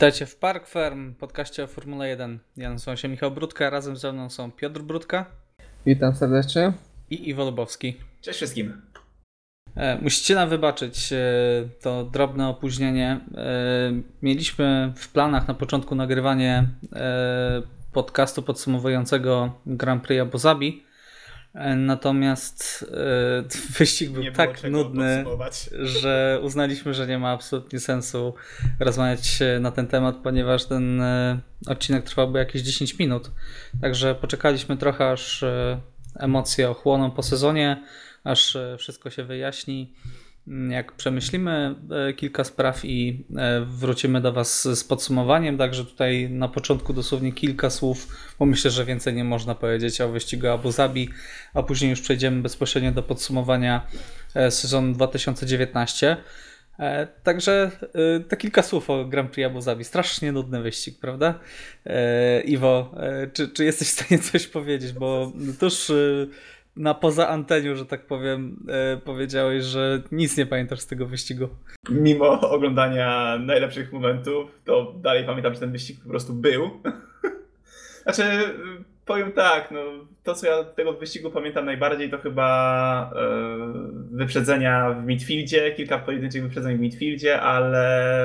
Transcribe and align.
Witajcie 0.00 0.26
w 0.26 0.36
Park 0.36 0.66
Firm, 0.66 1.14
podcaście 1.14 1.64
o 1.64 1.66
Formule 1.66 2.08
1. 2.08 2.38
Ja 2.56 2.70
nazywam 2.70 2.96
się 2.96 3.08
Michał 3.08 3.30
Brudka, 3.30 3.70
razem 3.70 3.96
ze 3.96 4.12
mną 4.12 4.30
są 4.30 4.52
Piotr 4.52 4.80
Brudka. 4.82 5.26
Witam 5.86 6.14
serdecznie. 6.14 6.72
I 7.10 7.28
Iwo 7.28 7.44
Lubowski. 7.44 7.96
Cześć 8.20 8.36
wszystkim. 8.36 8.82
E, 9.76 9.98
musicie 10.02 10.34
nam 10.34 10.48
wybaczyć 10.48 11.12
e, 11.12 11.18
to 11.80 12.04
drobne 12.04 12.48
opóźnienie. 12.48 13.20
E, 13.34 13.92
mieliśmy 14.22 14.92
w 14.96 15.08
planach 15.08 15.48
na 15.48 15.54
początku 15.54 15.94
nagrywanie 15.94 16.68
podcastu 17.92 18.42
podsumowującego 18.42 19.60
Grand 19.66 20.02
Prix 20.02 20.22
Abu 20.22 20.38
Zabi, 20.38 20.84
natomiast 21.76 22.86
e, 22.92 23.42
wyścig 23.78 24.10
był 24.10 24.32
tak 24.32 24.62
nudny, 24.70 25.24
że 25.70 26.40
uznaliśmy, 26.42 26.94
że 26.94 27.06
nie 27.06 27.18
ma 27.18 27.30
absolutnie 27.30 27.80
sensu 27.80 28.34
rozmawiać 28.80 29.38
na 29.60 29.70
ten 29.70 29.86
temat, 29.86 30.16
ponieważ 30.16 30.64
ten 30.64 31.00
e, 31.00 31.40
odcinek 31.66 32.04
trwałby 32.04 32.38
jakieś 32.38 32.62
10 32.62 32.98
minut. 32.98 33.30
Także 33.80 34.14
poczekaliśmy 34.14 34.76
trochę, 34.76 35.10
aż 35.10 35.44
emocje 36.16 36.70
ochłoną 36.70 37.10
po 37.10 37.22
sezonie, 37.22 37.84
aż 38.24 38.58
wszystko 38.78 39.10
się 39.10 39.24
wyjaśni 39.24 39.94
jak 40.70 40.92
przemyślimy 40.92 41.74
e, 42.08 42.12
kilka 42.12 42.44
spraw 42.44 42.84
i 42.84 43.24
e, 43.36 43.60
wrócimy 43.60 44.20
do 44.20 44.32
Was 44.32 44.78
z 44.78 44.84
podsumowaniem. 44.84 45.58
Także 45.58 45.84
tutaj 45.84 46.30
na 46.30 46.48
początku 46.48 46.92
dosłownie 46.92 47.32
kilka 47.32 47.70
słów, 47.70 48.06
bo 48.38 48.46
myślę, 48.46 48.70
że 48.70 48.84
więcej 48.84 49.14
nie 49.14 49.24
można 49.24 49.54
powiedzieć 49.54 50.00
o 50.00 50.08
wyścigu 50.08 50.48
Abu 50.48 50.72
Zabi, 50.72 51.08
a 51.54 51.62
później 51.62 51.90
już 51.90 52.00
przejdziemy 52.00 52.42
bezpośrednio 52.42 52.92
do 52.92 53.02
podsumowania 53.02 53.86
e, 54.34 54.50
sezonu 54.50 54.92
2019. 54.92 56.16
Także 57.22 57.70
te 58.28 58.36
kilka 58.36 58.62
słów 58.62 58.90
o 58.90 59.04
Grand 59.04 59.30
Prix 59.30 59.46
Abu 59.46 59.60
Zabi. 59.60 59.84
Strasznie 59.84 60.32
nudny 60.32 60.62
wyścig, 60.62 61.00
prawda? 61.00 61.40
Iwo, 62.44 62.94
czy, 63.32 63.48
czy 63.48 63.64
jesteś 63.64 63.88
w 63.88 63.90
stanie 63.90 64.20
coś 64.22 64.46
powiedzieć? 64.46 64.92
Bo 64.92 65.32
tuż 65.58 65.92
na 66.80 66.94
poza 66.94 67.28
anteniu, 67.28 67.76
że 67.76 67.86
tak 67.86 68.06
powiem, 68.06 68.56
e, 68.68 68.96
powiedziałeś, 68.96 69.64
że 69.64 70.02
nic 70.12 70.36
nie 70.36 70.46
pamiętasz 70.46 70.80
z 70.80 70.86
tego 70.86 71.06
wyścigu. 71.06 71.48
Mimo 71.90 72.40
oglądania 72.50 73.38
najlepszych 73.38 73.92
momentów, 73.92 74.60
to 74.64 74.94
dalej 75.02 75.24
pamiętam, 75.26 75.54
że 75.54 75.60
ten 75.60 75.72
wyścig 75.72 76.00
po 76.02 76.08
prostu 76.08 76.32
był. 76.32 76.70
znaczy, 78.02 78.22
powiem 79.06 79.32
tak, 79.32 79.70
no, 79.70 79.80
to 80.22 80.34
co 80.34 80.46
ja 80.46 80.64
tego 80.64 80.92
wyścigu 80.92 81.30
pamiętam 81.30 81.64
najbardziej 81.64 82.10
to 82.10 82.18
chyba 82.18 83.12
e, 83.16 84.16
wyprzedzenia 84.16 84.90
w 84.90 85.06
midfieldzie, 85.06 85.72
kilka 85.72 85.98
pojedynczych 85.98 86.42
wyprzedzeń 86.42 86.76
w 86.76 86.80
midfieldzie, 86.80 87.40
ale 87.40 88.16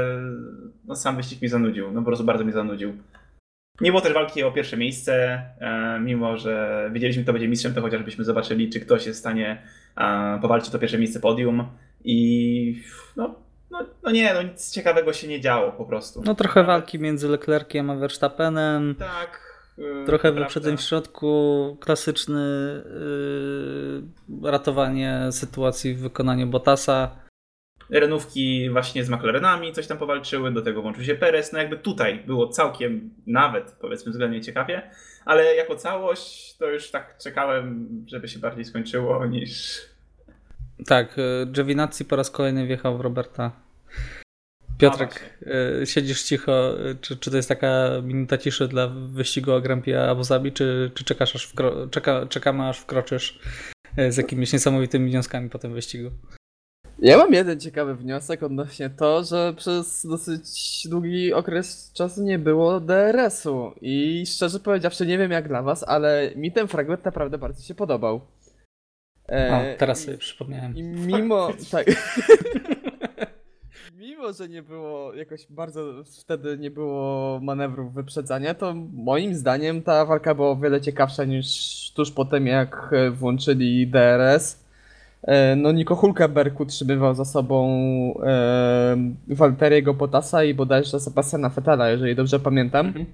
no, 0.86 0.95
sam 0.95 1.16
wyścig 1.16 1.42
mi 1.42 1.47
zanudził, 1.47 1.92
no 1.92 2.00
po 2.00 2.06
prostu 2.06 2.25
bardzo 2.25 2.45
mi 2.45 2.52
zanudził. 2.52 2.94
Nie 3.81 3.92
było 3.92 4.02
też 4.02 4.14
walki 4.14 4.44
o 4.44 4.52
pierwsze 4.52 4.78
miejsce, 4.78 5.42
e, 5.59 6.00
mimo 6.00 6.38
że 6.38 6.90
wiedzieliśmy, 6.94 7.23
kto 7.23 7.34
będzie 7.34 7.48
mistrzem, 7.48 7.73
to 7.73 7.81
chociażbyśmy 7.81 8.23
zobaczyli, 8.23 8.70
czy 8.70 8.80
ktoś 8.80 9.06
jest 9.06 9.20
w 9.20 9.20
stanie 9.20 9.62
e, 9.98 10.40
powalczyć 10.42 10.72
to 10.72 10.80
pierwsze 10.80 10.98
miejsce 10.98 11.20
podium. 11.20 11.68
I 12.03 12.81
no, 13.16 13.36
no, 13.72 13.80
no 14.03 14.12
nie, 14.12 14.34
no 14.34 14.42
nic 14.42 14.72
ciekawego 14.72 15.14
się 15.14 15.28
nie 15.28 15.42
działo 15.42 15.72
po 15.72 15.86
prostu. 15.86 16.22
No 16.26 16.36
trochę 16.36 16.64
walki 16.64 17.00
między 17.00 17.30
Leclerciem 17.30 17.90
a 17.90 17.96
Verstappenem. 17.96 18.96
Tak. 19.00 19.56
E, 19.78 20.06
trochę 20.06 20.31
wyprzedzeń 20.31 20.78
w 20.78 20.81
środku, 20.81 21.78
klasyczny 21.80 22.84
yy, 24.42 24.52
ratowanie 24.52 25.28
sytuacji 25.31 25.94
w 25.94 26.00
wykonaniu 26.00 26.48
Bottasa. 26.48 27.25
Renówki 27.90 28.69
właśnie 28.69 29.03
z 29.03 29.09
McLarenami 29.09 29.73
coś 29.73 29.88
tam 29.88 29.97
powalczyły, 29.97 30.51
do 30.51 30.62
tego 30.62 30.81
włączył 30.81 31.03
się 31.03 31.16
Perez. 31.16 31.53
No 31.53 31.59
jakby 31.59 31.78
tutaj 31.78 32.23
było 32.28 32.47
całkiem 32.47 33.09
nawet 33.28 33.72
powiedzmy 33.81 34.12
względnie 34.12 34.41
ciekawie, 34.41 34.91
ale 35.25 35.56
jako 35.56 35.75
całość 35.75 36.57
to 36.57 36.72
już 36.72 36.91
tak 36.91 37.18
czekałem, 37.18 37.90
żeby 38.07 38.28
się 38.28 38.40
bardziej 38.40 38.66
skończyło 38.66 39.25
niż... 39.25 39.81
Tak, 40.85 41.16
e, 41.19 41.46
Giovinazzi 41.51 42.06
po 42.06 42.16
raz 42.16 42.31
kolejny 42.31 42.68
wjechał 42.68 42.97
w 42.97 43.01
Roberta. 43.01 43.51
Piotrek, 44.78 45.40
no 45.79 45.85
siedzisz 45.85 46.23
cicho. 46.23 46.90
E, 46.90 46.96
czy, 47.02 47.17
czy 47.17 47.31
to 47.31 47.38
jest 47.38 47.50
taka 47.50 47.90
minuta 48.03 48.38
ciszy 48.38 48.67
dla 48.67 48.88
wyścigu 48.88 49.52
o 49.52 49.62
Grand 49.62 49.84
Prix 49.84 49.97
Abu 49.97 50.23
Zabi, 50.23 50.52
czy, 50.52 50.91
czy 50.94 51.03
czekasz 51.03 51.35
aż 51.35 51.53
wkro- 51.53 51.90
czeka, 51.90 52.25
czekamy 52.25 52.69
aż 52.69 52.79
wkroczysz 52.79 53.40
z 54.09 54.17
jakimiś 54.17 54.53
niesamowitymi 54.53 55.09
wnioskami 55.09 55.50
po 55.50 55.59
tym 55.59 55.73
wyścigu? 55.73 56.12
Ja 57.00 57.17
mam 57.17 57.33
jeden 57.33 57.59
ciekawy 57.59 57.95
wniosek 57.95 58.44
odnośnie 58.44 58.89
to, 58.89 59.23
że 59.23 59.53
przez 59.57 60.06
dosyć 60.06 60.88
długi 60.89 61.33
okres 61.33 61.91
czasu 61.94 62.23
nie 62.23 62.39
było 62.39 62.79
DRS-u 62.79 63.72
i 63.81 64.23
szczerze 64.28 64.59
powiedziawszy 64.59 65.05
nie 65.05 65.17
wiem 65.17 65.31
jak 65.31 65.47
dla 65.47 65.61
was, 65.61 65.84
ale 65.88 66.31
mi 66.35 66.51
ten 66.51 66.67
fragment 66.67 67.05
naprawdę 67.05 67.38
bardzo 67.38 67.63
się 67.63 67.75
podobał. 67.75 68.22
E, 69.29 69.73
o, 69.75 69.79
teraz 69.79 70.00
sobie 70.00 70.17
przypomniałem. 70.17 70.75
I 70.75 70.84
mimo, 70.84 71.50
tak, 71.72 71.85
mimo, 74.00 74.34
że 74.34 74.50
nie 74.50 74.61
było 74.63 75.13
jakoś 75.13 75.47
bardzo, 75.50 76.03
wtedy 76.19 76.57
nie 76.57 76.72
było 76.72 77.39
manewrów 77.44 77.94
wyprzedzania, 77.94 78.53
to 78.53 78.73
moim 78.94 79.35
zdaniem 79.35 79.81
ta 79.81 80.05
walka 80.05 80.35
była 80.35 80.50
o 80.50 80.55
wiele 80.55 80.81
ciekawsza 80.81 81.23
niż 81.23 81.91
tuż 81.95 82.11
po 82.11 82.25
tym 82.25 82.47
jak 82.47 82.91
włączyli 83.11 83.88
DRS. 83.88 84.65
E, 85.25 85.56
no 85.56 85.72
Nico 85.72 85.96
Hulkenberg 85.96 86.59
utrzymywał 86.59 87.16
za 87.16 87.25
sobą 87.25 87.68
e, 88.24 88.97
Walteriego 89.28 89.94
Potasa 89.94 90.44
i 90.44 90.53
bodajże 90.53 91.00
Sebastiana 91.00 91.50
Fetela, 91.50 91.90
jeżeli 91.90 92.16
dobrze 92.16 92.40
pamiętam, 92.40 92.88
mhm. 92.88 93.06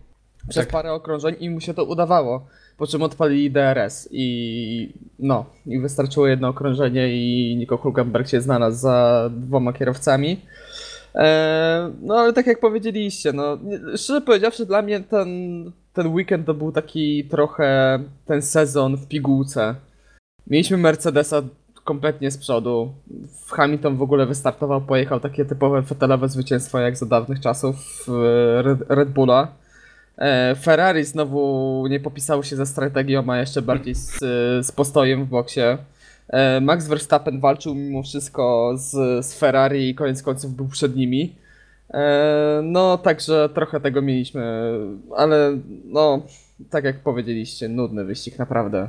przez 0.50 0.66
tak. 0.66 0.74
parę 0.74 0.94
okrążeń 0.94 1.36
i 1.40 1.50
mu 1.50 1.62
się 1.62 1.74
to 1.74 1.84
udawało, 1.84 2.48
po 2.78 2.88
czym 2.88 3.02
odpalili 3.02 3.52
DRS 3.52 4.10
i 4.12 4.94
no, 5.20 5.46
i 5.66 5.80
wystarczyło 5.80 6.28
jedno 6.28 6.48
okrążenie 6.48 7.10
i 7.14 7.56
Nico 7.56 7.78
Hulkenberg 7.78 8.28
się 8.28 8.42
znalazł 8.42 8.80
za 8.80 9.30
dwoma 9.34 9.74
kierowcami. 9.74 10.42
E, 11.16 11.92
no 12.02 12.16
ale 12.16 12.34
tak 12.34 12.48
jak 12.48 12.60
powiedzieliście, 12.60 13.34
no 13.34 13.58
szczerze 13.96 14.22
powiedziawszy 14.22 14.66
dla 14.66 14.82
mnie 14.82 15.00
ten, 15.00 15.30
ten 15.94 16.08
weekend 16.08 16.46
to 16.46 16.54
był 16.54 16.72
taki 16.72 17.24
trochę 17.26 18.00
ten 18.26 18.42
sezon 18.42 18.98
w 18.98 19.08
pigułce. 19.08 19.76
Mieliśmy 20.48 20.78
Mercedesa 20.78 21.42
kompletnie 21.84 22.32
z 22.32 22.38
przodu. 22.38 22.94
Hamilton 23.48 23.98
w 23.98 24.02
ogóle 24.02 24.26
wystartował, 24.26 24.82
pojechał 24.82 25.20
takie 25.20 25.46
typowe 25.46 25.84
fotelowe 25.84 26.30
zwycięstwo 26.30 26.80
jak 26.80 26.98
za 26.98 27.06
dawnych 27.06 27.40
czasów 27.40 28.06
Red 28.90 29.10
Bulla. 29.10 29.48
E, 30.18 30.56
Ferrari 30.56 31.04
znowu 31.04 31.88
nie 31.90 32.00
popisało 32.00 32.44
się 32.44 32.56
ze 32.56 32.66
strategią, 32.66 33.30
a 33.30 33.38
jeszcze 33.38 33.62
bardziej 33.62 33.96
z, 33.96 34.20
z 34.66 34.72
postojem 34.72 35.26
w 35.26 35.30
boksie. 35.30 35.62
E, 36.30 36.62
Max 36.62 36.88
Verstappen 36.88 37.40
walczył 37.40 37.76
mimo 37.76 38.04
wszystko 38.04 38.74
z, 38.76 39.26
z 39.26 39.34
Ferrari 39.40 39.90
i 39.90 39.96
koniec 39.96 40.24
końców 40.24 40.54
był 40.54 40.68
przed 40.68 40.96
nimi. 40.96 41.36
E, 41.94 42.62
no, 42.64 42.98
także 42.98 43.50
trochę 43.54 43.80
tego 43.80 44.02
mieliśmy, 44.02 44.74
ale 45.16 45.58
no, 45.86 46.22
tak 46.70 46.84
jak 46.84 47.00
powiedzieliście, 47.00 47.70
nudny 47.70 48.04
wyścig 48.04 48.40
naprawdę. 48.40 48.88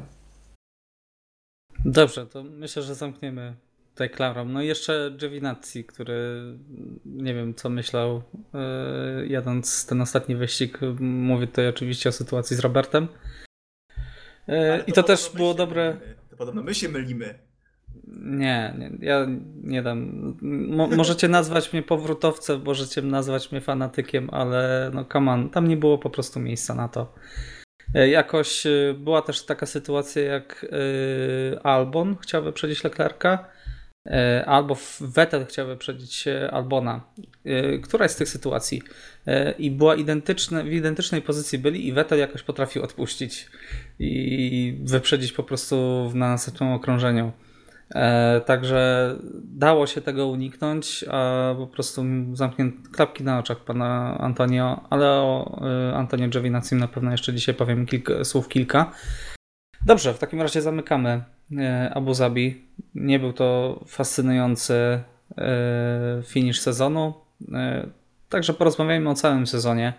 Dobrze, 1.93 2.27
to 2.27 2.43
myślę, 2.43 2.83
że 2.83 2.95
zamkniemy 2.95 3.55
tutaj 3.91 4.11
klamrą. 4.11 4.45
No 4.45 4.63
i 4.63 4.67
jeszcze 4.67 5.13
Giovinazzi, 5.17 5.85
który 5.85 6.43
nie 7.05 7.35
wiem 7.35 7.55
co 7.55 7.69
myślał 7.71 8.23
yy, 9.19 9.27
jadąc 9.27 9.87
ten 9.87 10.01
ostatni 10.01 10.37
wyścig. 10.37 10.79
Mówię 11.01 11.47
tutaj 11.47 11.69
oczywiście 11.69 12.09
o 12.09 12.13
sytuacji 12.13 12.57
z 12.57 12.61
Robertem. 12.61 13.09
Yy, 14.49 14.57
I 14.87 14.93
to, 14.93 15.03
też 15.03 15.31
było 15.35 15.55
dobre. 15.55 15.97
To 16.31 16.37
podobno 16.37 16.63
my 16.63 16.75
się 16.75 16.89
mylimy. 16.89 17.39
Nie, 18.17 18.75
nie 18.79 18.91
ja 19.01 19.27
nie 19.63 19.83
dam. 19.83 20.13
Mo 20.69 20.87
możecie 20.87 21.29
nazwać 21.29 21.73
mnie 21.73 21.83
powrótowcem, 21.83 22.63
możecie 22.65 23.03
nazwać 23.03 23.53
mnie 23.53 23.61
fanatykiem, 23.61 24.29
ale 24.31 24.91
no 24.95 25.05
come 25.05 25.33
on, 25.33 25.51
tam 25.51 25.69
nie 25.69 25.77
było 25.77 25.99
po 25.99 26.11
prostu 26.11 26.41
miejsca 26.41 26.75
na 26.75 26.89
to. 26.89 27.15
E, 27.95 28.09
jakoś 28.09 28.67
e, 28.67 28.95
była 28.99 29.23
też 29.23 29.45
taka 29.45 29.67
sytuacja, 29.67 30.23
jak 30.23 30.67
e, 30.73 31.67
Albon 31.67 32.17
chciał 32.17 32.43
wyprzedzić 32.43 32.85
Leclerca, 32.85 33.45
albo 34.47 34.77
Vettel 35.01 35.47
chciał 35.47 35.67
wyprzedzić 35.67 36.25
Albona. 36.51 37.01
Któraś 37.83 38.11
z 38.11 38.17
tych 38.17 38.29
sytuacji? 38.29 38.83
I 39.59 39.71
była 39.71 39.95
identyczna, 39.95 40.63
w 40.63 40.67
identycznej 40.67 41.23
pozycji 41.23 41.59
byli 41.59 41.87
i 41.87 41.93
Vettel 41.93 42.19
jakoś 42.19 42.43
potrafił 42.43 42.83
odpuścić 42.83 43.47
i 43.99 44.79
wyprzedzić 44.85 45.33
po 45.33 45.43
prostu 45.43 46.11
na 46.15 46.29
następnym 46.29 46.73
okrążeniu. 46.73 47.33
E, 47.95 48.41
także 48.41 49.15
dało 49.45 49.87
się 49.87 50.01
tego 50.01 50.27
uniknąć, 50.27 51.05
a 51.11 51.55
po 51.59 51.67
prostu 51.67 52.03
zamknięto 52.33 52.91
klapki 52.93 53.25
na 53.25 53.39
oczach 53.39 53.61
pana 53.61 54.19
Antonio, 54.21 54.81
ale 54.91 55.07
o 55.09 55.61
e, 55.91 55.97
Antonio 55.97 56.29
Giovinazzi 56.29 56.75
na 56.75 56.89
pewno 56.89 57.11
jeszcze 57.11 57.35
dzisiaj 57.35 57.55
powiem 57.55 57.87
kilka, 57.87 58.25
słów 58.25 58.49
kilka. 58.49 58.93
Dobrze, 59.87 60.15
w 60.15 60.19
takim 60.19 60.41
razie 60.41 60.63
zamykamy 60.63 61.25
e, 61.59 61.91
Abu 61.95 62.15
Zabi. 62.15 62.67
Nie 62.95 63.19
był 63.19 63.33
to 63.33 63.81
fascynujący 63.87 65.03
finish 66.25 66.61
sezonu. 66.61 67.15
także 68.29 68.55
porozmawiajmy 68.55 69.11
o 69.11 69.15
całym 69.15 69.47
sezonie. 69.47 69.93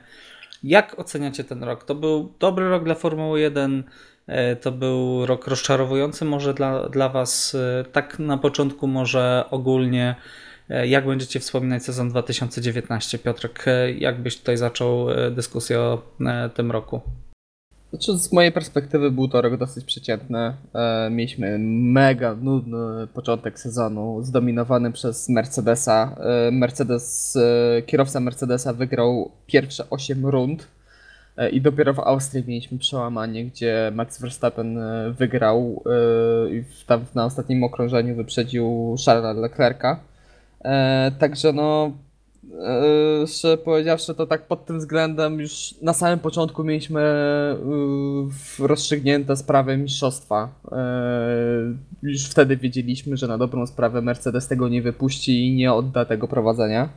Jak 0.64 1.00
oceniacie 1.00 1.44
ten 1.44 1.64
rok? 1.64 1.84
To 1.84 1.96
był 1.96 2.34
dobry 2.40 2.70
rok 2.70 2.84
dla 2.84 2.96
Formuły 2.96 3.40
1, 3.40 3.80
e, 3.80 3.84
to 4.62 4.72
był 4.72 5.26
rok 5.26 5.48
rozczarowujący 5.48 6.26
może 6.26 6.54
dla, 6.54 6.90
dla 6.90 7.10
Was, 7.10 7.56
e, 7.56 7.84
tak 7.92 8.20
na 8.20 8.38
początku 8.38 8.88
może 8.88 9.46
ogólnie. 9.52 10.16
E, 10.70 10.88
jak 10.88 11.08
będziecie 11.08 11.40
wspominać 11.40 11.84
sezon 11.84 12.10
2019? 12.10 13.20
Piotrek, 13.20 13.66
jak 13.98 14.22
byś 14.22 14.38
tutaj 14.38 14.58
zaczął 14.58 15.08
dyskusję 15.32 15.80
o 15.80 16.02
tym 16.54 16.72
roku? 16.72 17.02
Znaczy, 17.94 18.18
z 18.18 18.32
mojej 18.32 18.52
perspektywy 18.52 19.12
był 19.12 19.28
to 19.28 19.42
rok 19.42 19.58
dosyć 19.58 19.86
przeciętny. 19.86 20.54
E, 20.74 21.10
mieliśmy 21.10 21.58
mega 21.60 22.36
nudny 22.36 23.08
początek 23.14 23.60
sezonu, 23.60 24.24
zdominowany 24.24 24.92
przez 24.92 25.30
Mercedesa. 25.30 26.16
E, 26.20 26.52
Mercedes, 26.52 27.36
e, 27.36 27.82
kierowca 27.82 28.20
Mercedesa 28.20 28.74
wygrał 28.74 29.32
pierwsze 29.46 29.90
8 29.90 30.26
rund 30.26 30.62
e, 30.64 30.68
i 31.52 31.62
dopiero 31.62 31.94
w 31.94 32.00
Austrii 32.00 32.44
mieliśmy 32.48 32.78
przełamanie, 32.78 33.46
gdzie 33.46 33.92
Max 33.96 34.22
Verstappen 34.22 34.78
e, 34.78 35.12
wygrał 35.12 35.84
e, 35.86 36.56
i 36.56 36.64
tam 36.88 37.06
na 37.16 37.26
ostatnim 37.26 37.64
okrążeniu 37.64 38.16
wyprzedził 38.16 38.96
Charlesa 39.06 39.40
Leclerca. 39.40 40.00
Także 41.20 41.54
no, 41.54 41.92
szczerze 43.28 43.58
powiedziawszy, 43.58 44.16
to 44.16 44.28
tak 44.28 44.48
pod 44.48 44.66
tym 44.66 44.80
względem 44.80 45.40
już 45.40 45.76
na 45.82 45.94
samym 45.94 46.20
początku 46.20 46.64
mieliśmy 46.64 47.02
rozstrzygnięte 48.60 49.36
sprawę 49.38 49.78
mistrzostwa. 49.78 50.50
Już 52.04 52.26
wtedy 52.26 52.58
wiedzieliśmy, 52.58 53.18
że 53.18 53.28
na 53.28 53.38
dobrą 53.38 53.68
sprawę 53.68 54.02
Mercedes 54.02 54.48
tego 54.48 54.70
nie 54.70 54.82
wypuści 54.82 55.48
i 55.48 55.56
nie 55.56 55.74
odda 55.74 56.06
tego 56.06 56.28
prowadzenia. 56.28 56.90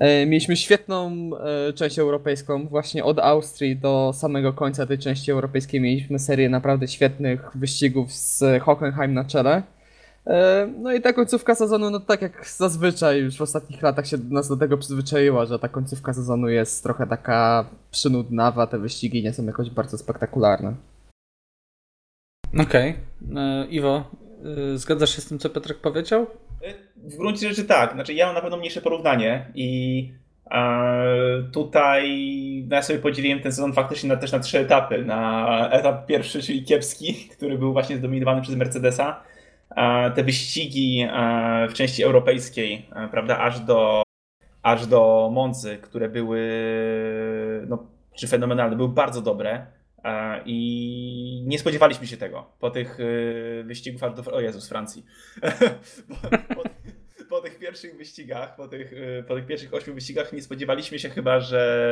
Mieliśmy 0.00 0.56
świetną 0.56 1.30
część 1.74 1.98
europejską, 1.98 2.68
właśnie 2.68 3.04
od 3.04 3.18
Austrii 3.18 3.76
do 3.76 4.12
samego 4.14 4.52
końca 4.52 4.86
tej 4.86 4.98
części 4.98 5.30
europejskiej 5.30 5.80
mieliśmy 5.80 6.18
serię 6.18 6.48
naprawdę 6.48 6.88
świetnych 6.88 7.50
wyścigów 7.54 8.12
z 8.12 8.44
Hockenheim 8.62 9.14
na 9.14 9.24
czele. 9.24 9.62
E, 10.26 10.68
no 10.78 10.92
i 10.92 11.00
ta 11.00 11.12
końcówka 11.12 11.54
sezonu, 11.54 11.90
no 11.90 12.00
tak 12.00 12.22
jak 12.22 12.48
zazwyczaj 12.48 13.20
już 13.20 13.36
w 13.36 13.42
ostatnich 13.42 13.82
latach 13.82 14.06
się 14.06 14.16
nas 14.30 14.48
do 14.48 14.56
tego 14.56 14.78
przyzwyczaiła, 14.78 15.46
że 15.46 15.58
ta 15.58 15.68
końcówka 15.68 16.14
sezonu 16.14 16.48
jest 16.48 16.82
trochę 16.82 17.06
taka 17.06 17.64
przynudnawa, 17.90 18.66
te 18.66 18.78
wyścigi 18.78 19.22
nie 19.22 19.32
są 19.32 19.44
jakoś 19.44 19.70
bardzo 19.70 19.98
spektakularne. 19.98 20.74
Okej. 22.60 22.94
Okay. 23.30 23.42
E, 23.42 23.66
Iwo, 23.66 24.04
e, 24.74 24.78
zgadzasz 24.78 25.16
się 25.16 25.22
z 25.22 25.26
tym, 25.26 25.38
co 25.38 25.50
Piotrek 25.50 25.78
powiedział? 25.78 26.26
W 26.96 27.16
gruncie 27.16 27.48
rzeczy 27.48 27.64
tak. 27.64 27.92
Znaczy 27.92 28.14
ja 28.14 28.26
mam 28.26 28.34
na 28.34 28.40
pewno 28.40 28.56
mniejsze 28.56 28.80
porównanie 28.80 29.46
i 29.54 30.12
tutaj 31.52 32.04
no 32.68 32.76
ja 32.76 32.82
sobie 32.82 32.98
podzieliłem 32.98 33.40
ten 33.40 33.52
sezon 33.52 33.72
faktycznie 33.72 34.08
na, 34.08 34.16
też 34.16 34.32
na 34.32 34.38
trzy 34.38 34.58
etapy. 34.58 35.04
Na 35.04 35.70
etap 35.70 36.06
pierwszy, 36.06 36.42
czyli 36.42 36.64
kiepski, 36.64 37.14
który 37.36 37.58
był 37.58 37.72
właśnie 37.72 37.96
zdominowany 37.96 38.42
przez 38.42 38.56
Mercedesa 38.56 39.22
te 40.14 40.24
wyścigi 40.24 41.08
w 41.68 41.74
części 41.74 42.02
europejskiej, 42.02 42.86
prawda, 43.10 43.38
aż 43.38 43.60
do, 43.60 44.02
aż 44.62 44.86
do 44.86 45.30
Moncy, 45.32 45.78
które 45.82 46.08
były 46.08 46.40
no, 47.68 47.86
czy 48.14 48.28
fenomenalne, 48.28 48.76
były 48.76 48.88
bardzo 48.88 49.22
dobre 49.22 49.66
i 50.46 51.42
nie 51.46 51.58
spodziewaliśmy 51.58 52.06
się 52.06 52.16
tego 52.16 52.50
po 52.60 52.70
tych 52.70 52.98
wyścigów 53.64 54.02
aż 54.02 54.14
do, 54.14 54.32
o 54.32 54.40
Jezus, 54.40 54.68
Francji. 54.68 55.04
po, 56.48 56.54
po, 56.54 56.62
po, 57.28 57.40
tych 57.40 57.58
pierwszych 57.58 57.96
wyścigach, 57.96 58.56
po 58.56 58.68
tych, 58.68 58.92
y, 58.92 59.24
po 59.28 59.34
tych 59.34 59.46
pierwszych 59.46 59.74
ośmiu 59.74 59.94
wyścigach 59.94 60.32
nie 60.32 60.42
spodziewaliśmy 60.42 60.98
się 60.98 61.10
chyba, 61.10 61.40
że 61.40 61.90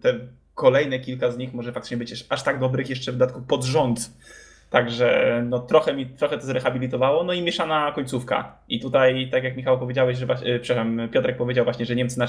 te 0.00 0.20
kolejne 0.54 1.00
kilka 1.00 1.30
z 1.30 1.36
nich 1.36 1.52
może 1.52 1.72
faktycznie 1.72 1.96
być 1.96 2.26
aż 2.28 2.42
tak 2.42 2.58
dobrych 2.58 2.90
jeszcze 2.90 3.12
w 3.12 3.16
dodatku 3.16 3.42
pod 3.42 3.64
rząd 3.64 4.10
Także 4.72 5.40
no, 5.48 5.58
trochę 5.58 5.94
mi 5.94 6.06
trochę 6.06 6.38
to 6.38 6.46
zrehabilitowało. 6.46 7.24
No 7.24 7.32
i 7.32 7.42
mieszana 7.42 7.92
końcówka. 7.92 8.58
I 8.68 8.80
tutaj, 8.80 9.28
tak 9.30 9.44
jak 9.44 9.56
Michał 9.56 9.78
powiedziałeś, 9.78 10.18
że 10.18 10.26
właśnie, 10.26 10.58
przepraszam, 10.58 11.08
Piotrek 11.10 11.36
powiedział 11.36 11.64
właśnie, 11.64 11.86
że 11.86 11.96
Niemcy 11.96 12.18
na 12.18 12.26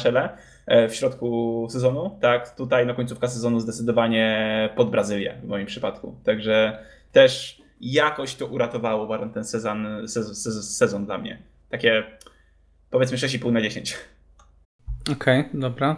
e, 0.66 0.88
w 0.88 0.96
środku 0.96 1.68
sezonu. 1.70 2.18
Tak, 2.22 2.56
tutaj 2.56 2.86
no, 2.86 2.96
końcówka 2.96 3.28
sezonu 3.28 3.60
zdecydowanie 3.60 4.70
pod 4.76 4.90
Brazylię 4.90 5.38
w 5.44 5.48
moim 5.48 5.66
przypadku. 5.66 6.16
Także 6.24 6.86
też 7.12 7.62
jakoś 7.82 8.36
to 8.36 8.48
uratowało 8.48 9.08
ten 9.34 9.44
sezon, 9.44 10.08
sezon, 10.08 10.36
sezon 10.64 11.06
dla 11.06 11.18
mnie. 11.18 11.38
Takie 11.70 12.04
powiedzmy 12.90 13.18
6,5 13.18 13.52
na 13.52 13.62
10. 13.62 13.98
Okej, 15.12 15.40
okay, 15.40 15.50
dobra. 15.54 15.98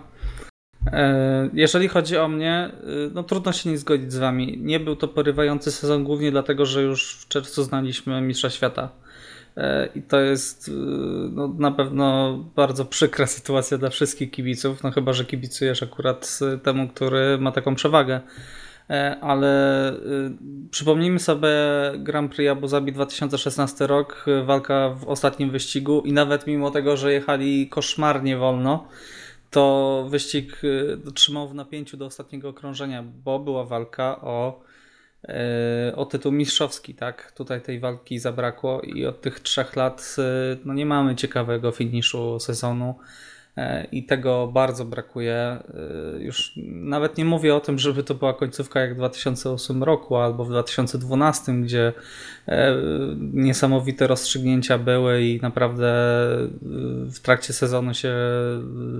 E, 0.93 1.49
jeżeli 1.53 1.87
chodzi 1.87 2.17
o 2.17 2.27
mnie, 2.27 2.53
e, 2.53 2.71
no 3.13 3.23
trudno 3.23 3.51
się 3.51 3.69
nie 3.69 3.77
zgodzić 3.77 4.13
z 4.13 4.17
wami. 4.17 4.57
Nie 4.61 4.79
był 4.79 4.95
to 4.95 5.07
porywający 5.07 5.71
sezon 5.71 6.03
głównie 6.03 6.31
dlatego, 6.31 6.65
że 6.65 6.83
już 6.83 7.15
w 7.15 7.27
czerwcu 7.27 7.63
znaliśmy 7.63 8.21
Mistrza 8.21 8.49
Świata. 8.49 8.89
E, 9.57 9.89
I 9.95 10.01
to 10.01 10.19
jest 10.19 10.71
no, 11.31 11.47
na 11.47 11.71
pewno 11.71 12.37
bardzo 12.55 12.85
przykra 12.85 13.27
sytuacja 13.37 13.77
dla 13.77 13.89
wszystkich 13.89 14.31
kibiców, 14.31 14.83
no 14.83 14.91
chyba, 14.91 15.13
że 15.13 15.25
kibicujesz 15.25 15.83
akurat 15.83 16.39
temu, 16.63 16.87
który 16.87 17.37
ma 17.37 17.51
taką 17.51 17.75
przewagę. 17.75 18.19
Ale 19.21 19.93
przypomnijmy 20.71 21.19
sobie 21.19 21.49
Grand 21.97 22.35
Prix 22.35 22.51
Abu 22.51 22.67
Zabi 22.67 22.93
2016 22.93 23.87
rok, 23.87 24.25
walka 24.45 24.89
w 24.89 25.07
ostatnim 25.07 25.51
wyścigu 25.51 26.01
i 26.01 26.13
nawet 26.13 26.47
mimo 26.47 26.71
tego, 26.71 26.97
że 26.97 27.13
jechali 27.13 27.69
koszmarnie 27.69 28.37
wolno, 28.37 28.87
to 29.55 30.05
wyścig 30.09 30.63
y, 30.63 31.11
trzymał 31.13 31.47
w 31.47 31.55
napięciu 31.55 31.97
do 31.97 32.05
ostatniego 32.05 32.49
okrążenia, 32.49 33.03
bo 33.03 33.39
była 33.39 33.65
walka 33.65 34.21
o, 34.21 34.61
y, 35.89 35.95
o 35.95 36.05
tytuł 36.05 36.31
mistrzowski, 36.31 36.95
tak? 36.95 37.31
Tutaj 37.31 37.61
tej 37.61 37.79
walki 37.79 38.19
zabrakło 38.19 38.81
i 38.81 39.05
od 39.05 39.21
tych 39.21 39.39
trzech 39.39 39.75
lat 39.75 40.15
y, 40.17 40.57
no 40.65 40.73
nie 40.73 40.85
mamy 40.85 41.15
ciekawego 41.15 41.71
finiszu 41.71 42.39
sezonu. 42.39 42.95
E, 43.57 43.87
i 43.91 44.03
tego 44.03 44.47
bardzo 44.47 44.85
brakuje. 44.85 45.35
E, 45.35 45.63
już 46.19 46.53
nawet 46.65 47.17
nie 47.17 47.25
mówię 47.25 47.55
o 47.55 47.59
tym, 47.59 47.79
żeby 47.79 48.03
to 48.03 48.15
była 48.15 48.33
końcówka 48.33 48.79
jak 48.79 48.93
w 48.93 48.97
2008 48.97 49.83
roku 49.83 50.15
albo 50.15 50.45
w 50.45 50.49
2012, 50.49 51.53
gdzie 51.53 51.93
e, 52.47 52.75
niesamowite 53.33 54.07
rozstrzygnięcia 54.07 54.77
były 54.77 55.23
i 55.23 55.39
naprawdę 55.41 55.93
w 57.05 57.19
trakcie 57.21 57.53
sezonu 57.53 57.93
się 57.93 58.15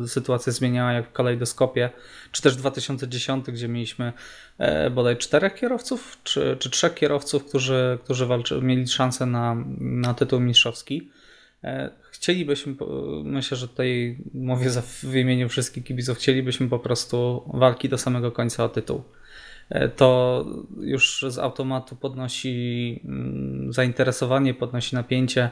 sytuacja 0.08 0.52
zmieniała 0.52 0.92
jak 0.94 1.10
w 1.10 1.12
kalejdoskopie, 1.12 1.90
czy 2.32 2.42
też 2.42 2.54
w 2.54 2.60
2010, 2.60 3.46
gdzie 3.46 3.68
mieliśmy 3.68 4.14
bodaj 4.92 5.18
czterech 5.18 5.56
kierowców, 5.56 6.18
czy, 6.24 6.58
czy 6.60 6.70
trzech 6.70 6.94
kierowców, 6.94 7.46
którzy, 7.46 7.98
którzy 8.04 8.26
walczy, 8.26 8.62
mieli 8.62 8.88
szansę 8.88 9.26
na, 9.26 9.56
na 9.80 10.14
tytuł 10.14 10.40
mistrzowski. 10.40 11.10
Chcielibyśmy, 12.26 12.76
myślę, 13.24 13.58
że 13.58 13.68
tutaj 13.68 14.18
mówię 14.34 14.70
za, 14.70 14.82
w 14.82 15.16
imieniu 15.16 15.50
wszystkich 15.50 15.84
kibiców, 15.84 16.18
chcielibyśmy 16.18 16.70
po 16.70 16.80
prostu 16.80 17.44
walki 17.54 17.90
do 17.90 17.98
samego 17.98 18.32
końca 18.32 18.64
o 18.64 18.70
tytuł. 18.70 19.04
E, 19.70 19.90
to 19.90 20.46
już 20.82 21.26
z 21.30 21.38
automatu 21.38 21.96
podnosi 21.96 23.00
mm, 23.06 23.74
zainteresowanie, 23.74 24.54
podnosi 24.54 24.96
napięcie 24.96 25.50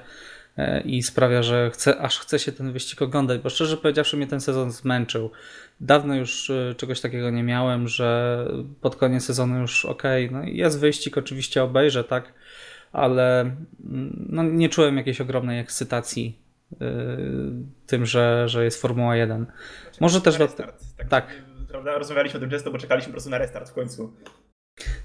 e, 0.58 0.82
i 0.82 1.04
sprawia, 1.04 1.44
że 1.44 1.72
chce, 1.74 2.00
aż 2.00 2.20
chce 2.20 2.40
się 2.40 2.52
ten 2.52 2.72
wyścig 2.72 3.02
oglądać, 3.02 3.42
bo 3.42 3.50
szczerze 3.50 3.78
powiedziawszy 3.78 4.18
mnie 4.18 4.28
ten 4.28 4.42
sezon 4.42 4.72
zmęczył. 4.72 5.32
Dawno 5.82 6.16
już 6.16 6.50
e, 6.50 6.76
czegoś 6.76 7.02
takiego 7.02 7.30
nie 7.30 7.44
miałem, 7.44 7.88
że 7.88 8.48
pod 8.82 8.96
koniec 8.96 9.26
sezonu 9.26 9.60
już 9.60 9.86
ok, 9.86 10.04
no 10.32 10.44
jest 10.44 10.80
wyścig, 10.80 11.18
oczywiście 11.18 11.64
obejrzę, 11.64 12.04
tak, 12.04 12.34
ale 12.92 13.42
mm, 13.42 14.28
no, 14.30 14.44
nie 14.44 14.70
czułem 14.70 14.98
jakiejś 14.98 15.22
ogromnej 15.22 15.60
ekscytacji 15.60 16.43
tym, 17.88 18.06
że, 18.06 18.50
że 18.50 18.66
jest 18.66 18.82
Formuła 18.82 19.16
1. 19.16 19.46
Może 20.02 20.22
też... 20.22 20.40
Restart. 20.40 20.84
Tak. 20.98 21.08
tak. 21.08 21.28
Prawda? 21.68 21.98
Rozmawialiśmy 21.98 22.38
o 22.38 22.42
tym 22.42 22.50
często, 22.50 22.72
bo 22.72 22.78
czekaliśmy 22.78 23.08
po 23.08 23.14
prostu 23.14 23.30
na 23.30 23.38
restart 23.38 23.70
w 23.70 23.74
końcu. 23.74 24.14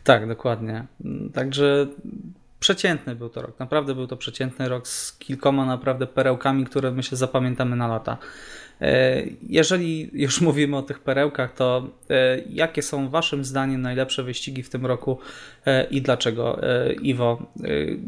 Tak, 0.04 0.28
dokładnie. 0.28 0.86
Także 1.34 1.86
przeciętny 2.60 3.16
był 3.16 3.28
to 3.28 3.42
rok. 3.42 3.58
Naprawdę 3.58 3.94
był 3.94 4.06
to 4.06 4.16
przeciętny 4.16 4.68
rok 4.68 4.88
z 4.88 5.18
kilkoma 5.18 5.66
naprawdę 5.66 6.06
perełkami, 6.06 6.64
które 6.64 6.90
my 6.90 7.02
się 7.02 7.16
zapamiętamy 7.16 7.76
na 7.76 7.88
lata. 7.88 8.18
E, 8.80 9.22
jeżeli 9.42 10.10
już 10.12 10.40
mówimy 10.48 10.76
o 10.76 10.82
tych 10.82 10.98
perełkach, 11.00 11.54
to 11.54 11.88
e, 12.10 12.38
jakie 12.50 12.82
są 12.82 13.08
Waszym 13.08 13.44
zdaniem 13.44 13.82
najlepsze 13.82 14.22
wyścigi 14.22 14.62
w 14.62 14.70
tym 14.70 14.86
roku 14.86 15.18
e, 15.66 15.84
i 15.84 16.02
dlaczego? 16.02 16.60
Iwo, 17.02 17.42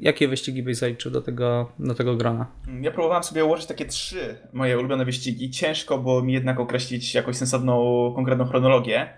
jakie 0.00 0.28
wyścigi 0.28 0.62
byś 0.62 0.76
zaliczył 0.76 1.12
do 1.12 1.22
tego, 1.22 1.72
do 1.78 1.94
tego 1.94 2.16
grona? 2.16 2.46
Ja 2.82 2.90
próbowałem 2.90 3.24
sobie 3.24 3.44
ułożyć 3.44 3.66
takie 3.66 3.86
trzy 3.86 4.36
moje 4.52 4.78
ulubione 4.78 5.04
wyścigi. 5.04 5.50
Ciężko 5.50 5.98
było 5.98 6.22
mi 6.22 6.32
jednak 6.32 6.60
określić 6.60 7.14
jakąś 7.14 7.36
sensowną, 7.36 8.12
konkretną 8.14 8.44
chronologię. 8.44 9.08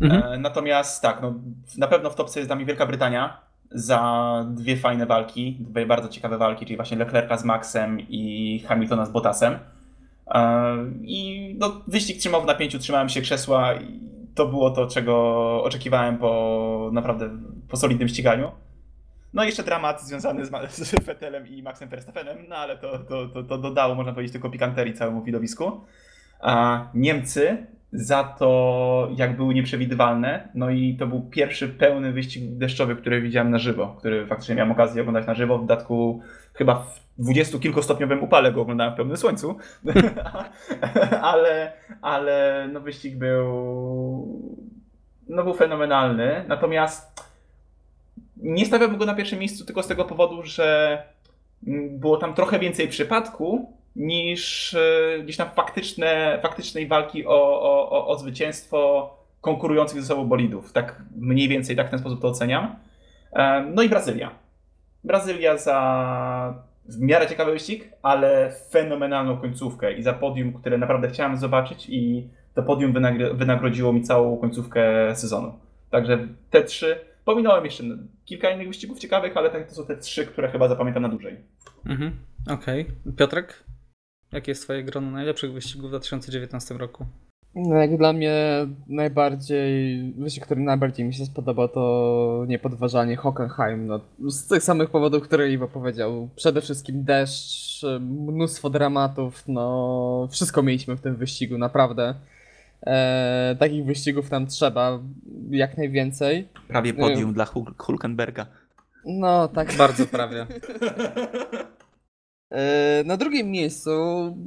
Mhm. 0.00 0.42
Natomiast 0.42 1.02
tak, 1.02 1.22
no, 1.22 1.34
na 1.78 1.86
pewno 1.86 2.10
w 2.10 2.14
topce 2.14 2.40
jest 2.40 2.48
dla 2.48 2.56
mnie 2.56 2.64
Wielka 2.64 2.86
Brytania 2.86 3.40
za 3.70 4.46
dwie 4.50 4.76
fajne 4.76 5.06
walki, 5.06 5.56
dwie 5.60 5.86
bardzo 5.86 6.08
ciekawe 6.08 6.38
walki, 6.38 6.66
czyli 6.66 6.76
właśnie 6.76 6.96
Leclerca 6.96 7.36
z 7.36 7.44
Maxem 7.44 8.00
i 8.00 8.64
Hamiltona 8.68 9.06
z 9.06 9.10
Bottasem. 9.10 9.58
I 11.02 11.54
no, 11.58 11.80
wyścig 11.86 12.18
trzymał 12.18 12.42
w 12.42 12.46
napięciu, 12.46 12.78
trzymałem 12.78 13.08
się 13.08 13.20
krzesła 13.20 13.74
i 13.74 14.00
to 14.34 14.46
było 14.46 14.70
to, 14.70 14.86
czego 14.86 15.14
oczekiwałem 15.64 16.18
po 16.18 16.90
naprawdę 16.92 17.30
po 17.68 17.76
solidnym 17.76 18.08
ściganiu. 18.08 18.50
No 19.32 19.42
i 19.42 19.46
jeszcze 19.46 19.62
dramat 19.62 20.02
związany 20.02 20.46
z, 20.46 20.50
z 20.88 21.04
Vettelem 21.04 21.46
i 21.46 21.62
Maxem 21.62 21.88
Verstappenem, 21.88 22.38
no 22.48 22.56
ale 22.56 22.78
to, 22.78 22.98
to, 22.98 23.28
to, 23.28 23.42
to 23.42 23.58
dodało, 23.58 23.94
można 23.94 24.12
powiedzieć, 24.12 24.32
tylko 24.32 24.50
pikanterii 24.50 24.94
całemu 24.94 25.22
widowisku. 25.22 25.80
A 26.40 26.84
Niemcy 26.94 27.66
za 27.92 28.24
to, 28.24 29.08
jak 29.16 29.36
były 29.36 29.54
nieprzewidywalne. 29.54 30.48
No 30.54 30.70
i 30.70 30.96
to 30.98 31.06
był 31.06 31.20
pierwszy 31.20 31.68
pełny 31.68 32.12
wyścig 32.12 32.56
deszczowy, 32.56 32.96
który 32.96 33.22
widziałem 33.22 33.50
na 33.50 33.58
żywo, 33.58 33.96
który 33.98 34.26
faktycznie 34.26 34.54
miałem 34.54 34.72
okazję 34.72 35.02
oglądać 35.02 35.26
na 35.26 35.34
żywo. 35.34 35.58
W 35.58 35.60
dodatku 35.60 36.20
chyba 36.54 36.74
w 36.74 37.00
dwudziestokilkostopniowym 37.18 38.22
upale 38.22 38.52
go 38.52 38.60
oglądałem 38.60 38.94
w 38.94 38.96
pełnym 38.96 39.16
słońcu. 39.16 39.56
ale, 41.32 41.72
ale 42.02 42.68
no 42.72 42.80
wyścig 42.80 43.16
był 43.16 43.36
no 45.28 45.44
był 45.44 45.54
fenomenalny. 45.54 46.44
Natomiast 46.48 47.30
nie 48.36 48.66
stawiałbym 48.66 48.98
go 48.98 49.06
na 49.06 49.14
pierwszym 49.14 49.38
miejscu 49.38 49.64
tylko 49.64 49.82
z 49.82 49.86
tego 49.86 50.04
powodu, 50.04 50.42
że 50.42 50.98
było 51.90 52.16
tam 52.16 52.34
trochę 52.34 52.58
więcej 52.58 52.88
przypadku, 52.88 53.79
niż 54.00 54.74
e, 54.74 55.18
gdzieś 55.22 55.36
tam 55.36 55.50
faktyczne, 55.50 56.38
faktycznej 56.42 56.86
walki 56.86 57.26
o, 57.26 57.62
o, 57.62 58.06
o 58.06 58.18
zwycięstwo 58.18 59.10
konkurujących 59.40 60.00
ze 60.00 60.06
sobą 60.06 60.24
bolidów. 60.24 60.72
Tak 60.72 61.02
mniej 61.16 61.48
więcej 61.48 61.76
tak 61.76 61.86
w 61.86 61.90
ten 61.90 61.98
sposób 61.98 62.20
to 62.20 62.28
oceniam. 62.28 62.76
E, 63.32 63.64
no 63.74 63.82
i 63.82 63.88
Brazylia. 63.88 64.30
Brazylia 65.04 65.56
za 65.56 66.70
w 66.84 67.00
miarę 67.00 67.26
ciekawy 67.26 67.52
wyścig, 67.52 67.88
ale 68.02 68.52
fenomenalną 68.70 69.36
końcówkę 69.36 69.92
i 69.92 70.02
za 70.02 70.12
podium, 70.12 70.52
które 70.52 70.78
naprawdę 70.78 71.08
chciałem 71.08 71.36
zobaczyć 71.36 71.86
i 71.88 72.28
to 72.54 72.62
podium 72.62 72.94
wynagrodziło 73.34 73.92
mi 73.92 74.02
całą 74.02 74.36
końcówkę 74.36 74.82
sezonu. 75.16 75.52
Także 75.90 76.18
te 76.50 76.64
trzy, 76.64 76.98
pominąłem 77.24 77.64
jeszcze 77.64 77.84
kilka 78.24 78.50
innych 78.50 78.68
wyścigów 78.68 78.98
ciekawych, 78.98 79.36
ale 79.36 79.50
tak 79.50 79.68
to 79.68 79.74
są 79.74 79.86
te 79.86 79.96
trzy, 79.96 80.26
które 80.26 80.48
chyba 80.50 80.68
zapamiętam 80.68 81.02
na 81.02 81.08
dłużej. 81.08 81.36
Mhm, 81.86 82.12
okej. 82.48 82.82
Okay. 82.82 83.12
Piotrek? 83.16 83.64
Jakie 84.32 84.50
jest 84.50 84.62
twoje 84.62 84.84
grono 84.84 85.10
najlepszych 85.10 85.52
wyścigów 85.52 85.86
w 85.86 85.90
2019 85.90 86.74
roku? 86.74 87.06
No 87.54 87.76
jak 87.76 87.96
dla 87.96 88.12
mnie 88.12 88.34
najbardziej, 88.86 90.02
wyścig, 90.18 90.44
który 90.44 90.60
najbardziej 90.60 91.06
mi 91.06 91.14
się 91.14 91.26
spodobał 91.26 91.68
to 91.68 92.44
niepodważalnie 92.48 93.16
Hockenheim. 93.16 93.86
No, 93.86 94.00
z 94.30 94.46
tych 94.46 94.62
samych 94.62 94.90
powodów, 94.90 95.22
które 95.22 95.50
Iwo 95.50 95.68
powiedział. 95.68 96.28
Przede 96.36 96.60
wszystkim 96.60 97.04
deszcz, 97.04 97.82
mnóstwo 98.00 98.70
dramatów, 98.70 99.44
no 99.48 100.28
wszystko 100.30 100.62
mieliśmy 100.62 100.96
w 100.96 101.00
tym 101.00 101.16
wyścigu, 101.16 101.58
naprawdę. 101.58 102.14
E, 102.86 103.56
takich 103.58 103.84
wyścigów 103.84 104.30
nam 104.30 104.46
trzeba 104.46 104.98
jak 105.50 105.76
najwięcej. 105.76 106.48
Prawie 106.68 106.94
podium 106.94 107.30
e, 107.30 107.32
dla 107.32 107.46
Hulkenberga. 107.78 108.46
No 109.04 109.48
tak. 109.48 109.76
Bardzo 109.76 110.06
prawie. 110.06 110.46
E, 112.50 113.02
na 113.06 113.16
drugim 113.16 113.50
miejscu 113.50 113.90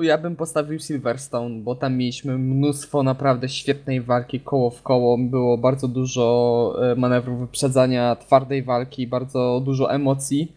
ja 0.02 0.18
bym 0.18 0.36
postawił 0.36 0.80
Silverstone, 0.80 1.62
bo 1.62 1.76
tam 1.76 1.98
mieliśmy 1.98 2.38
mnóstwo 2.38 3.04
naprawdę 3.04 3.50
świetnej 3.50 4.02
walki 4.02 4.40
koło 4.40 4.70
w 4.70 4.82
koło. 4.82 5.18
Było 5.18 5.58
bardzo 5.58 5.88
dużo 5.88 6.76
e, 6.92 6.96
manewrów 6.96 7.40
wyprzedzania, 7.40 8.16
twardej 8.16 8.64
walki, 8.64 9.08
bardzo 9.08 9.62
dużo 9.66 9.92
emocji. 9.92 10.52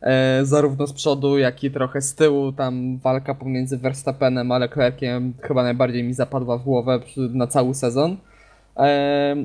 E, 0.00 0.40
zarówno 0.44 0.86
z 0.86 0.92
przodu, 0.92 1.38
jak 1.38 1.64
i 1.64 1.70
trochę 1.70 2.02
z 2.02 2.14
tyłu. 2.14 2.52
Tam 2.52 2.98
walka 2.98 3.34
pomiędzy 3.34 3.78
Verstappenem 3.78 4.52
a 4.52 4.58
Leclerciem 4.58 5.34
chyba 5.40 5.62
najbardziej 5.62 6.04
mi 6.04 6.14
zapadła 6.14 6.58
w 6.58 6.64
głowę 6.64 7.00
na 7.16 7.46
cały 7.46 7.74
sezon. 7.74 8.16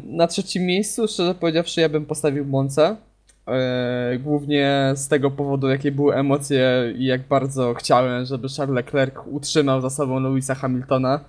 Na 0.04 0.28
trzecim 0.28 0.64
miejscu, 0.64 1.08
szczerze 1.08 1.36
powiedziawszy, 1.36 1.82
ja 1.82 1.90
bym 1.90 2.06
postawił 2.06 2.46
Monce 2.46 2.96
głównie 4.20 4.92
z 4.96 5.08
tego 5.08 5.32
powodu, 5.32 5.68
jakie 5.70 5.92
były 5.92 6.16
emocje 6.16 6.94
i 6.96 7.06
jak 7.06 7.28
bardzo 7.28 7.74
chciałem, 7.74 8.26
żeby 8.26 8.48
Charles 8.58 8.76
Leclerc 8.76 9.16
utrzymał 9.26 9.82
za 9.82 9.90
sobą 9.90 10.20
Louisa 10.20 10.56
Hamiltona. 10.56 11.20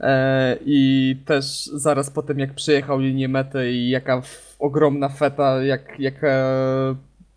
E, 0.00 0.56
I 0.66 1.16
też 1.26 1.64
zaraz 1.64 2.10
po 2.10 2.22
tym, 2.22 2.38
jak 2.38 2.54
przyjechał 2.54 2.98
linię 2.98 3.28
mety 3.28 3.72
i 3.72 3.88
jaka 3.90 4.22
ogromna 4.58 5.08
feta, 5.08 5.62
jak, 5.62 6.00
jaka 6.00 6.28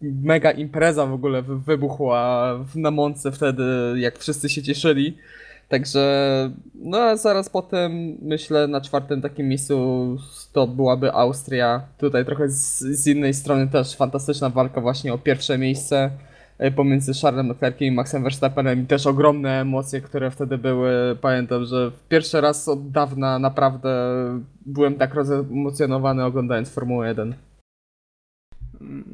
mega 0.01 0.51
impreza 0.51 1.05
w 1.05 1.13
ogóle 1.13 1.41
wybuchła 1.41 2.53
na 2.75 2.91
Monce 2.91 3.31
wtedy, 3.31 3.63
jak 3.96 4.19
wszyscy 4.19 4.50
się 4.50 4.63
cieszyli. 4.63 5.17
Także, 5.69 6.51
no 6.75 6.97
a 6.97 7.15
zaraz 7.15 7.50
potem 7.50 8.17
myślę 8.21 8.67
na 8.67 8.81
czwartym 8.81 9.21
takim 9.21 9.47
miejscu 9.47 10.17
to 10.53 10.67
byłaby 10.67 11.13
Austria. 11.13 11.81
Tutaj 11.97 12.25
trochę 12.25 12.50
z, 12.50 12.79
z 12.79 13.07
innej 13.07 13.33
strony 13.33 13.67
też 13.67 13.95
fantastyczna 13.95 14.50
walka 14.50 14.81
właśnie 14.81 15.13
o 15.13 15.17
pierwsze 15.17 15.57
miejsce 15.57 16.12
e, 16.57 16.71
pomiędzy 16.71 17.13
Charlesem 17.21 17.47
Leclerciem 17.47 17.88
i 17.88 17.91
Maxem 17.91 18.24
Verstappenem 18.24 18.83
i 18.83 18.86
też 18.86 19.07
ogromne 19.07 19.62
emocje, 19.62 20.01
które 20.01 20.31
wtedy 20.31 20.57
były. 20.57 21.17
Pamiętam, 21.21 21.65
że 21.65 21.91
pierwszy 22.09 22.41
raz 22.41 22.67
od 22.67 22.91
dawna 22.91 23.39
naprawdę 23.39 23.89
byłem 24.65 24.95
tak 24.95 25.13
rozemocjonowany 25.13 26.25
oglądając 26.25 26.69
Formułę 26.69 27.07
1. 27.07 27.46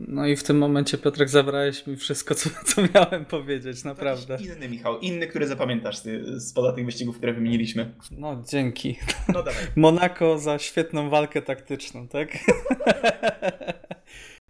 No 0.07 0.27
i 0.27 0.35
w 0.35 0.43
tym 0.43 0.57
momencie, 0.57 0.97
Piotrek, 0.97 1.29
zabrałeś 1.29 1.87
mi 1.87 1.95
wszystko, 1.95 2.35
co, 2.35 2.49
co 2.65 2.81
miałem 2.93 3.25
powiedzieć, 3.25 3.83
naprawdę. 3.83 4.37
Inny, 4.41 4.69
Michał, 4.69 4.99
inny, 4.99 5.27
który 5.27 5.47
zapamiętasz 5.47 5.97
spoza 6.39 6.73
tych 6.73 6.85
wyścigów, 6.85 7.17
które 7.17 7.33
wymieniliśmy. 7.33 7.93
No, 8.11 8.43
dzięki. 8.49 8.99
No 9.27 9.43
dawaj. 9.43 9.63
Monako 9.75 10.39
za 10.39 10.59
świetną 10.59 11.09
walkę 11.09 11.41
taktyczną, 11.41 12.07
tak? 12.07 12.29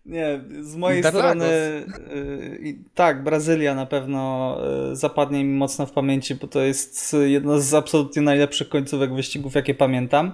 Nie, 0.06 0.42
z 0.62 0.75
mojej 0.75 1.03
strony 1.03 1.46
y, 1.46 2.77
tak, 2.94 3.24
Brazylia 3.24 3.75
na 3.75 3.86
pewno 3.86 4.58
y, 4.92 4.96
zapadnie 4.96 5.44
mi 5.44 5.58
mocno 5.58 5.86
w 5.86 5.92
pamięci, 5.92 6.36
bo 6.36 6.48
to 6.48 6.62
jest 6.62 7.15
jedna 7.25 7.60
z 7.60 7.74
absolutnie 7.74 8.22
najlepszych 8.22 8.70
końcówek 8.70 9.13
wyścigów, 9.13 9.56
jakie 9.56 9.74
pamiętam. 9.74 10.34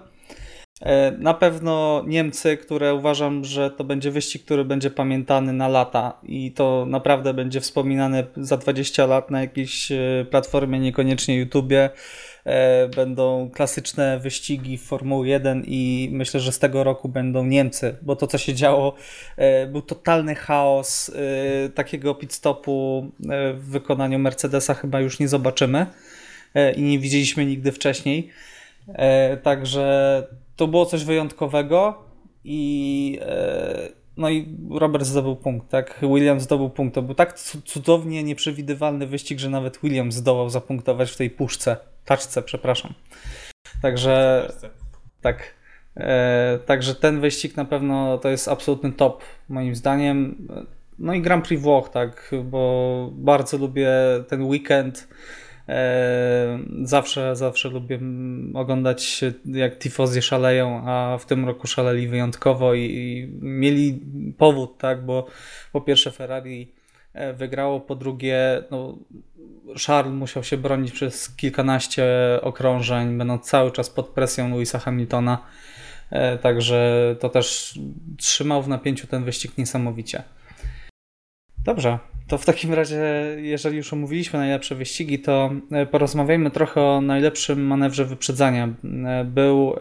E, 0.82 1.12
na 1.12 1.34
pewno 1.34 2.04
Niemcy, 2.08 2.58
które 2.58 2.94
uważam, 2.94 3.46
że 3.46 3.72
to 3.72 3.84
będzie 3.84 4.12
wyścig, 4.12 4.46
który 4.46 4.66
będzie 4.66 4.92
pamiętany 4.92 5.54
na 5.54 5.68
lata 5.68 6.20
i 6.24 6.52
to 6.52 6.86
naprawdę 6.90 7.34
będzie 7.34 7.62
wspominane 7.62 8.24
za 8.38 8.58
20 8.58 9.06
lat 9.06 9.32
na 9.32 9.42
jakiejś 9.42 9.92
e, 9.92 10.26
platformie, 10.30 10.80
niekoniecznie 10.80 11.38
YouTubie. 11.38 11.90
E, 12.46 12.88
będą 12.88 13.50
klasyczne 13.54 14.20
wyścigi 14.20 14.78
Formuły 14.78 15.28
1 15.28 15.64
i 15.68 16.10
myślę, 16.12 16.40
że 16.40 16.52
z 16.52 16.60
tego 16.60 16.84
roku 16.84 17.10
będą 17.10 17.46
Niemcy, 17.46 17.96
bo 18.02 18.16
to 18.16 18.28
co 18.28 18.38
się 18.38 18.54
działo 18.54 18.96
był 19.68 19.82
totalny 19.82 20.36
chaos. 20.36 21.12
Takiego 21.76 22.16
pit 22.16 22.34
stopu 22.34 23.08
w 23.54 23.70
wykonaniu 23.70 24.20
Mercedesa 24.20 24.74
chyba 24.74 25.00
już 25.00 25.20
nie 25.20 25.28
zobaczymy 25.28 25.86
i 26.76 26.82
nie 26.82 27.00
widzieliśmy 27.00 27.46
nigdy 27.46 27.72
wcześniej. 27.72 28.30
Także 29.44 30.24
to 30.60 30.68
było 30.68 30.86
coś 30.86 31.04
wyjątkowego 31.04 32.04
i 32.44 33.20
e, 33.22 33.90
no 34.18 34.30
i 34.30 34.58
Robert 34.72 35.06
zdobył 35.06 35.36
punkt, 35.36 35.70
tak? 35.70 36.00
Williams 36.02 36.44
zdobył 36.44 36.70
punkt. 36.70 36.96
To 36.96 37.02
był 37.02 37.16
tak 37.16 37.40
cudownie 37.66 38.24
nieprzewidywalny 38.24 39.08
wyścig, 39.08 39.40
że 39.40 39.50
nawet 39.50 39.80
Williams 39.84 40.16
zdołał 40.16 40.50
zapunktować 40.50 41.12
w 41.12 41.18
tej 41.18 41.30
puszce, 41.30 41.78
taczce, 42.06 42.42
przepraszam. 42.42 42.94
Także 43.82 44.48
tak. 45.22 45.54
E, 45.98 46.60
także 46.66 46.96
ten 46.96 47.22
wyścig 47.22 47.58
na 47.58 47.66
pewno 47.66 48.18
to 48.18 48.30
jest 48.30 48.48
absolutny 48.48 48.92
top 48.92 49.24
moim 49.50 49.76
zdaniem. 49.76 50.48
No 51.00 51.14
i 51.14 51.22
Grand 51.22 51.48
Prix 51.48 51.64
Włoch, 51.64 51.90
tak, 51.90 52.32
bo 52.44 53.10
bardzo 53.14 53.58
lubię 53.58 53.92
ten 54.28 54.44
weekend. 54.44 55.08
E, 55.70 56.60
zawsze, 56.84 57.36
zawsze 57.36 57.70
lubię 57.70 58.00
oglądać 58.54 59.22
jak 59.46 59.80
tifozy 59.80 60.22
szaleją, 60.22 60.84
a 60.86 61.18
w 61.18 61.26
tym 61.26 61.46
roku 61.46 61.68
szaleli 61.68 62.08
wyjątkowo 62.08 62.74
i, 62.74 62.82
i 62.82 63.28
mieli 63.42 64.02
powód, 64.38 64.78
tak, 64.78 65.06
bo 65.06 65.26
po 65.72 65.82
pierwsze 65.82 66.12
Ferrari 66.12 66.72
e, 67.14 67.34
wygrało, 67.34 67.80
po 67.80 67.96
drugie 67.96 68.64
no, 68.72 68.98
Charles 69.86 70.14
musiał 70.14 70.44
się 70.44 70.58
bronić 70.58 70.92
przez 70.92 71.36
kilkanaście 71.36 72.06
okrążeń, 72.42 73.18
będąc 73.18 73.46
cały 73.46 73.72
czas 73.72 73.90
pod 73.90 74.08
presją 74.08 74.50
Louisa 74.50 74.80
Hamiltona, 74.80 75.46
e, 76.10 76.38
także 76.38 77.16
to 77.20 77.30
też 77.30 77.80
trzymał 78.18 78.64
w 78.64 78.68
napięciu 78.68 79.08
ten 79.08 79.24
wyścig 79.24 79.58
niesamowicie. 79.58 80.24
Dobrze, 81.66 82.00
to 82.30 82.38
w 82.38 82.46
takim 82.46 82.74
razie, 82.74 83.02
jeżeli 83.38 83.78
już 83.78 83.94
omówiliśmy 83.94 84.40
najlepsze 84.40 84.76
wyścigi, 84.76 85.20
to 85.20 85.52
e, 85.72 85.86
porozmawiajmy 85.86 86.52
trochę 86.52 86.82
o 86.82 87.02
najlepszym 87.02 87.68
manewrze 87.68 88.06
wyprzedzania. 88.06 88.70
E, 89.06 89.24
był, 89.24 89.76
e, 89.76 89.80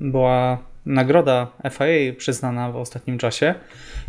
była 0.00 0.58
nagroda 0.86 1.46
FIA 1.70 2.14
przyznana 2.18 2.72
w 2.72 2.76
ostatnim 2.76 3.18
czasie 3.18 3.54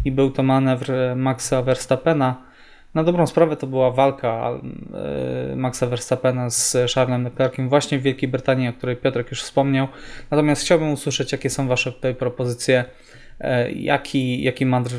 i 0.05 0.11
był 0.11 0.31
to 0.31 0.43
manewr 0.43 0.91
Maxa 1.15 1.61
Verstappena, 1.61 2.41
Na 2.93 3.03
dobrą 3.03 3.27
sprawę 3.27 3.55
to 3.55 3.67
była 3.67 3.91
walka 3.91 4.51
Maxa 5.55 5.87
Verstappena 5.87 6.49
z 6.49 6.77
Charlesem 6.93 7.23
Leclerciem 7.23 7.69
właśnie 7.69 7.99
w 7.99 8.01
Wielkiej 8.01 8.29
Brytanii, 8.29 8.67
o 8.67 8.73
której 8.73 8.95
Piotrek 8.95 9.31
już 9.31 9.41
wspomniał. 9.41 9.87
Natomiast 10.31 10.61
chciałbym 10.61 10.91
usłyszeć, 10.91 11.31
jakie 11.31 11.49
są 11.49 11.67
Wasze 11.67 11.91
tutaj 11.91 12.15
propozycje. 12.15 12.85
E, 13.39 13.71
jaki, 13.71 14.43
jaki 14.43 14.65
manewr 14.65 14.95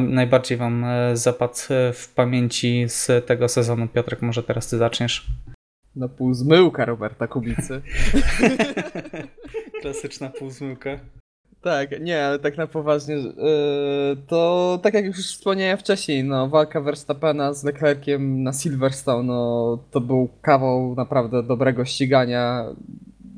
najbardziej 0.00 0.58
Wam 0.58 0.86
zapadł 1.14 1.54
w 1.92 2.12
pamięci 2.14 2.84
z 2.88 3.26
tego 3.26 3.48
sezonu? 3.48 3.88
Piotrek, 3.88 4.22
może 4.22 4.42
teraz 4.42 4.68
Ty 4.68 4.78
zaczniesz. 4.78 5.26
Na 5.96 6.08
półzmyłka 6.08 6.84
Roberta 6.84 7.26
Kubicy. 7.26 7.82
Klasyczna 9.82 10.30
półzmyłka. 10.30 10.98
Tak, 11.62 12.00
nie, 12.00 12.24
ale 12.24 12.38
tak 12.38 12.56
na 12.56 12.66
poważnie, 12.66 13.14
yy, 13.14 13.32
to 14.26 14.80
tak 14.82 14.94
jak 14.94 15.04
już 15.04 15.16
wspomniałem 15.16 15.78
wcześniej, 15.78 16.24
no 16.24 16.48
walka 16.48 16.80
Verstappena 16.80 17.52
z 17.52 17.64
Leclerciem 17.64 18.42
na 18.42 18.52
Silverstone, 18.52 19.26
no 19.26 19.78
to 19.90 20.00
był 20.00 20.28
kawał 20.42 20.94
naprawdę 20.94 21.42
dobrego 21.42 21.84
ścigania. 21.84 22.64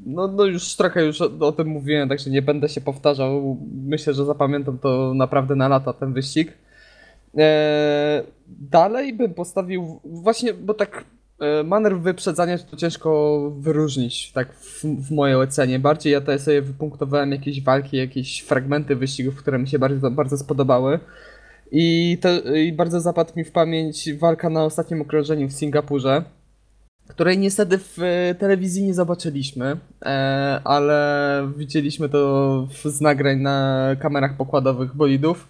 No, 0.07 0.29
no 0.29 0.45
już 0.45 0.77
trochę 0.77 1.05
już 1.05 1.21
o, 1.21 1.31
o 1.41 1.53
tym 1.53 1.69
mówiłem, 1.69 2.09
także 2.09 2.31
nie 2.31 2.43
będę 2.43 2.69
się 2.69 2.81
powtarzał. 2.81 3.59
Myślę, 3.85 4.15
że 4.15 4.25
zapamiętam 4.25 4.79
to 4.79 5.15
naprawdę 5.15 5.57
na 5.57 5.69
lata 5.69 5.93
ten 5.93 6.13
wyścig. 6.13 6.53
Eee, 7.37 8.23
dalej 8.49 9.13
bym 9.13 9.35
postawił 9.35 10.01
właśnie, 10.05 10.55
bo 10.55 10.75
tak 10.75 11.05
E, 11.41 11.65
manewr 11.65 12.01
wyprzedzania 12.01 12.59
to 12.59 12.77
ciężko 12.77 13.41
wyróżnić, 13.59 14.33
tak 14.33 14.55
w, 14.55 14.85
w, 14.85 15.11
mojej 15.11 15.37
ocenie. 15.37 15.79
Bardziej 15.79 16.13
ja 16.13 16.21
tutaj 16.21 16.39
sobie 16.39 16.63
wypunktowałem 16.63 17.33
jakieś 17.33 17.63
walki, 17.63 17.97
jakieś 17.97 18.41
fragmenty 18.41 18.97
wyścigów, 18.97 19.37
które 19.37 19.59
mi 19.59 19.69
się 19.69 19.79
bardzo, 19.79 20.11
bardzo 20.11 20.39
spodobały. 20.39 20.99
I, 21.73 22.19
to, 22.21 22.55
I 22.55 22.73
bardzo 22.73 23.01
zapadł 23.01 23.33
mi 23.37 23.45
w 23.45 23.53
pamięć 23.53 24.15
walka 24.15 24.51
na 24.51 24.65
ostatnim 24.65 25.03
okrążeniu 25.03 25.49
w 25.49 25.53
Singapurze, 25.53 26.25
której 27.11 27.39
niestety 27.39 27.79
w 27.79 27.99
telewizji 28.39 28.85
nie 28.85 28.95
zobaczyliśmy, 28.95 29.77
e, 30.03 30.61
ale 30.65 31.49
widzieliśmy 31.57 32.09
to 32.09 32.69
z 32.85 33.01
nagrań 33.01 33.39
na 33.39 33.87
kamerach 34.01 34.37
pokładowych 34.37 34.97
bolidów. 34.97 35.49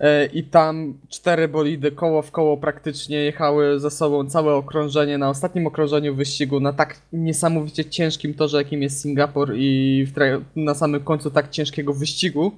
E, 0.00 0.26
i 0.26 0.44
tam 0.44 0.94
cztery 1.08 1.48
bolidy 1.48 1.92
koło 1.92 2.22
w 2.22 2.30
koło 2.30 2.56
praktycznie 2.56 3.16
jechały 3.16 3.80
ze 3.80 3.90
sobą 3.90 4.26
całe 4.26 4.54
okrążenie 4.54 5.18
na 5.18 5.30
ostatnim 5.30 5.66
okrążeniu 5.66 6.14
wyścigu 6.14 6.60
na 6.60 6.72
tak 6.72 6.96
niesamowicie 7.12 7.84
ciężkim 7.84 8.34
torze, 8.34 8.58
jakim 8.58 8.82
jest 8.82 9.00
Singapur 9.00 9.52
i 9.56 10.06
na 10.56 10.74
samym 10.74 11.00
końcu 11.00 11.30
tak 11.30 11.50
ciężkiego 11.50 11.94
wyścigu. 11.94 12.52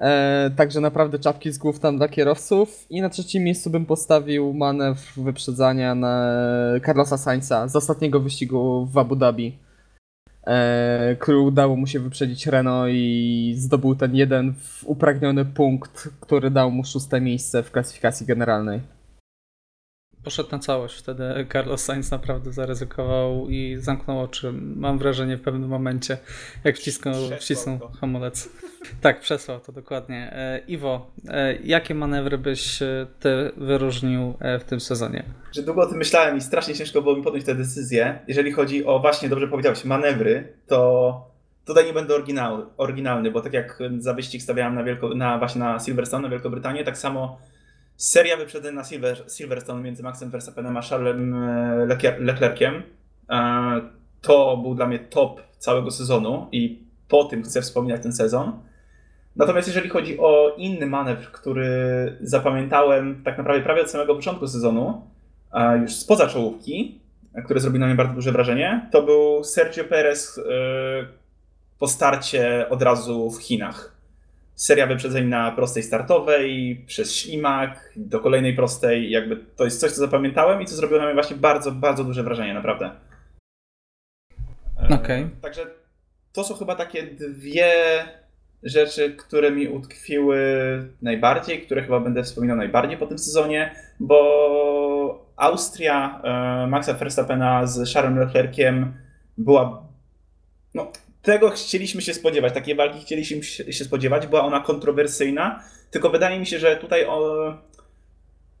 E, 0.00 0.50
także 0.56 0.80
naprawdę 0.80 1.18
czapki 1.18 1.52
z 1.52 1.58
głów 1.58 1.78
tam 1.78 1.96
dla 1.96 2.08
kierowców. 2.08 2.86
I 2.90 3.00
na 3.00 3.08
trzecim 3.08 3.44
miejscu 3.44 3.70
bym 3.70 3.86
postawił 3.86 4.52
manewr 4.52 5.12
wyprzedzania 5.16 5.94
na 5.94 6.32
Carlosa 6.86 7.18
Sainza 7.18 7.68
z 7.68 7.76
ostatniego 7.76 8.20
wyścigu 8.20 8.86
w 8.86 8.98
Abu 8.98 9.16
Dhabi 9.16 9.58
e, 10.46 11.16
który 11.20 11.38
udało 11.38 11.76
mu 11.76 11.86
się 11.86 12.00
wyprzedzić 12.00 12.46
Renault 12.46 12.90
i 12.92 13.54
zdobył 13.56 13.94
ten 13.94 14.14
jeden 14.14 14.54
upragniony 14.84 15.44
punkt, 15.44 16.08
który 16.20 16.50
dał 16.50 16.70
mu 16.70 16.84
szóste 16.84 17.20
miejsce 17.20 17.62
w 17.62 17.70
klasyfikacji 17.70 18.26
generalnej 18.26 18.80
poszedł 20.24 20.48
na 20.52 20.58
całość. 20.58 20.98
Wtedy 20.98 21.46
Carlos 21.52 21.84
Sainz 21.84 22.10
naprawdę 22.10 22.52
zaryzykował 22.52 23.48
i 23.48 23.76
zamknął 23.78 24.20
oczy. 24.20 24.52
Mam 24.76 24.98
wrażenie 24.98 25.36
w 25.36 25.40
pewnym 25.40 25.70
momencie, 25.70 26.18
jak 26.64 26.76
wcisnął, 26.76 27.14
wcisnął 27.40 27.78
hamulec. 28.00 28.48
Tak, 29.00 29.20
przesłał 29.20 29.60
to 29.60 29.72
dokładnie. 29.72 30.32
E, 30.32 30.60
Iwo, 30.68 31.10
e, 31.28 31.56
jakie 31.56 31.94
manewry 31.94 32.38
byś 32.38 32.82
e, 32.82 33.06
ty 33.20 33.52
wyróżnił 33.56 34.34
w 34.60 34.64
tym 34.64 34.80
sezonie? 34.80 35.24
Że 35.52 35.62
długo 35.62 35.82
o 35.82 35.86
tym 35.86 35.98
myślałem 35.98 36.36
i 36.36 36.40
strasznie 36.40 36.74
ciężko 36.74 37.02
było 37.02 37.16
mi 37.16 37.22
podjąć 37.22 37.44
tę 37.44 37.54
decyzję. 37.54 38.18
Jeżeli 38.28 38.52
chodzi 38.52 38.84
o, 38.84 38.98
właśnie 38.98 39.28
dobrze 39.28 39.48
powiedziałeś, 39.48 39.84
manewry, 39.84 40.52
to 40.66 41.30
tutaj 41.64 41.86
nie 41.86 41.92
będę 41.92 42.14
oryginał, 42.14 42.66
oryginalny, 42.76 43.30
bo 43.30 43.40
tak 43.40 43.52
jak 43.52 43.78
za 43.98 44.14
wyścig 44.14 44.42
stawiałem 44.42 44.74
na, 44.74 44.84
Wielko, 44.84 45.14
na 45.14 45.38
właśnie 45.38 45.58
na 45.58 45.78
Silverstone, 45.78 46.22
na 46.22 46.28
Wielką 46.28 46.50
Brytanię, 46.50 46.84
tak 46.84 46.98
samo 46.98 47.38
seria 48.00 48.36
wyprzedzeń 48.36 48.74
na 48.74 48.84
Silver, 48.84 49.24
Silverstone 49.28 49.82
między 49.82 50.02
Maxem 50.02 50.30
Verstappenem 50.30 50.76
a 50.76 50.82
Charlesem 50.82 51.34
e, 51.34 51.86
Leclerciem 52.18 52.82
e, 53.30 53.80
to 54.20 54.56
był 54.56 54.74
dla 54.74 54.86
mnie 54.86 54.98
top 54.98 55.42
całego 55.58 55.90
sezonu 55.90 56.48
i 56.52 56.82
po 57.08 57.24
tym 57.24 57.42
chcę 57.42 57.62
wspominać 57.62 58.02
ten 58.02 58.12
sezon. 58.12 58.52
Natomiast 59.36 59.68
jeżeli 59.68 59.88
chodzi 59.88 60.18
o 60.18 60.54
inny 60.56 60.86
manewr, 60.86 61.32
który 61.32 61.68
zapamiętałem 62.20 63.22
tak 63.24 63.38
naprawdę 63.38 63.62
prawie 63.62 63.82
od 63.82 63.90
samego 63.90 64.14
początku 64.14 64.46
sezonu, 64.46 65.02
już 65.80 65.92
spoza 65.92 66.26
czołówki, 66.26 67.00
który 67.44 67.60
zrobił 67.60 67.80
na 67.80 67.86
mnie 67.86 67.94
bardzo 67.94 68.14
duże 68.14 68.32
wrażenie, 68.32 68.88
to 68.92 69.02
był 69.02 69.44
Sergio 69.44 69.84
Perez 69.84 70.38
e, 70.38 70.42
po 71.78 71.88
starcie 71.88 72.66
od 72.70 72.82
razu 72.82 73.30
w 73.30 73.42
Chinach 73.42 73.89
seria 74.60 74.86
wyprzedzeń 74.86 75.28
na 75.28 75.52
prostej 75.52 75.82
startowej, 75.82 76.84
przez 76.86 77.16
ślimak, 77.16 77.92
do 77.96 78.20
kolejnej 78.20 78.56
prostej. 78.56 79.10
Jakby 79.10 79.36
to 79.36 79.64
jest 79.64 79.80
coś, 79.80 79.92
co 79.92 80.00
zapamiętałem 80.00 80.62
i 80.62 80.66
co 80.66 80.76
zrobiło 80.76 81.00
na 81.00 81.06
mnie 81.06 81.14
właśnie 81.14 81.36
bardzo, 81.36 81.72
bardzo 81.72 82.04
duże 82.04 82.22
wrażenie, 82.22 82.54
naprawdę. 82.54 82.90
E, 84.82 84.84
Okej. 84.84 85.24
Okay. 85.24 85.30
Także 85.42 85.66
to 86.32 86.44
są 86.44 86.54
chyba 86.54 86.74
takie 86.74 87.02
dwie 87.02 87.72
rzeczy, 88.62 89.14
które 89.14 89.50
mi 89.50 89.68
utkwiły 89.68 90.38
najbardziej, 91.02 91.62
które 91.62 91.82
chyba 91.82 92.00
będę 92.00 92.22
wspominał 92.22 92.56
najbardziej 92.56 92.98
po 92.98 93.06
tym 93.06 93.18
sezonie, 93.18 93.74
bo 94.00 95.32
Austria 95.36 96.20
e, 96.22 96.66
Maxa 96.66 96.94
Verstappena 96.94 97.66
z 97.66 97.92
Charlesem 97.92 98.18
Leclerciem 98.18 98.94
była 99.38 99.82
no, 100.74 100.92
tego 101.22 101.50
chcieliśmy 101.50 102.02
się 102.02 102.14
spodziewać, 102.14 102.54
takiej 102.54 102.74
walki 102.74 103.00
chcieliśmy 103.00 103.42
się 103.72 103.84
spodziewać, 103.84 104.26
była 104.26 104.42
ona 104.42 104.60
kontrowersyjna, 104.60 105.64
tylko 105.90 106.10
wydaje 106.10 106.40
mi 106.40 106.46
się, 106.46 106.58
że 106.58 106.76
tutaj, 106.76 107.06
o, 107.06 107.54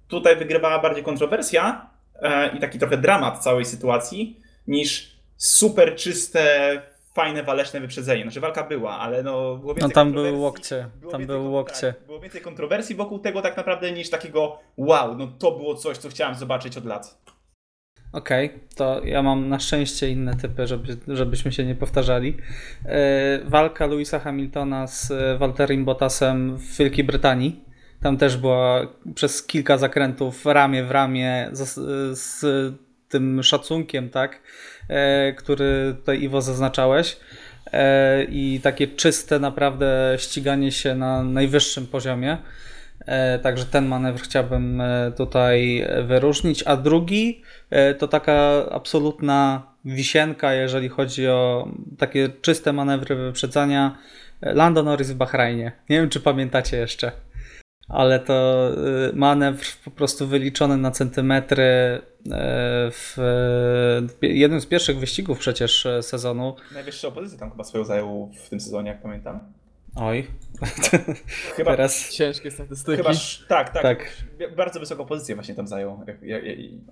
tutaj 0.08 0.36
wygrywała 0.36 0.78
bardziej 0.78 1.04
kontrowersja 1.04 1.90
e, 2.22 2.56
i 2.56 2.60
taki 2.60 2.78
trochę 2.78 2.96
dramat 2.96 3.38
całej 3.38 3.64
sytuacji, 3.64 4.40
niż 4.66 5.16
super 5.36 5.96
czyste, 5.96 6.82
fajne, 7.14 7.42
waleczne 7.42 7.80
wyprzedzenie. 7.80 8.22
Znaczy 8.22 8.40
walka 8.40 8.64
była, 8.64 8.98
ale 8.98 9.22
no 9.22 9.56
było 9.56 9.74
więcej 9.74 9.88
No 9.88 9.94
tam 9.94 10.12
były 10.12 10.32
łokcie, 10.32 10.88
tam 11.10 11.26
były 11.26 11.48
łokcie. 11.48 11.92
Tak, 11.92 12.06
było 12.06 12.20
więcej 12.20 12.40
kontrowersji 12.40 12.96
wokół 12.96 13.18
tego 13.18 13.42
tak 13.42 13.56
naprawdę 13.56 13.92
niż 13.92 14.10
takiego 14.10 14.58
wow, 14.76 15.16
no 15.16 15.26
to 15.38 15.52
było 15.52 15.74
coś, 15.74 15.96
co 15.96 16.08
chciałem 16.08 16.34
zobaczyć 16.34 16.76
od 16.76 16.84
lat. 16.84 17.19
Okej, 18.12 18.46
okay, 18.46 18.60
to 18.76 19.04
ja 19.04 19.22
mam 19.22 19.48
na 19.48 19.58
szczęście 19.58 20.10
inne 20.10 20.34
typy, 20.36 20.66
żeby, 20.66 20.96
żebyśmy 21.08 21.52
się 21.52 21.64
nie 21.64 21.74
powtarzali. 21.74 22.36
Yy, 22.84 22.90
walka 23.44 23.86
Louisa 23.86 24.18
Hamiltona 24.18 24.86
z 24.86 25.12
Walterem 25.38 25.84
Bottasem 25.84 26.56
w 26.56 26.76
Wielkiej 26.76 27.04
Brytanii. 27.04 27.64
Tam 28.02 28.16
też 28.16 28.36
była 28.36 28.86
przez 29.14 29.42
kilka 29.42 29.78
zakrętów 29.78 30.46
ramię 30.46 30.84
w 30.84 30.90
ramię 30.90 31.48
z, 31.52 31.68
z 32.18 32.44
tym 33.08 33.42
szacunkiem, 33.42 34.10
tak, 34.10 34.40
yy, 34.88 34.96
który 35.34 35.94
tutaj 35.98 36.22
Iwo 36.22 36.42
zaznaczałeś. 36.42 37.16
I 38.28 38.60
takie 38.62 38.88
czyste 38.88 39.38
naprawdę 39.38 40.16
ściganie 40.18 40.72
się 40.72 40.94
na 40.94 41.22
najwyższym 41.22 41.86
poziomie. 41.86 42.38
E, 43.06 43.38
także 43.38 43.64
ten 43.64 43.86
manewr 43.86 44.20
chciałbym 44.20 44.80
e, 44.80 45.12
tutaj 45.16 45.86
wyróżnić. 46.04 46.62
A 46.66 46.76
drugi 46.76 47.42
e, 47.70 47.94
to 47.94 48.08
taka 48.08 48.66
absolutna 48.70 49.62
wisienka, 49.84 50.52
jeżeli 50.52 50.88
chodzi 50.88 51.28
o 51.28 51.68
takie 51.98 52.28
czyste 52.28 52.72
manewry 52.72 53.16
wyprzedzania. 53.16 53.98
Lando 54.42 54.82
Norris 54.82 55.10
w 55.10 55.14
Bahrajnie. 55.14 55.72
Nie 55.88 56.00
wiem, 56.00 56.08
czy 56.08 56.20
pamiętacie 56.20 56.76
jeszcze, 56.76 57.12
ale 57.88 58.20
to 58.20 58.70
manewr 59.14 59.66
po 59.84 59.90
prostu 59.90 60.26
wyliczony 60.26 60.76
na 60.76 60.90
centymetry 60.90 62.00
w 62.90 63.16
jednym 64.22 64.60
z 64.60 64.66
pierwszych 64.66 64.98
wyścigów 64.98 65.38
przecież 65.38 65.86
sezonu. 66.00 66.56
Najwyższe 66.74 67.08
opozycje 67.08 67.38
tam 67.38 67.50
chyba 67.50 67.64
swoją 67.64 67.84
zajął 67.84 68.30
w 68.46 68.48
tym 68.48 68.60
sezonie, 68.60 68.90
jak 68.90 69.02
pamiętam. 69.02 69.40
Oj. 69.94 70.26
Chyba 71.56 71.70
Teraz... 71.70 72.10
ciężkie 72.10 72.50
statystyki. 72.50 72.96
Chyba, 72.96 73.10
tak, 73.48 73.70
tak, 73.70 73.82
tak. 73.82 74.12
Bardzo 74.56 74.80
wysoką 74.80 75.06
pozycję 75.06 75.34
właśnie 75.34 75.54
tam 75.54 75.66
zajął. 75.66 76.04
Jak, 76.06 76.22
jak, 76.22 76.42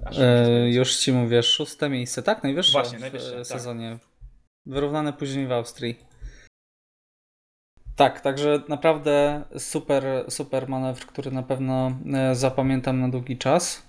aż 0.05 0.19
e, 0.19 0.71
już 0.71 0.97
ci 0.97 1.13
mówię, 1.13 1.43
szóste 1.43 1.89
miejsce, 1.89 2.23
tak? 2.23 2.43
Najwyższe 2.43 2.73
właśnie, 2.73 2.99
w 2.99 3.01
najwyższe, 3.01 3.37
tak. 3.37 3.47
sezonie. 3.47 3.99
Tak. 4.01 4.09
Wyrównane 4.67 5.13
później 5.13 5.47
w 5.47 5.53
Austrii. 5.53 5.99
Tak, 7.97 8.21
także 8.21 8.63
naprawdę 8.69 9.45
super, 9.59 10.05
super 10.29 10.69
manewr, 10.69 11.07
który 11.07 11.31
na 11.31 11.43
pewno 11.43 11.99
e, 12.15 12.35
zapamiętam 12.35 13.01
na 13.01 13.09
długi 13.09 13.39
czas. 13.39 13.83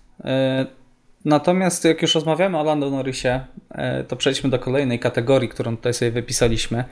Natomiast 1.25 1.85
jak 1.85 2.01
już 2.01 2.15
rozmawiamy 2.15 2.57
o 2.57 2.63
Lando 2.63 2.89
Norrisie, 2.89 3.39
e, 3.71 4.03
to 4.03 4.15
przejdźmy 4.15 4.49
do 4.49 4.59
kolejnej 4.59 4.99
kategorii, 4.99 5.49
którą 5.49 5.77
tutaj 5.77 5.93
sobie 5.93 6.11
wypisaliśmy. 6.11 6.83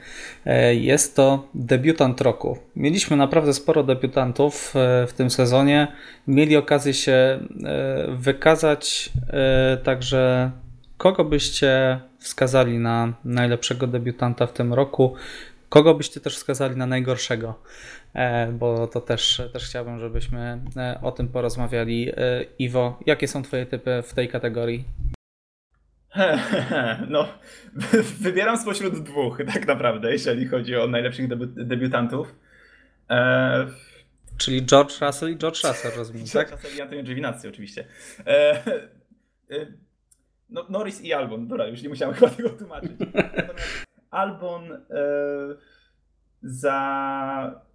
E, 0.46 0.74
jest 0.74 1.16
to 1.16 1.48
debiutant 1.54 2.20
roku. 2.20 2.58
Mieliśmy 2.76 3.16
naprawdę 3.16 3.54
sporo 3.54 3.82
debiutantów 3.82 4.74
e, 4.76 5.06
w 5.06 5.12
tym 5.12 5.30
sezonie. 5.30 5.88
Mieli 6.26 6.56
okazję 6.56 6.94
się 6.94 7.38
wykazać, 8.08 9.12
także 9.84 10.50
kogo 10.96 11.24
byście 11.24 12.00
wskazali 12.18 12.78
na 12.78 13.12
najlepszego 13.24 13.86
debiutanta 13.86 14.46
w 14.46 14.52
tym 14.52 14.74
roku? 14.74 15.14
Kogo 15.68 15.94
byście 15.94 16.20
też 16.20 16.36
wskazali 16.36 16.76
na 16.76 16.86
najgorszego? 16.86 17.62
E, 18.14 18.52
bo 18.52 18.86
to 18.86 19.00
też, 19.00 19.42
też 19.52 19.64
chciałbym, 19.64 19.98
żebyśmy 19.98 20.60
e, 20.76 21.00
o 21.02 21.12
tym 21.12 21.28
porozmawiali. 21.28 22.10
E, 22.10 22.44
Iwo, 22.58 23.00
jakie 23.06 23.28
są 23.28 23.42
Twoje 23.42 23.66
typy 23.66 24.02
w 24.06 24.14
tej 24.14 24.28
kategorii? 24.28 24.84
No, 27.08 27.28
wybieram 28.20 28.58
spośród 28.58 29.02
dwóch, 29.02 29.38
tak 29.54 29.66
naprawdę, 29.66 30.12
jeżeli 30.12 30.46
chodzi 30.46 30.76
o 30.76 30.86
najlepszych 30.86 31.28
debu 31.28 31.46
debiutantów. 31.46 32.34
E... 33.10 33.66
Czyli 34.38 34.66
George 34.66 35.00
Russell 35.00 35.30
i 35.32 35.36
George 35.36 35.64
Russell, 35.64 35.92
rozumiem, 35.96 36.26
tak? 36.26 36.32
George 36.32 36.52
Russell 36.52 36.78
i 36.78 36.80
Antonio 36.80 37.02
Giovinazzi, 37.02 37.48
oczywiście. 37.48 37.84
E... 38.26 38.64
E... 39.50 39.66
No, 40.50 40.66
Norris 40.68 41.00
i 41.00 41.12
Albon, 41.12 41.48
dobra, 41.48 41.66
już 41.66 41.82
nie 41.82 41.88
musiałem 41.88 42.14
chyba 42.16 42.30
tego 42.30 42.50
tłumaczyć. 42.50 42.90
Albon 44.10 44.72
e... 44.72 44.78
za 46.42 47.68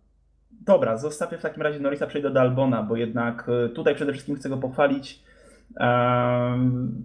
Dobra, 0.65 0.97
zostawię 0.97 1.37
w 1.37 1.41
takim 1.41 1.63
razie 1.63 1.79
Norrisa, 1.79 2.07
przejdę 2.07 2.31
do 2.31 2.41
Albona, 2.41 2.83
bo 2.83 2.95
jednak 2.95 3.49
e, 3.65 3.69
tutaj 3.69 3.95
przede 3.95 4.11
wszystkim 4.11 4.35
chcę 4.35 4.49
go 4.49 4.57
pochwalić. 4.57 5.23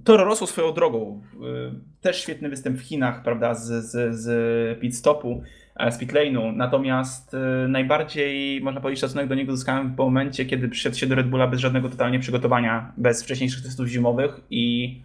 Toro 0.05 0.25
Rosso 0.25 0.47
swoją 0.47 0.73
drogą. 0.73 1.23
E, 1.35 1.73
też 2.01 2.23
świetny 2.23 2.49
występ 2.49 2.79
w 2.79 2.83
Chinach, 2.83 3.23
prawda, 3.23 3.55
z, 3.55 3.85
z, 3.85 4.15
z 4.17 4.81
pit 4.81 4.97
stopu, 4.97 5.43
e, 5.77 5.93
z 5.93 5.99
pit 5.99 6.13
lane'u. 6.13 6.57
Natomiast 6.57 7.37
najbardziej, 7.69 8.61
można 8.61 8.81
powiedzieć, 8.81 9.01
szacunek 9.01 9.29
do 9.29 9.35
niego 9.35 9.57
zyskałem 9.57 9.95
w 9.95 9.99
momencie, 9.99 10.45
kiedy 10.45 10.69
przyszedł 10.69 10.97
się 10.97 11.07
do 11.07 11.15
Red 11.15 11.29
Bulla 11.29 11.47
bez 11.47 11.61
żadnego 11.61 11.89
totalnie 11.89 12.19
przygotowania, 12.19 12.93
bez 12.97 13.23
wcześniejszych 13.23 13.63
testów 13.63 13.87
zimowych 13.87 14.41
i 14.51 14.97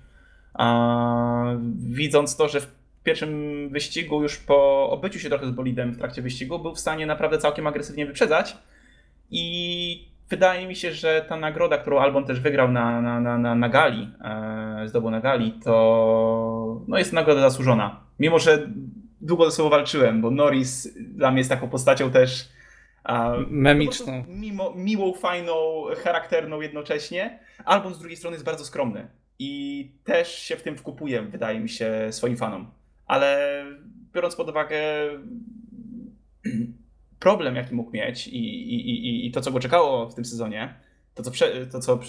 widząc 1.78 2.38
to, 2.38 2.48
że 2.48 2.62
w 2.62 2.83
pierwszym 3.04 3.70
wyścigu, 3.70 4.24
już 4.24 4.38
po 4.38 4.89
obyciu 4.89 5.20
się 5.20 5.30
trochę 5.30 5.48
z 5.48 5.52
bolidem 5.52 5.92
w 5.92 5.98
trakcie 5.98 6.22
wyścigu, 6.22 6.60
był 6.60 6.76
w 6.76 6.80
stanie 6.80 7.06
naprawdę 7.06 7.38
całkiem 7.38 7.68
agresywnie 7.68 8.06
wyprzedzać. 8.06 8.58
I 9.32 10.08
wydaje 10.30 10.68
mi 10.68 10.76
się, 10.76 10.92
że 10.92 11.26
ta 11.30 11.38
nagroda, 11.38 11.78
którą 11.78 12.00
Albon 12.00 12.26
też 12.26 12.39
wygrał 12.39 12.72
na, 12.72 13.02
na, 13.02 13.20
na, 13.20 13.38
na, 13.38 13.56
na 13.56 13.70
gali, 13.70 14.10
e, 14.22 14.88
zdobył 14.88 15.12
na 15.12 15.22
gali, 15.22 15.54
to 15.63 16.82
no 16.88 16.98
jest 16.98 17.13
nagroda 17.13 17.42
zasłużona. 17.42 18.00
Mimo, 18.20 18.39
że 18.39 18.70
długo 19.22 19.46
ze 19.46 19.52
sobą 19.52 19.70
walczyłem, 19.70 20.22
bo 20.22 20.32
Norris 20.32 20.89
dla 21.00 21.32
mnie 21.32 21.39
jest 21.39 21.50
taką 21.50 21.70
postacią 21.70 22.12
też 22.12 22.50
a, 23.04 23.34
memiczną. 23.48 24.24
Mimo, 24.28 24.74
miłą, 24.76 25.13
fajną, 25.13 25.84
charakterną 26.04 26.62
jednocześnie. 26.62 27.39
Albon 27.66 27.94
z 27.94 28.00
drugiej 28.00 28.18
strony 28.18 28.36
jest 28.36 28.46
bardzo 28.46 28.66
skromny. 28.66 29.08
I 29.39 29.92
też 30.04 30.39
się 30.39 30.56
w 30.56 30.63
tym 30.63 30.78
wkupuje, 30.78 31.22
wydaje 31.22 31.60
mi 31.60 31.70
się, 31.70 32.08
swoim 32.12 32.38
fanom 32.38 32.68
ale 33.08 33.63
biorąc 34.13 34.36
pod 34.36 34.50
uwagę 34.50 34.80
problem, 37.20 37.56
jaki 37.56 37.76
mógł 37.76 37.92
mieć 37.92 38.28
i, 38.28 38.38
i, 38.76 38.89
i, 38.89 39.28
i 39.28 39.32
to, 39.32 39.42
co 39.42 39.52
go 39.52 39.60
czekało 39.60 40.10
w 40.10 40.16
tym 40.16 40.26
sezonie, 40.26 40.74
to, 41.16 41.24
co, 41.24 41.32
prze, 41.32 41.66
to, 41.66 41.80
co 41.80 42.00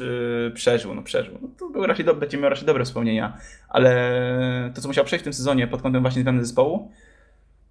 przeżył, 0.54 0.94
no 0.94 1.02
przeżył, 1.02 1.38
no 1.42 1.48
to 1.58 1.68
był 1.70 1.86
raczej 1.86 2.04
do, 2.04 2.14
będzie 2.14 2.38
miał 2.38 2.50
raczej 2.50 2.66
dobre 2.66 2.84
wspomnienia, 2.84 3.38
ale 3.68 4.70
to, 4.74 4.80
co 4.80 4.88
musiał 4.88 5.04
przejść 5.04 5.22
w 5.22 5.24
tym 5.24 5.32
sezonie 5.32 5.66
pod 5.66 5.82
kątem 5.82 6.02
właśnie 6.02 6.22
zmiany 6.22 6.44
zespołu, 6.44 6.92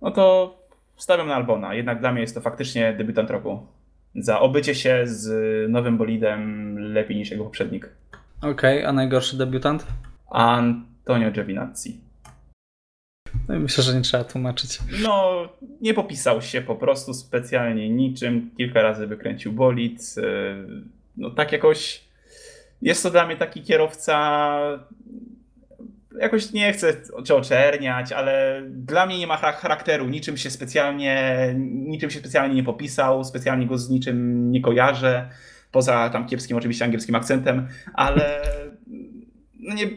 no 0.01 0.11
to 0.11 0.55
stawiam 0.97 1.27
na 1.27 1.35
Albona. 1.35 1.73
Jednak 1.73 1.99
dla 1.99 2.11
mnie 2.11 2.21
jest 2.21 2.35
to 2.35 2.41
faktycznie 2.41 2.93
debiutant 2.93 3.29
roku. 3.29 3.67
Za 4.15 4.39
obycie 4.39 4.75
się 4.75 5.01
z 5.05 5.71
nowym 5.71 5.97
bolidem 5.97 6.77
lepiej 6.79 7.17
niż 7.17 7.31
jego 7.31 7.43
poprzednik. 7.43 7.89
Okej, 8.37 8.51
okay, 8.51 8.87
a 8.87 8.93
najgorszy 8.93 9.37
debiutant? 9.37 9.87
Antonio 10.29 11.31
Giovinazzi. 11.31 12.02
No 13.47 13.59
myślę, 13.59 13.83
że 13.83 13.93
nie 13.95 14.01
trzeba 14.01 14.23
tłumaczyć. 14.23 14.79
No, 15.03 15.47
nie 15.81 15.93
popisał 15.93 16.41
się 16.41 16.61
po 16.61 16.75
prostu 16.75 17.13
specjalnie 17.13 17.89
niczym. 17.89 18.51
Kilka 18.57 18.81
razy 18.81 19.07
wykręcił 19.07 19.51
bolid. 19.51 20.15
No 21.17 21.29
tak 21.29 21.51
jakoś 21.51 22.03
jest 22.81 23.03
to 23.03 23.09
dla 23.09 23.25
mnie 23.25 23.37
taki 23.37 23.61
kierowca 23.61 24.59
jakoś 26.19 26.51
nie 26.51 26.73
chcę 26.73 26.93
cię 27.25 27.35
oczerniać, 27.35 28.11
ale 28.11 28.63
dla 28.69 29.05
mnie 29.05 29.19
nie 29.19 29.27
ma 29.27 29.37
charakteru, 29.37 30.09
niczym 30.09 30.37
się 30.37 30.49
specjalnie, 30.49 31.47
niczym 31.59 32.09
się 32.09 32.19
specjalnie 32.19 32.55
nie 32.55 32.63
popisał, 32.63 33.23
specjalnie 33.23 33.67
go 33.67 33.77
z 33.77 33.89
niczym 33.89 34.51
nie 34.51 34.61
kojarzę, 34.61 35.29
poza 35.71 36.09
tam 36.09 36.27
kiepskim 36.27 36.57
oczywiście 36.57 36.85
angielskim 36.85 37.15
akcentem, 37.15 37.67
ale 37.93 38.41
no 39.59 39.75
nie, 39.75 39.87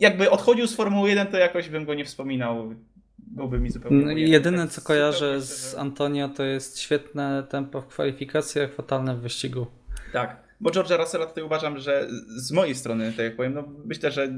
jakby 0.00 0.30
odchodził 0.30 0.66
z 0.66 0.76
Formuły 0.76 1.08
1, 1.08 1.26
to 1.26 1.38
jakoś 1.38 1.68
bym 1.68 1.84
go 1.84 1.94
nie 1.94 2.04
wspominał. 2.04 2.74
Byłby 3.18 3.60
mi 3.60 3.70
zupełnie. 3.70 4.04
No, 4.04 4.12
jedyne 4.12 4.62
tak 4.62 4.70
co 4.70 4.82
kojarzę 4.82 5.42
z 5.42 5.74
Antonio 5.74 6.28
to 6.28 6.44
jest 6.44 6.78
świetne 6.78 7.46
tempo 7.50 7.80
w 7.80 7.86
kwalifikacjach, 7.86 8.72
fatalne 8.72 9.16
w 9.16 9.20
wyścigu. 9.20 9.66
Tak, 10.12 10.36
bo 10.60 10.70
George'a 10.70 10.98
Russella 10.98 11.26
tutaj 11.26 11.44
uważam, 11.44 11.78
że 11.78 12.08
z 12.36 12.52
mojej 12.52 12.74
strony, 12.74 13.12
tak 13.12 13.24
jak 13.24 13.36
powiem, 13.36 13.54
no 13.54 13.64
myślę, 13.84 14.10
że 14.10 14.28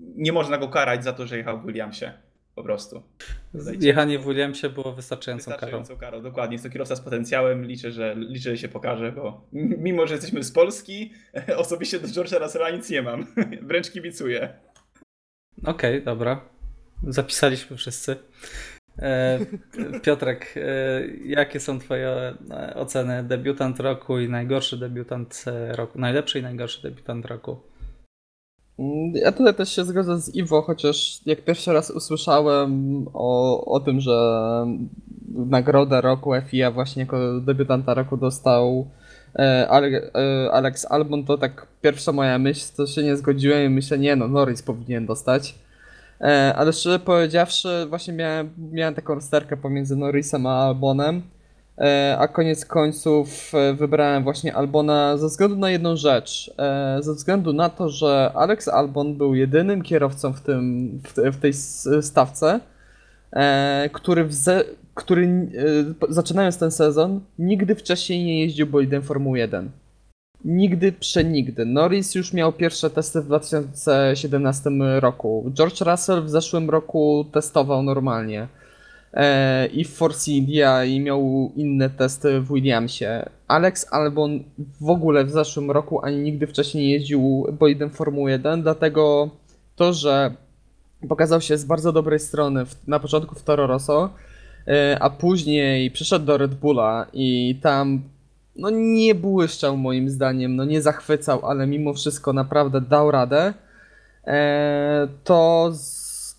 nie 0.00 0.32
można 0.32 0.58
go 0.58 0.68
karać 0.68 1.04
za 1.04 1.12
to, 1.12 1.26
że 1.26 1.38
jechał 1.38 1.60
w 1.60 1.66
Williamsie. 1.66 2.12
Po 2.54 2.62
prostu. 2.64 3.02
Jechanie 3.80 4.18
w 4.18 4.24
Williamsie 4.24 4.68
było 4.68 4.92
wystarczającą, 4.92 5.50
wystarczającą 5.50 5.96
karą. 5.96 6.00
karą. 6.00 6.22
Dokładnie, 6.22 6.54
jest 6.54 6.64
to 6.64 6.70
kierowca 6.70 6.96
z 6.96 7.00
potencjałem. 7.00 7.64
Liczę, 7.64 7.92
że, 7.92 8.14
liczę, 8.18 8.50
że 8.50 8.58
się 8.58 8.68
pokaże, 8.68 9.12
bo 9.12 9.48
mimo, 9.52 10.06
że 10.06 10.14
jesteśmy 10.14 10.44
z 10.44 10.52
Polski, 10.52 11.12
osobiście 11.56 12.00
do 12.00 12.08
George'a 12.08 12.42
Russella 12.42 12.70
nic 12.70 12.90
nie 12.90 13.02
mam. 13.02 13.26
Wręcz 13.68 13.90
kibicuję. 13.90 14.54
Okej, 15.62 15.72
okay, 15.72 16.00
dobra. 16.00 16.40
Zapisaliśmy 17.08 17.76
wszyscy. 17.76 18.16
E, 18.98 19.38
Piotrek, 20.02 20.54
e, 20.56 21.06
jakie 21.24 21.60
są 21.60 21.78
Twoje 21.78 22.08
e, 22.50 22.74
oceny 22.74 23.24
debiutant 23.24 23.80
roku 23.80 24.18
i 24.18 24.28
najgorszy 24.28 24.78
debiutant 24.78 25.44
roku? 25.70 25.98
Najlepszy 25.98 26.38
i 26.38 26.42
najgorszy 26.42 26.82
debiutant 26.82 27.26
roku? 27.26 27.56
Mm, 28.78 29.12
ja 29.14 29.32
tutaj 29.32 29.54
też 29.54 29.76
się 29.76 29.84
zgodzę 29.84 30.20
z 30.20 30.34
Iwo, 30.34 30.62
chociaż 30.62 31.20
jak 31.26 31.44
pierwszy 31.44 31.72
raz 31.72 31.90
usłyszałem 31.90 33.04
o, 33.12 33.64
o 33.64 33.80
tym, 33.80 34.00
że 34.00 34.16
nagrodę 35.28 36.00
roku 36.00 36.32
FIA 36.46 36.70
właśnie 36.70 37.02
jako 37.02 37.40
debiutanta 37.40 37.94
roku 37.94 38.16
dostał 38.16 38.90
Alex 40.52 40.86
Albon, 40.90 41.24
to 41.24 41.38
tak 41.38 41.66
pierwsza 41.82 42.12
moja 42.12 42.38
myśl, 42.38 42.66
to 42.76 42.86
się 42.86 43.02
nie 43.02 43.16
zgodziłem 43.16 43.64
i 43.64 43.68
myślę, 43.74 43.98
nie 43.98 44.16
no, 44.16 44.28
Norris 44.28 44.62
powinien 44.62 45.06
dostać. 45.06 45.54
E, 46.20 46.54
ale 46.56 46.72
szczerze 46.72 46.98
powiedziawszy, 46.98 47.86
właśnie 47.88 48.14
miałem, 48.14 48.50
miałem 48.72 48.94
taką 48.94 49.14
rozterkę 49.14 49.56
pomiędzy 49.56 49.96
Norrisem 49.96 50.46
a 50.46 50.66
Albonem. 50.66 51.22
E, 51.78 52.16
a 52.18 52.28
koniec 52.28 52.64
końców 52.64 53.52
e, 53.54 53.74
wybrałem 53.74 54.24
właśnie 54.24 54.54
Albona 54.54 55.16
ze 55.16 55.26
względu 55.26 55.56
na 55.56 55.70
jedną 55.70 55.96
rzecz. 55.96 56.54
Ze 57.00 57.14
względu 57.14 57.52
na 57.52 57.68
to, 57.68 57.88
że 57.88 58.32
Alex 58.34 58.68
Albon 58.68 59.14
był 59.14 59.34
jedynym 59.34 59.82
kierowcą 59.82 60.32
w, 60.32 60.40
tym, 60.40 60.90
w, 61.32 61.36
tej 61.40 61.52
stawce, 62.02 62.60
który, 63.92 64.28
który 65.00 65.48
zaczynając 66.08 66.58
ten 66.58 66.70
sezon 66.70 67.20
nigdy 67.38 67.74
wcześniej 67.74 68.24
nie 68.24 68.40
jeździł 68.40 68.66
bolidem 68.66 69.02
Formuły 69.02 69.38
1. 69.38 69.70
Nigdy 70.44 70.92
przenigdy. 70.92 71.66
Norris 71.66 72.14
już 72.14 72.32
miał 72.32 72.52
pierwsze 72.52 72.90
testy 72.90 73.20
w 73.20 73.26
2017 73.26 74.70
roku. 75.00 75.50
George 75.54 75.80
Russell 75.80 76.22
w 76.22 76.30
zeszłym 76.30 76.70
roku 76.70 77.24
testował 77.32 77.82
normalnie. 77.82 78.48
E, 79.14 79.66
I 79.66 79.84
w 79.84 79.94
Force 79.94 80.30
India 80.30 80.84
i 80.84 81.00
miał 81.00 81.52
inne 81.56 81.90
testy 81.90 82.40
w 82.40 82.52
Williamsie. 82.52 83.06
Alex 83.48 83.86
Albon 83.92 84.44
w 84.80 84.90
ogóle 84.90 85.24
w 85.24 85.30
zeszłym 85.30 85.70
roku 85.70 86.04
ani 86.04 86.16
nigdy 86.16 86.46
wcześniej 86.46 86.84
nie 86.84 86.92
jeździł 86.92 87.46
bolidem 87.58 87.90
Formuły 87.90 88.30
1, 88.30 88.62
dlatego 88.62 89.30
to, 89.76 89.92
że 89.92 90.34
pokazał 91.08 91.40
się 91.40 91.58
z 91.58 91.64
bardzo 91.64 91.92
dobrej 91.92 92.18
strony 92.18 92.64
na 92.86 93.00
początku 93.00 93.34
w 93.34 93.42
Toro 93.42 93.66
Rosso, 93.66 94.04
e, 94.04 94.29
a 95.00 95.10
później 95.10 95.90
przyszedł 95.90 96.26
do 96.26 96.38
Red 96.38 96.54
Bulla 96.54 97.06
i 97.12 97.58
tam 97.62 98.02
no 98.56 98.70
nie 98.70 99.14
błyszczał 99.14 99.76
moim 99.76 100.10
zdaniem, 100.10 100.56
no 100.56 100.64
nie 100.64 100.82
zachwycał, 100.82 101.46
ale 101.46 101.66
mimo 101.66 101.94
wszystko 101.94 102.32
naprawdę 102.32 102.80
dał 102.80 103.10
radę, 103.10 103.54
e, 104.26 105.08
to, 105.24 105.72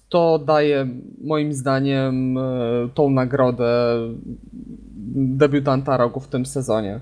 to 0.10 0.40
daje 0.40 0.88
moim 1.24 1.54
zdaniem 1.54 2.38
e, 2.38 2.42
tą 2.94 3.10
nagrodę 3.10 3.98
debiutanta 5.16 5.98
roku 5.98 6.20
w 6.20 6.28
tym 6.28 6.46
sezonie. 6.46 7.00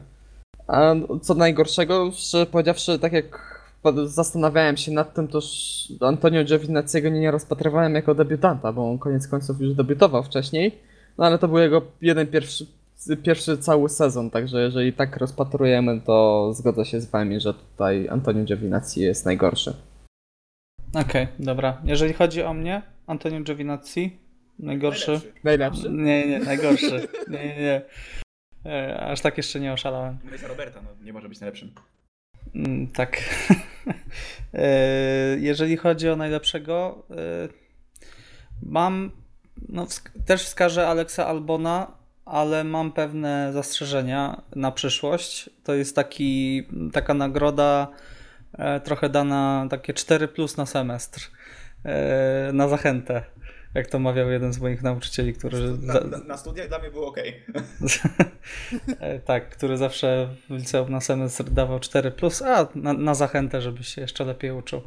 A 0.67 0.95
co 1.21 1.33
najgorszego, 1.33 2.11
szczerze 2.11 2.45
powiedziawszy, 2.45 2.99
tak 2.99 3.13
jak 3.13 3.59
zastanawiałem 4.05 4.77
się 4.77 4.91
nad 4.91 5.13
tym, 5.13 5.27
to 5.27 5.39
Antonio 6.01 6.43
Giovinazziego 6.43 7.09
nie 7.09 7.31
rozpatrywałem 7.31 7.95
jako 7.95 8.15
debiutanta, 8.15 8.73
bo 8.73 8.89
on 8.91 8.97
koniec 8.97 9.27
końców 9.27 9.61
już 9.61 9.73
debiutował 9.73 10.23
wcześniej, 10.23 10.88
no 11.17 11.25
ale 11.25 11.37
to 11.37 11.47
był 11.47 11.57
jego 11.57 11.81
jeden 12.01 12.27
pierwszy, 12.27 12.65
pierwszy 13.23 13.57
cały 13.57 13.89
sezon, 13.89 14.29
także 14.29 14.61
jeżeli 14.61 14.93
tak 14.93 15.17
rozpatrujemy, 15.17 16.01
to 16.01 16.49
zgodzę 16.53 16.85
się 16.85 17.01
z 17.01 17.05
wami, 17.05 17.39
że 17.39 17.53
tutaj 17.53 18.09
Antonio 18.09 18.43
Giovinazzi 18.43 19.01
jest 19.01 19.25
najgorszy. 19.25 19.73
Okej, 20.89 21.23
okay, 21.23 21.27
dobra. 21.39 21.81
Jeżeli 21.83 22.13
chodzi 22.13 22.43
o 22.43 22.53
mnie, 22.53 22.81
Antonio 23.07 23.41
Giovinazzi, 23.41 24.17
najgorszy. 24.59 25.11
Najlepszy. 25.11 25.43
najlepszy. 25.43 25.89
Nie, 25.89 26.27
nie, 26.27 26.39
najgorszy. 26.39 27.07
Nie, 27.31 27.47
nie, 27.47 27.61
nie. 27.61 27.81
E, 28.65 28.99
aż 28.99 29.21
tak 29.21 29.37
jeszcze 29.37 29.59
nie 29.59 29.73
oszalałem. 29.73 30.17
Mówię 30.23 30.47
Roberta, 30.47 30.81
no 30.81 31.05
nie 31.05 31.13
może 31.13 31.29
być 31.29 31.39
najlepszym. 31.39 31.71
Mm, 32.55 32.87
tak. 32.87 33.17
E, 34.53 35.37
jeżeli 35.39 35.77
chodzi 35.77 36.09
o 36.09 36.15
najlepszego, 36.15 37.05
e, 37.11 37.49
mam, 38.63 39.11
no, 39.69 39.87
też 40.25 40.45
wskażę 40.45 40.87
Aleksa 40.87 41.27
Albona, 41.27 41.91
ale 42.25 42.63
mam 42.63 42.91
pewne 42.91 43.53
zastrzeżenia 43.53 44.41
na 44.55 44.71
przyszłość. 44.71 45.49
To 45.63 45.73
jest 45.73 45.95
taki, 45.95 46.63
taka 46.93 47.13
nagroda 47.13 47.87
trochę 48.83 49.09
dana, 49.09 49.67
takie 49.69 49.93
4 49.93 50.27
plus 50.27 50.57
na 50.57 50.65
semestr, 50.65 51.31
na 52.53 52.67
zachętę 52.67 53.23
jak 53.73 53.87
to 53.87 53.99
mawiał 53.99 54.31
jeden 54.31 54.53
z 54.53 54.59
moich 54.59 54.83
nauczycieli, 54.83 55.33
który... 55.33 55.77
Na, 55.81 55.93
na, 55.93 56.17
na 56.17 56.37
studiach 56.37 56.67
dla 56.67 56.79
mnie 56.79 56.91
było 56.91 57.07
ok. 57.07 57.17
E, 58.99 59.19
tak, 59.19 59.49
który 59.49 59.77
zawsze 59.77 60.29
w 60.49 60.53
liceum 60.53 60.91
na 60.91 61.01
semestr 61.01 61.43
dawał 61.43 61.77
4+, 61.77 62.11
plus, 62.11 62.41
a 62.41 62.67
na, 62.75 62.93
na 62.93 63.15
zachętę, 63.15 63.61
żebyś 63.61 63.87
się 63.87 64.01
jeszcze 64.01 64.25
lepiej 64.25 64.51
uczył. 64.51 64.81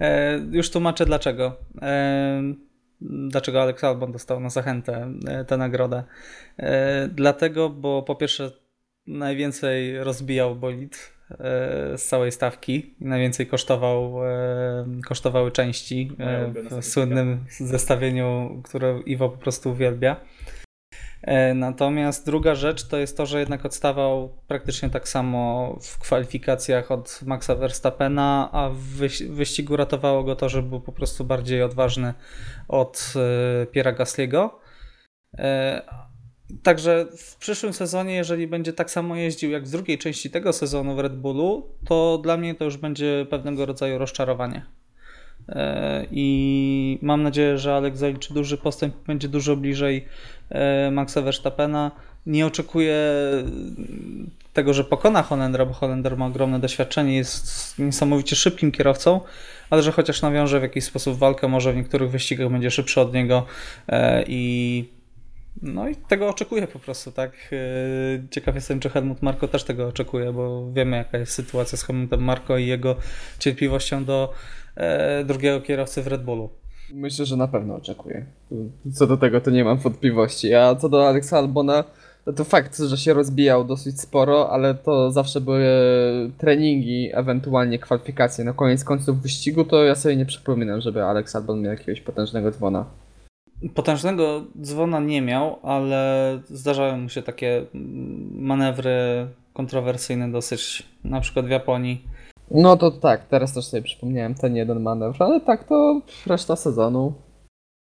E, 0.00 0.38
już 0.50 0.70
tłumaczę 0.70 1.06
dlaczego. 1.06 1.56
E, 1.82 2.42
dlaczego 3.00 3.62
Alex 3.62 3.84
Albon 3.84 4.12
dostał 4.12 4.40
na 4.40 4.50
zachętę 4.50 5.12
e, 5.28 5.44
tę 5.44 5.56
nagrodę. 5.56 6.04
E, 6.56 7.08
dlatego, 7.08 7.68
bo 7.70 8.02
po 8.02 8.14
pierwsze 8.14 8.50
najwięcej 9.06 10.04
rozbijał 10.04 10.56
bolid 10.56 11.16
z 11.96 12.02
całej 12.02 12.32
stawki. 12.32 12.94
Najwięcej 13.00 13.46
kosztował, 13.46 14.26
e, 14.26 14.86
kosztowały 15.08 15.52
części 15.52 16.12
e, 16.18 16.52
w 16.80 16.84
słynnym 16.84 17.44
zestawieniu, 17.60 18.60
które 18.64 19.00
Iwo 19.06 19.28
po 19.28 19.38
prostu 19.38 19.70
uwielbia. 19.70 20.16
E, 21.22 21.54
natomiast 21.54 22.26
druga 22.26 22.54
rzecz 22.54 22.84
to 22.84 22.96
jest 22.96 23.16
to, 23.16 23.26
że 23.26 23.40
jednak 23.40 23.66
odstawał 23.66 24.28
praktycznie 24.46 24.90
tak 24.90 25.08
samo 25.08 25.76
w 25.82 25.98
kwalifikacjach 25.98 26.90
od 26.90 27.20
Maxa 27.26 27.54
Verstappena, 27.54 28.48
a 28.52 28.70
w 28.70 28.76
wyścigu 29.30 29.76
ratowało 29.76 30.24
go 30.24 30.36
to, 30.36 30.48
że 30.48 30.62
był 30.62 30.80
po 30.80 30.92
prostu 30.92 31.24
bardziej 31.24 31.62
odważny 31.62 32.14
od 32.68 33.14
Piera 33.72 33.92
Gasliego. 33.92 34.60
Także 36.62 37.06
w 37.18 37.36
przyszłym 37.36 37.72
sezonie, 37.72 38.14
jeżeli 38.14 38.46
będzie 38.46 38.72
tak 38.72 38.90
samo 38.90 39.16
jeździł 39.16 39.50
jak 39.50 39.64
w 39.64 39.70
drugiej 39.70 39.98
części 39.98 40.30
tego 40.30 40.52
sezonu 40.52 40.94
w 40.94 40.98
Red 40.98 41.16
Bullu, 41.16 41.68
to 41.86 42.18
dla 42.18 42.36
mnie 42.36 42.54
to 42.54 42.64
już 42.64 42.76
będzie 42.76 43.26
pewnego 43.30 43.66
rodzaju 43.66 43.98
rozczarowanie. 43.98 44.66
E, 45.48 46.06
I 46.10 46.98
mam 47.02 47.22
nadzieję, 47.22 47.58
że 47.58 47.74
Alex 47.74 47.98
zaliczy 47.98 48.34
duży 48.34 48.58
postęp, 48.58 48.94
będzie 49.06 49.28
dużo 49.28 49.56
bliżej 49.56 50.04
e, 50.50 50.90
Maxa 50.90 51.22
Verstappena. 51.22 51.90
Nie 52.26 52.46
oczekuję 52.46 52.96
tego, 54.52 54.74
że 54.74 54.84
pokona 54.84 55.22
Holendra, 55.22 55.66
bo 55.66 55.72
Holender 55.72 56.16
ma 56.16 56.26
ogromne 56.26 56.60
doświadczenie, 56.60 57.16
jest 57.16 57.78
niesamowicie 57.78 58.36
szybkim 58.36 58.72
kierowcą, 58.72 59.20
ale 59.70 59.82
że 59.82 59.92
chociaż 59.92 60.22
nawiąże 60.22 60.60
w 60.60 60.62
jakiś 60.62 60.84
sposób 60.84 61.18
walkę, 61.18 61.48
może 61.48 61.72
w 61.72 61.76
niektórych 61.76 62.10
wyścigach 62.10 62.50
będzie 62.50 62.70
szybszy 62.70 63.00
od 63.00 63.14
niego 63.14 63.46
e, 63.88 64.24
i 64.28 64.84
no 65.62 65.88
i 65.88 65.96
tego 65.96 66.28
oczekuję 66.28 66.66
po 66.66 66.78
prostu, 66.78 67.12
tak? 67.12 67.32
Ciekaw 68.30 68.54
jestem, 68.54 68.80
czy 68.80 68.90
Helmut 68.90 69.22
Marko 69.22 69.48
też 69.48 69.64
tego 69.64 69.88
oczekuje, 69.88 70.32
bo 70.32 70.72
wiemy, 70.72 70.96
jaka 70.96 71.18
jest 71.18 71.32
sytuacja 71.32 71.78
z 71.78 71.82
Helmutem 71.82 72.24
Marko 72.24 72.58
i 72.58 72.66
jego 72.66 72.96
cierpliwością 73.38 74.04
do 74.04 74.32
drugiego 75.24 75.60
kierowcy 75.60 76.02
w 76.02 76.06
Red 76.06 76.24
Bullu. 76.24 76.48
Myślę, 76.94 77.26
że 77.26 77.36
na 77.36 77.48
pewno 77.48 77.74
oczekuje. 77.74 78.26
Co 78.92 79.06
do 79.06 79.16
tego 79.16 79.40
to 79.40 79.50
nie 79.50 79.64
mam 79.64 79.78
wątpliwości. 79.78 80.54
A 80.54 80.74
co 80.74 80.88
do 80.88 81.08
Alexa 81.08 81.38
Albona, 81.38 81.84
to, 82.24 82.32
to 82.32 82.44
fakt, 82.44 82.78
że 82.78 82.96
się 82.96 83.14
rozbijał 83.14 83.64
dosyć 83.64 84.00
sporo, 84.00 84.50
ale 84.50 84.74
to 84.74 85.12
zawsze 85.12 85.40
były 85.40 85.66
treningi, 86.38 87.10
ewentualnie 87.14 87.78
kwalifikacje. 87.78 88.44
Na 88.44 88.52
koniec 88.52 88.84
końców 88.84 89.22
wyścigu 89.22 89.64
to 89.64 89.84
ja 89.84 89.94
sobie 89.94 90.16
nie 90.16 90.26
przypominam, 90.26 90.80
żeby 90.80 91.04
Alex 91.04 91.36
Albon 91.36 91.60
miał 91.60 91.72
jakiegoś 91.72 92.00
potężnego 92.00 92.50
dzwona. 92.50 92.84
Potężnego 93.74 94.44
dzwona 94.62 95.00
nie 95.00 95.22
miał, 95.22 95.58
ale 95.62 96.40
zdarzały 96.48 96.96
mu 96.96 97.08
się 97.08 97.22
takie 97.22 97.64
manewry 98.32 99.26
kontrowersyjne 99.54 100.32
dosyć, 100.32 100.82
na 101.04 101.20
przykład 101.20 101.46
w 101.46 101.50
Japonii. 101.50 102.04
No 102.50 102.76
to 102.76 102.90
tak, 102.90 103.28
teraz 103.28 103.54
też 103.54 103.64
sobie 103.64 103.82
przypomniałem 103.82 104.34
ten 104.34 104.56
jeden 104.56 104.82
manewr, 104.82 105.22
ale 105.22 105.40
tak 105.40 105.64
to 105.64 106.00
reszta 106.26 106.56
sezonu. 106.56 107.14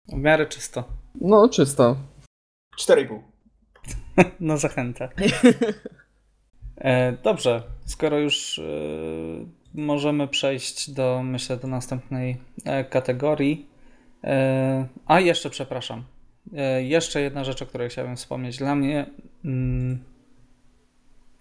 W 0.08 0.16
miarę 0.16 0.46
czysto. 0.46 0.84
No, 1.20 1.48
czysto. 1.48 1.96
4,5. 2.80 3.20
Na 4.40 4.56
zachętę. 4.56 5.08
E, 6.76 7.12
dobrze, 7.12 7.62
skoro 7.84 8.18
już 8.18 8.58
e, 8.58 8.62
możemy 9.74 10.28
przejść 10.28 10.90
do, 10.90 11.22
myślę, 11.24 11.56
do 11.56 11.68
następnej 11.68 12.36
e, 12.64 12.84
kategorii, 12.84 13.70
E, 14.24 14.86
a 15.06 15.20
jeszcze, 15.20 15.50
przepraszam, 15.50 16.04
e, 16.56 16.82
jeszcze 16.82 17.20
jedna 17.20 17.44
rzecz, 17.44 17.62
o 17.62 17.66
której 17.66 17.88
chciałbym 17.88 18.16
wspomnieć. 18.16 18.56
Dla 18.56 18.74
mnie. 18.74 19.06
Mm, 19.44 20.04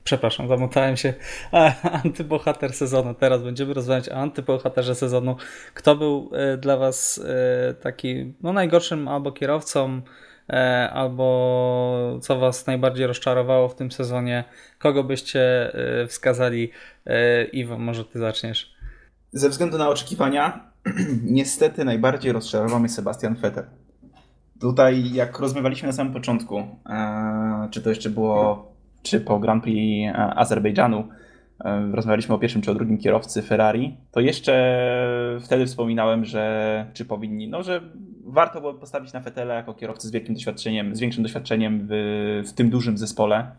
przepraszam, 0.10 0.48
zamotałem 0.48 0.98
się. 0.98 1.14
Antybohater 2.04 2.74
sezonu. 2.74 3.14
Teraz 3.14 3.44
będziemy 3.44 3.74
rozmawiać 3.74 4.10
o 4.10 4.16
antybohaterze 4.16 4.96
sezonu. 4.96 5.36
Kto 5.74 5.96
był 5.96 6.30
e, 6.34 6.58
dla 6.58 6.78
Was 6.78 7.22
taki 7.82 8.34
no, 8.42 8.54
najgorszym 8.54 9.08
albo 9.08 9.32
kierowcą, 9.32 10.02
albo 10.92 12.20
co 12.22 12.40
Was 12.40 12.68
najbardziej 12.68 13.08
rozczarowało 13.08 13.70
w 13.70 13.76
tym 13.76 13.92
sezonie? 13.92 14.44
Kogo 14.80 15.04
byście 15.04 15.72
wskazali? 16.08 16.72
Iwo, 17.52 17.78
może 17.78 18.06
Ty 18.06 18.20
zaczniesz. 18.20 18.74
Ze 19.32 19.50
względu 19.50 19.78
na 19.78 19.90
oczekiwania, 19.90 20.72
niestety 21.24 21.86
najbardziej 21.86 22.32
rozczarował 22.32 22.80
mnie 22.80 22.90
Sebastian 22.90 23.36
Vettel. 23.36 23.66
Tutaj, 24.60 25.14
jak 25.14 25.40
rozmawialiśmy 25.40 25.88
na 25.88 25.94
samym 25.94 26.14
początku, 26.14 26.64
e, 26.90 27.68
czy 27.72 27.82
to 27.82 27.90
jeszcze 27.90 28.10
było, 28.10 28.69
czy 29.04 29.22
po 29.22 29.40
Grand 29.40 29.64
Prix 29.64 30.08
e, 30.08 30.16
Azerbejdżanu, 30.16 31.08
e, 31.66 31.92
rozmawialiśmy 31.92 32.36
o 32.36 32.40
pierwszym 32.40 32.62
czy 32.62 32.72
o 32.72 32.74
drugim 32.74 32.98
kierowcy 32.98 33.42
Ferrari, 33.42 33.98
to 34.12 34.20
jeszcze 34.20 34.80
wtedy 35.42 35.66
wspominałem, 35.66 36.26
że 36.26 36.86
czy 36.94 37.06
powinni, 37.06 37.48
no 37.48 37.64
że 37.64 37.82
warto 38.26 38.62
było 38.62 38.74
postawić 38.74 39.14
na 39.14 39.20
Vettela 39.20 39.54
jako 39.54 39.74
kierowcy 39.74 40.08
z 40.08 40.12
wielkim 40.12 40.36
doświadczeniem, 40.36 40.96
z 40.96 41.00
większym 41.00 41.24
doświadczeniem 41.24 41.88
w, 41.90 42.44
w 42.48 42.54
tym 42.54 42.70
dużym 42.70 42.98
zespole. 42.98 43.52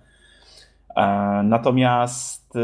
Natomiast 1.45 2.55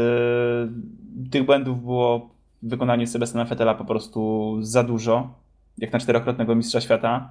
tych 1.31 1.45
błędów 1.45 1.83
było 1.83 2.29
w 2.63 2.69
wykonaniu 2.69 3.07
Sebastiana 3.07 3.45
Fettela 3.45 3.75
po 3.75 3.85
prostu 3.85 4.57
za 4.61 4.83
dużo, 4.83 5.33
jak 5.77 5.93
na 5.93 5.99
czterokrotnego 5.99 6.55
mistrza 6.55 6.81
świata. 6.81 7.29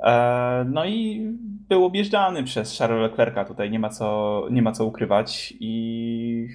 E, 0.00 0.64
no 0.68 0.84
i 0.84 1.26
był 1.70 1.84
objeżdżany 1.84 2.44
przez 2.44 2.78
Charlesa 2.78 3.02
Leclerca, 3.02 3.44
tutaj 3.44 3.70
nie 3.70 3.78
ma, 3.78 3.88
co, 3.88 4.46
nie 4.50 4.62
ma 4.62 4.72
co 4.72 4.84
ukrywać. 4.84 5.54
I 5.60 6.48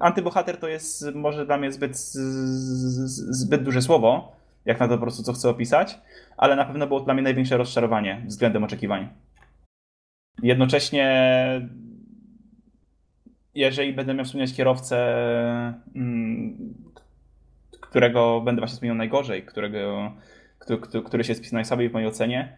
antybohater 0.00 0.56
to 0.56 0.68
jest 0.68 1.14
może 1.14 1.46
dla 1.46 1.58
mnie 1.58 1.72
zbyt, 1.72 1.96
zbyt 1.96 3.62
duże 3.62 3.82
słowo, 3.82 4.36
jak 4.64 4.80
na 4.80 4.88
to 4.88 4.94
po 4.94 5.00
prostu 5.00 5.22
co 5.22 5.32
chcę 5.32 5.48
opisać, 5.48 5.98
ale 6.36 6.56
na 6.56 6.64
pewno 6.64 6.86
było 6.86 7.00
dla 7.00 7.14
mnie 7.14 7.22
największe 7.22 7.56
rozczarowanie 7.56 8.22
względem 8.26 8.64
oczekiwań. 8.64 9.08
Jednocześnie 10.42 11.06
jeżeli 13.54 13.92
będę 13.92 14.14
miał 14.14 14.24
wspomnieć 14.24 14.54
kierowcę, 14.54 14.96
mm, 15.94 16.74
którego 17.80 18.40
będę 18.40 18.60
właśnie 18.60 18.74
wspominał 18.74 18.96
najgorzej, 18.96 19.42
którego, 19.42 20.12
który, 20.58 21.02
który 21.04 21.24
się 21.24 21.34
spisał 21.34 21.56
najsłabiej 21.56 21.88
w 21.88 21.92
mojej 21.92 22.08
ocenie, 22.08 22.56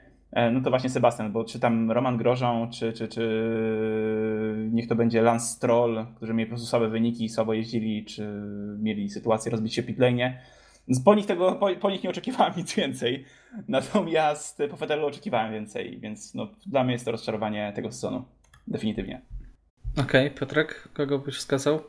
no 0.52 0.60
to 0.60 0.70
właśnie 0.70 0.90
Sebastian, 0.90 1.32
bo 1.32 1.44
czy 1.44 1.60
tam 1.60 1.90
Roman 1.90 2.16
Grożą, 2.16 2.70
czy, 2.72 2.92
czy, 2.92 3.08
czy 3.08 4.68
niech 4.72 4.88
to 4.88 4.94
będzie 4.94 5.22
Lance 5.22 5.46
Stroll, 5.46 6.06
którzy 6.16 6.34
mieli 6.34 6.46
po 6.46 6.50
prostu 6.50 6.66
słabe 6.66 6.88
wyniki, 6.88 7.28
słabo 7.28 7.54
jeździli, 7.54 8.04
czy 8.04 8.42
mieli 8.78 9.10
sytuację 9.10 9.52
rozbić 9.52 9.74
się 9.74 9.82
pitlane. 9.82 10.40
Po 11.04 11.14
nich, 11.14 11.26
tego, 11.26 11.52
po, 11.52 11.76
po, 11.76 11.90
nich 11.90 12.04
nie 12.04 12.10
oczekiwałem 12.10 12.52
nic 12.56 12.74
więcej, 12.74 13.24
natomiast 13.68 14.62
po 14.70 14.76
Federlu 14.76 15.06
oczekiwałem 15.06 15.52
więcej, 15.52 16.00
więc 16.00 16.34
no, 16.34 16.48
dla 16.66 16.84
mnie 16.84 16.92
jest 16.92 17.04
to 17.04 17.12
rozczarowanie 17.12 17.72
tego 17.76 17.92
sezonu. 17.92 18.24
Definitywnie. 18.66 19.20
Okej, 19.92 20.26
okay, 20.26 20.38
Piotrek, 20.38 20.88
kogo 20.94 21.18
byś 21.18 21.36
wskazał 21.36 21.80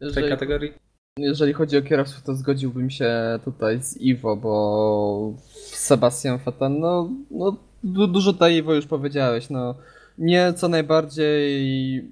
w 0.00 0.14
tej 0.14 0.28
kategorii? 0.28 0.72
jeżeli 1.18 1.52
chodzi 1.52 1.76
o 1.76 1.82
kierowców, 1.82 2.22
to 2.22 2.34
zgodziłbym 2.34 2.90
się 2.90 3.38
tutaj 3.44 3.82
z 3.82 3.96
Iwo, 3.96 4.36
bo 4.36 5.34
Sebastian 5.64 6.38
Vettel, 6.38 6.80
no, 6.80 7.10
no 7.30 7.56
du 7.84 8.06
dużo 8.06 8.32
tutaj 8.32 8.56
Iwo 8.56 8.74
już 8.74 8.86
powiedziałeś, 8.86 9.50
no 9.50 9.74
mnie 10.18 10.52
co 10.56 10.68
najbardziej 10.68 12.10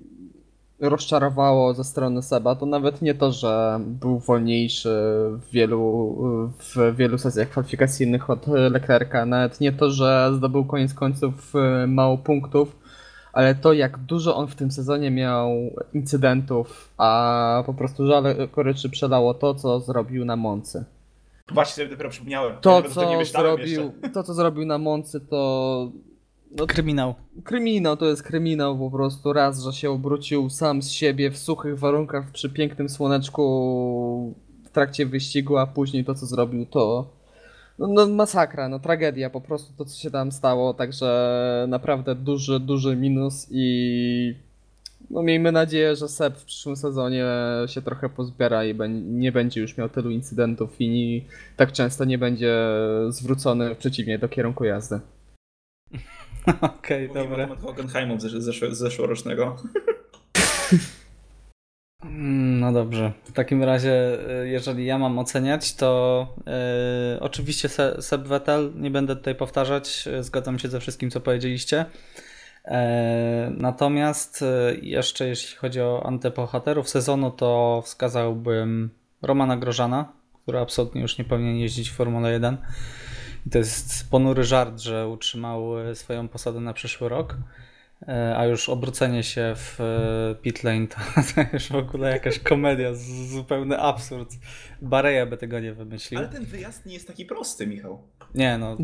rozczarowało 0.80 1.74
ze 1.74 1.84
strony 1.84 2.22
Seba, 2.22 2.54
to 2.54 2.66
nawet 2.66 3.02
nie 3.02 3.14
to, 3.14 3.32
że 3.32 3.80
był 3.86 4.18
wolniejszy 4.18 4.88
w 5.30 5.50
wielu, 5.52 6.16
w 6.58 6.96
wielu 6.96 7.18
sesjach 7.18 7.48
kwalifikacyjnych 7.48 8.30
od 8.30 8.46
Leclerca, 8.46 9.26
nawet 9.26 9.60
nie 9.60 9.72
to, 9.72 9.90
że 9.90 10.30
zdobył 10.36 10.64
koniec 10.64 10.94
końców 10.94 11.52
e, 11.54 11.86
mało 11.86 12.18
punktów, 12.18 12.76
ale 13.32 13.54
to 13.54 13.72
jak 13.72 13.98
dużo 13.98 14.36
on 14.36 14.48
w 14.48 14.54
tym 14.54 14.70
sezonie 14.70 15.10
miał 15.10 15.50
incydentów, 15.94 16.88
a 16.98 17.62
po 17.66 17.74
prostu 17.74 18.06
żale 18.06 18.48
koryczy 18.48 18.90
przelało 18.90 19.34
to, 19.34 19.54
co 19.54 19.80
zrobił 19.80 20.24
na 20.24 20.36
Moncy. 20.36 20.84
Właśnie 21.54 21.74
sobie 21.74 21.88
dopiero 21.88 22.10
przypomniałem. 22.10 22.56
To, 22.60 22.76
Ja 22.76 22.82
co 22.82 22.88
zrobił, 22.90 23.20
jeszcze. 23.60 24.10
to, 24.14 24.22
co 24.22 24.34
zrobił 24.34 24.66
na 24.66 24.78
Moncy, 24.78 25.20
to 25.20 25.92
no, 26.50 26.66
Kryminał. 26.66 27.14
kryminał, 27.44 27.96
to 27.96 28.06
jest 28.06 28.22
kryminał 28.22 28.78
po 28.78 28.90
prostu. 28.90 29.32
Raz, 29.32 29.62
że 29.62 29.72
się 29.72 29.90
obrócił 29.90 30.50
sam 30.50 30.82
z 30.82 30.90
siebie 30.90 31.30
w 31.30 31.38
suchych 31.38 31.78
warunkach 31.78 32.30
przy 32.30 32.50
pięknym 32.50 32.88
słoneczku 32.88 34.34
w 34.64 34.70
trakcie 34.70 35.06
wyścigu, 35.06 35.56
a 35.56 35.66
później 35.66 36.04
to, 36.04 36.14
co 36.14 36.26
zrobił, 36.26 36.66
to 36.66 37.10
no, 37.78 37.86
no 37.86 38.06
masakra, 38.08 38.68
no 38.68 38.78
tragedia 38.78 39.30
po 39.30 39.40
prostu 39.40 39.72
to, 39.76 39.84
co 39.84 39.98
się 39.98 40.10
tam 40.10 40.32
stało, 40.32 40.74
także 40.74 41.64
naprawdę 41.68 42.14
duży, 42.14 42.60
duży 42.60 42.96
minus 42.96 43.46
i 43.50 44.34
no 45.10 45.22
miejmy 45.22 45.52
nadzieję, 45.52 45.96
że 45.96 46.08
Seb 46.08 46.36
w 46.38 46.44
przyszłym 46.44 46.76
sezonie 46.76 47.24
się 47.66 47.82
trochę 47.82 48.08
pozbiera 48.08 48.64
i 48.64 48.74
nie 49.04 49.32
będzie 49.32 49.60
już 49.60 49.76
miał 49.76 49.88
tylu 49.88 50.10
incydentów 50.10 50.76
i 50.78 51.24
tak 51.56 51.72
często 51.72 52.04
nie 52.04 52.18
będzie 52.18 52.56
zwrócony 53.08 53.74
przeciwnie 53.74 54.18
do 54.18 54.28
kierunku 54.28 54.64
jazdy. 54.64 55.00
Okej, 56.60 57.08
Mówimy 57.08 57.24
dobra. 57.28 57.36
na 57.46 57.54
temat 57.54 57.62
Hockenheimu 57.64 58.20
z 58.20 58.24
zeszłe- 58.24 58.74
z 58.74 58.78
zeszłorocznego. 58.78 59.56
Mm, 62.02 62.60
No 62.60 62.72
dobrze. 62.72 63.12
W 63.24 63.32
takim 63.32 63.62
razie, 63.64 64.18
y, 64.42 64.48
jeżeli 64.48 64.86
ja 64.86 64.98
mam 64.98 65.18
oceniać, 65.18 65.74
to 65.74 66.26
y, 67.16 67.20
oczywiście 67.20 67.68
Se- 67.68 68.02
Seb 68.02 68.22
Vettel, 68.22 68.72
nie 68.76 68.90
będę 68.90 69.16
tutaj 69.16 69.34
powtarzać, 69.34 70.08
y, 70.20 70.22
zgadzam 70.22 70.58
się 70.58 70.68
ze 70.68 70.80
wszystkim, 70.80 71.10
co 71.10 71.20
powiedzieliście. 71.20 71.84
E, 72.64 73.52
natomiast 73.56 74.42
y, 74.42 74.80
jeszcze 74.82 75.28
jeśli 75.28 75.56
chodzi 75.56 75.80
o 75.80 76.06
antybohaterów 76.06 76.88
sezonu, 76.88 77.30
to 77.30 77.82
wskazałbym 77.84 78.90
Romana 79.22 79.56
Grożana, 79.56 80.12
który 80.42 80.58
absolutnie 80.58 81.00
już 81.02 81.18
nie 81.18 81.24
powinien 81.24 81.56
jeździć 81.56 81.90
w 81.90 81.94
Formule 81.94 82.32
1. 82.32 82.56
I 83.46 83.50
to 83.50 83.58
jest 83.58 84.10
ponury 84.10 84.44
żart, 84.44 84.80
że 84.80 85.08
utrzymał 85.08 85.88
y, 85.88 85.94
swoją 85.94 86.28
posadę 86.28 86.60
na 86.60 86.72
przyszły 86.72 87.08
rok. 87.08 87.36
E, 88.08 88.36
A 88.36 88.46
już 88.46 88.68
obrócenie 88.68 89.22
się 89.22 89.54
w 89.56 89.80
e, 89.80 90.34
pit 90.42 90.64
lane 90.64 90.86
to, 90.86 90.96
to 91.34 91.40
już 91.52 91.68
w 91.68 91.74
ogóle 91.74 92.10
jakaś 92.10 92.38
komedia, 92.38 92.94
zupełny 93.30 93.78
absurd. 93.78 94.30
Bareja 94.82 95.26
by 95.26 95.36
tego 95.36 95.60
nie 95.60 95.72
wymyślił. 95.74 96.20
Ale 96.20 96.28
ten 96.28 96.44
wyjazd 96.44 96.86
nie 96.86 96.94
jest 96.94 97.06
taki 97.06 97.24
prosty, 97.24 97.66
Michał. 97.66 98.02
Nie 98.34 98.58
no. 98.58 98.76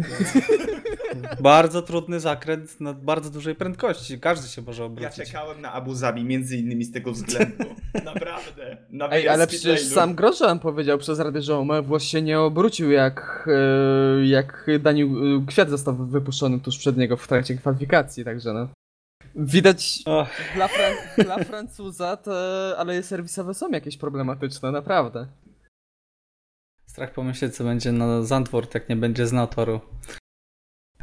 bardzo 1.40 1.82
trudny 1.82 2.20
zakręt 2.20 2.80
na 2.80 2.92
bardzo 2.92 3.30
dużej 3.30 3.54
prędkości. 3.54 4.20
Każdy 4.20 4.48
się 4.48 4.62
może 4.62 4.82
Ja 4.82 4.86
obrócić. 4.86 5.16
czekałem 5.16 5.60
na 5.60 5.72
Abu 5.72 5.94
Zabi 5.94 6.24
między 6.24 6.56
innymi 6.56 6.84
z 6.84 6.92
tego 6.92 7.12
względu. 7.12 7.64
Naprawdę. 8.04 8.76
Na 8.90 9.10
Ej, 9.10 9.28
ale 9.28 9.46
przecież 9.46 9.82
sam 9.82 10.14
Grosjean 10.14 10.58
powiedział 10.58 10.98
przez 10.98 11.18
Rady, 11.20 11.42
że 11.42 11.56
Omer 11.56 11.84
włos 11.84 12.02
się 12.02 12.22
nie 12.22 12.40
obrócił, 12.40 12.90
jak, 12.90 13.48
e, 13.52 14.26
jak 14.26 14.66
Daniel 14.80 15.08
Kwiat 15.46 15.70
został 15.70 15.96
wypuszczony 15.96 16.60
tuż 16.60 16.78
przed 16.78 16.96
niego 16.96 17.16
w 17.16 17.28
trakcie 17.28 17.54
kwalifikacji, 17.54 18.24
także 18.24 18.52
no. 18.52 18.68
Widać 19.36 20.02
dla, 20.54 20.68
Fran- 20.68 21.24
dla 21.24 21.44
Francuza 21.44 22.16
te 22.16 22.32
aleje 22.78 23.02
serwisowe 23.02 23.54
są 23.54 23.70
jakieś 23.70 23.96
problematyczne, 23.96 24.72
naprawdę. 24.72 25.26
strach 26.86 27.12
pomyśleć, 27.12 27.56
co 27.56 27.64
będzie 27.64 27.92
na 27.92 28.22
Zandvoort, 28.22 28.74
jak 28.74 28.88
nie 28.88 28.96
będzie 28.96 29.26
znał 29.26 29.46
toru. 29.46 29.80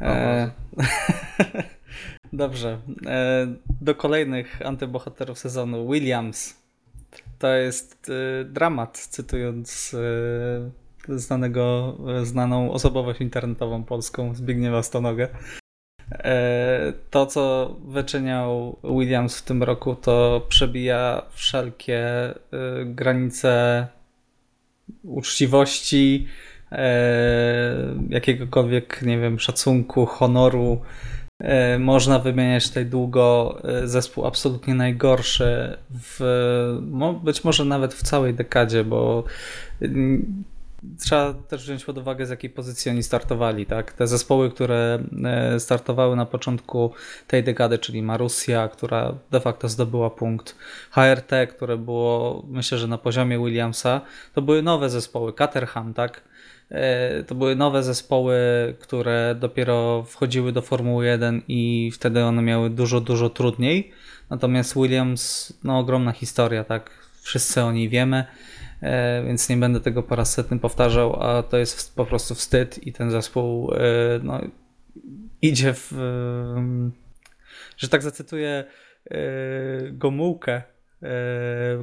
E... 0.01 0.51
Dobrze. 2.33 2.81
E... 3.05 3.47
Do 3.81 3.95
kolejnych 3.95 4.61
antybohaterów 4.65 5.39
sezonu. 5.39 5.91
Williams. 5.91 6.63
To 7.39 7.47
jest 7.47 8.09
e, 8.09 8.45
dramat, 8.45 8.97
cytując 8.97 9.95
e, 11.09 11.17
znanego, 11.17 11.97
e, 12.21 12.25
znaną 12.25 12.71
osobowość 12.71 13.21
internetową 13.21 13.83
polską 13.83 14.35
Zbigniewa 14.35 14.83
Stonogę. 14.83 15.27
E, 16.11 16.93
To, 17.09 17.25
co 17.25 17.75
wyczyniał 17.87 18.77
Williams 18.83 19.37
w 19.37 19.41
tym 19.41 19.63
roku, 19.63 19.95
to 19.95 20.45
przebija 20.49 21.21
wszelkie 21.31 21.99
e, 21.99 22.35
granice 22.85 23.87
uczciwości, 25.03 26.27
e, 26.71 27.75
jakiegokolwiek, 28.09 29.01
nie 29.01 29.19
wiem, 29.19 29.39
szacunku, 29.39 30.05
honoru. 30.05 30.81
Można 31.79 32.19
wymieniać 32.19 32.67
tutaj 32.67 32.85
długo 32.85 33.57
zespół 33.83 34.25
absolutnie 34.25 34.75
najgorszy, 34.75 35.77
w, 35.89 36.19
być 37.23 37.43
może 37.43 37.65
nawet 37.65 37.93
w 37.93 38.03
całej 38.03 38.33
dekadzie, 38.33 38.83
bo 38.83 39.23
trzeba 40.99 41.33
też 41.33 41.63
wziąć 41.63 41.85
pod 41.85 41.97
uwagę, 41.97 42.25
z 42.25 42.29
jakiej 42.29 42.49
pozycji 42.49 42.91
oni 42.91 43.03
startowali. 43.03 43.65
Tak? 43.65 43.93
Te 43.93 44.07
zespoły, 44.07 44.51
które 44.51 45.03
e, 45.25 45.59
startowały 45.59 46.15
na 46.15 46.25
początku 46.25 46.91
tej 47.27 47.43
dekady, 47.43 47.77
czyli 47.77 48.01
Marussia, 48.01 48.67
która 48.67 49.15
de 49.31 49.39
facto 49.39 49.69
zdobyła 49.69 50.09
punkt, 50.09 50.55
HRT, 50.91 51.31
które 51.49 51.77
było 51.77 52.43
myślę, 52.47 52.77
że 52.77 52.87
na 52.87 52.97
poziomie 52.97 53.39
Williamsa, 53.39 54.01
to 54.33 54.41
były 54.41 54.61
nowe 54.61 54.89
zespoły, 54.89 55.33
Caterham, 55.33 55.93
tak? 55.93 56.21
E, 56.71 57.23
To 57.23 57.35
były 57.35 57.55
nowe 57.55 57.83
zespoły, 57.83 58.35
które 58.79 59.35
dopiero 59.39 60.03
wchodziły 60.03 60.51
do 60.51 60.61
Formuły 60.61 61.05
1 61.05 61.41
i 61.47 61.91
wtedy 61.93 62.23
one 62.23 62.41
miały 62.41 62.69
dużo, 62.69 63.01
dużo 63.01 63.29
trudniej. 63.29 63.91
Natomiast 64.29 64.75
Williams, 64.75 65.53
no 65.63 65.79
ogromna 65.79 66.11
historia, 66.11 66.63
tak? 66.63 66.89
Wszyscy 67.21 67.61
o 67.61 67.71
niej 67.71 67.89
wiemy, 67.89 68.25
więc 69.25 69.49
nie 69.49 69.57
będę 69.57 69.79
tego 69.79 70.03
po 70.03 70.15
raz 70.15 70.33
setny 70.33 70.59
powtarzał, 70.59 71.23
a 71.23 71.43
to 71.43 71.57
jest 71.57 71.95
po 71.95 72.05
prostu 72.05 72.35
wstyd 72.35 72.87
i 72.87 72.93
ten 72.93 73.11
zespół 73.11 73.73
e, 73.73 73.79
no, 74.23 74.41
idzie 75.41 75.73
w, 75.73 75.93
em, 76.57 76.91
że 77.77 77.89
tak 77.89 78.01
zacytuję 78.01 78.63
e, 79.11 79.17
Gomułkę, 79.91 80.53
e, 80.53 80.63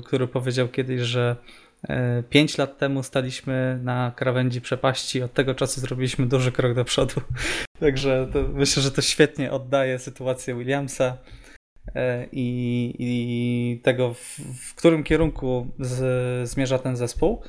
który 0.04 0.26
powiedział 0.26 0.68
kiedyś, 0.68 1.00
że 1.00 1.36
e, 1.88 2.22
pięć 2.22 2.58
lat 2.58 2.78
temu 2.78 3.02
staliśmy 3.02 3.78
na 3.82 4.12
krawędzi 4.16 4.60
przepaści, 4.60 5.22
od 5.22 5.32
tego 5.32 5.54
czasu 5.54 5.80
zrobiliśmy 5.80 6.26
duży 6.26 6.52
krok 6.52 6.74
do 6.74 6.84
przodu. 6.84 7.20
Także 7.80 8.28
to, 8.32 8.42
myślę, 8.42 8.82
że 8.82 8.90
to 8.90 9.02
świetnie 9.02 9.52
oddaje 9.52 9.98
sytuację 9.98 10.54
Williamsa 10.54 11.04
e, 11.04 11.16
i, 12.32 12.94
i 12.98 13.80
tego, 13.82 14.14
w, 14.14 14.40
w 14.60 14.74
którym 14.74 15.04
kierunku 15.04 15.66
z, 15.78 16.48
zmierza 16.48 16.78
ten 16.78 16.96
zespół. 16.96 17.42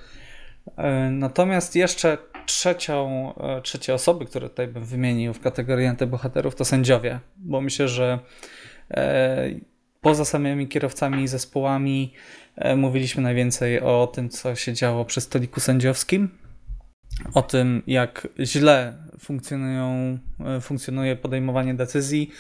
E, 0.78 1.10
Natomiast 1.12 1.76
jeszcze 1.76 2.18
trzecią, 2.46 3.34
e, 3.36 3.62
trzecie 3.62 3.94
osoby, 3.94 4.26
które 4.26 4.50
tutaj 4.50 4.68
bym 4.68 4.86
wymienił 4.86 5.34
w 5.34 5.40
kategorii 5.40 5.88
antybohaterów, 5.88 6.56
to 6.56 6.66
sędziowie, 6.66 7.20
bo 7.38 7.62
myślę, 7.62 7.88
że 7.88 8.20
e, 8.92 9.50
poza 10.02 10.26
samymi 10.26 10.68
kierowcami 10.68 11.24
i 11.24 11.28
zespołami 11.28 12.14
e, 12.56 12.76
mówiliśmy 12.76 13.24
najwięcej 13.24 13.82
o 13.82 14.08
tym, 14.08 14.30
co 14.30 14.56
się 14.56 14.74
działo 14.74 15.06
przy 15.06 15.22
stoliku 15.22 15.60
sędziowskim, 15.60 16.30
o 17.34 17.42
tym, 17.42 17.84
jak 17.88 18.28
źle 18.40 18.94
funkcjonują, 19.20 20.18
e, 20.40 20.62
funkcjonuje 20.62 21.16
podejmowanie 21.16 21.74
decyzji 21.74 22.32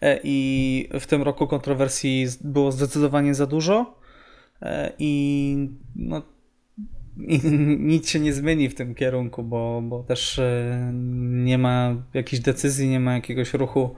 e, 0.00 0.20
i 0.24 0.88
w 1.00 1.06
tym 1.06 1.22
roku 1.22 1.46
kontrowersji 1.46 2.26
było 2.40 2.72
zdecydowanie 2.72 3.34
za 3.34 3.46
dużo 3.46 4.00
e, 4.62 4.92
i 4.98 5.68
no, 5.96 6.22
i 7.16 7.40
nic 7.92 8.08
się 8.08 8.20
nie 8.20 8.32
zmieni 8.32 8.68
w 8.68 8.74
tym 8.74 8.94
kierunku, 8.94 9.42
bo, 9.42 9.82
bo 9.82 10.02
też 10.02 10.40
nie 11.22 11.58
ma 11.58 11.94
jakichś 12.14 12.42
decyzji, 12.42 12.88
nie 12.88 13.00
ma 13.00 13.14
jakiegoś 13.14 13.54
ruchu, 13.54 13.94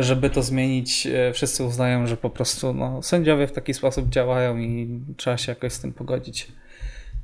żeby 0.00 0.30
to 0.30 0.42
zmienić. 0.42 1.08
Wszyscy 1.32 1.64
uznają, 1.64 2.06
że 2.06 2.16
po 2.16 2.30
prostu 2.30 2.74
no, 2.74 3.02
sędziowie 3.02 3.46
w 3.46 3.52
taki 3.52 3.74
sposób 3.74 4.08
działają 4.08 4.58
i 4.58 5.00
trzeba 5.16 5.36
się 5.36 5.52
jakoś 5.52 5.72
z 5.72 5.80
tym 5.80 5.92
pogodzić. 5.92 6.52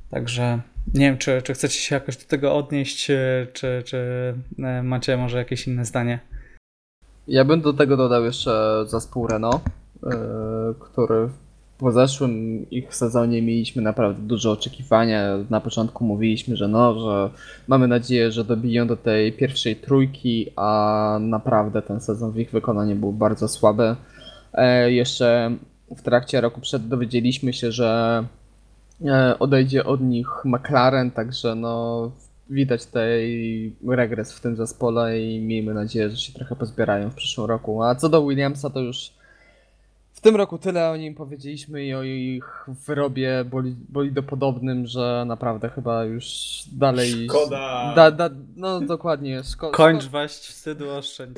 Także 0.09 0.61
nie 0.93 1.05
wiem, 1.05 1.17
czy, 1.17 1.41
czy 1.41 1.53
chcecie 1.53 1.79
się 1.79 1.95
jakoś 1.95 2.17
do 2.17 2.25
tego 2.27 2.55
odnieść, 2.55 3.09
e, 3.09 3.47
czy, 3.53 3.83
czy 3.85 3.97
e, 4.59 4.83
macie 4.83 5.17
może 5.17 5.37
jakieś 5.37 5.67
inne 5.67 5.85
zdanie. 5.85 6.19
Ja 7.27 7.45
bym 7.45 7.61
do 7.61 7.73
tego 7.73 7.97
dodał 7.97 8.25
jeszcze 8.25 8.83
zespół 8.87 9.27
Renault, 9.27 9.61
yy, 10.03 10.11
który 10.79 11.29
po 11.77 11.91
zeszłym 11.91 12.65
ich 12.69 12.95
sezonie 12.95 13.41
mieliśmy 13.41 13.81
naprawdę 13.81 14.21
duże 14.21 14.51
oczekiwania. 14.51 15.37
Na 15.49 15.61
początku 15.61 16.05
mówiliśmy, 16.05 16.55
że 16.55 16.67
no, 16.67 16.99
że 16.99 17.29
mamy 17.67 17.87
nadzieję, 17.87 18.31
że 18.31 18.43
dobiją 18.43 18.87
do 18.87 18.97
tej 18.97 19.33
pierwszej 19.33 19.75
trójki, 19.75 20.51
a 20.55 21.17
naprawdę 21.21 21.81
ten 21.81 22.01
sezon 22.01 22.31
w 22.31 22.39
ich 22.39 22.51
wykonaniu 22.51 22.95
był 22.95 23.13
bardzo 23.13 23.47
słaby. 23.47 23.95
E, 24.53 24.91
jeszcze 24.91 25.51
w 25.97 26.01
trakcie 26.01 26.41
roku 26.41 26.61
przed 26.61 26.87
dowiedzieliśmy 26.87 27.53
się, 27.53 27.71
że 27.71 28.23
e, 28.23 28.46
odejdzie 29.39 29.85
od 29.85 30.01
nich 30.01 30.27
McLaren, 30.45 31.11
także 31.11 31.55
no 31.55 32.11
widać 32.49 32.85
tutaj 32.85 33.73
regres 33.87 34.33
w 34.33 34.41
tym 34.41 34.55
zespole 34.55 35.21
i 35.21 35.39
miejmy 35.41 35.73
nadzieję, 35.73 36.09
że 36.09 36.17
się 36.17 36.33
trochę 36.33 36.55
pozbierają 36.55 37.09
w 37.09 37.15
przyszłym 37.15 37.47
roku. 37.47 37.83
A 37.83 37.95
co 37.95 38.09
do 38.09 38.27
Williamsa, 38.27 38.69
to 38.69 38.79
już 38.79 39.13
w 40.13 40.21
tym 40.21 40.35
roku 40.35 40.57
tyle 40.57 40.89
o 40.89 40.97
nim 40.97 41.15
powiedzieliśmy 41.15 41.85
i 41.85 41.93
o 41.93 42.03
ich 42.03 42.65
wyrobie 42.87 43.45
boli, 43.45 43.75
bolidopodobnym, 43.89 44.87
że 44.87 45.23
naprawdę 45.27 45.69
chyba 45.69 46.03
już 46.03 46.27
dalej... 46.71 47.27
Szkoda. 47.29 47.93
Da, 47.95 48.11
da, 48.11 48.29
no 48.55 48.81
dokładnie. 48.81 49.43
Szko, 49.43 49.71
Kończ 49.71 50.03
szko- 50.03 50.09
waść 50.09 50.47
wstydu 50.47 50.89
oszczędź. 50.89 51.37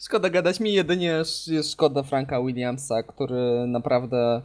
Szkoda 0.00 0.30
gadać 0.30 0.60
mi, 0.60 0.72
jedynie 0.72 1.06
jest 1.06 1.50
szkoda 1.72 2.02
Franka 2.02 2.42
Williamsa, 2.42 3.02
który 3.02 3.66
naprawdę 3.66 4.42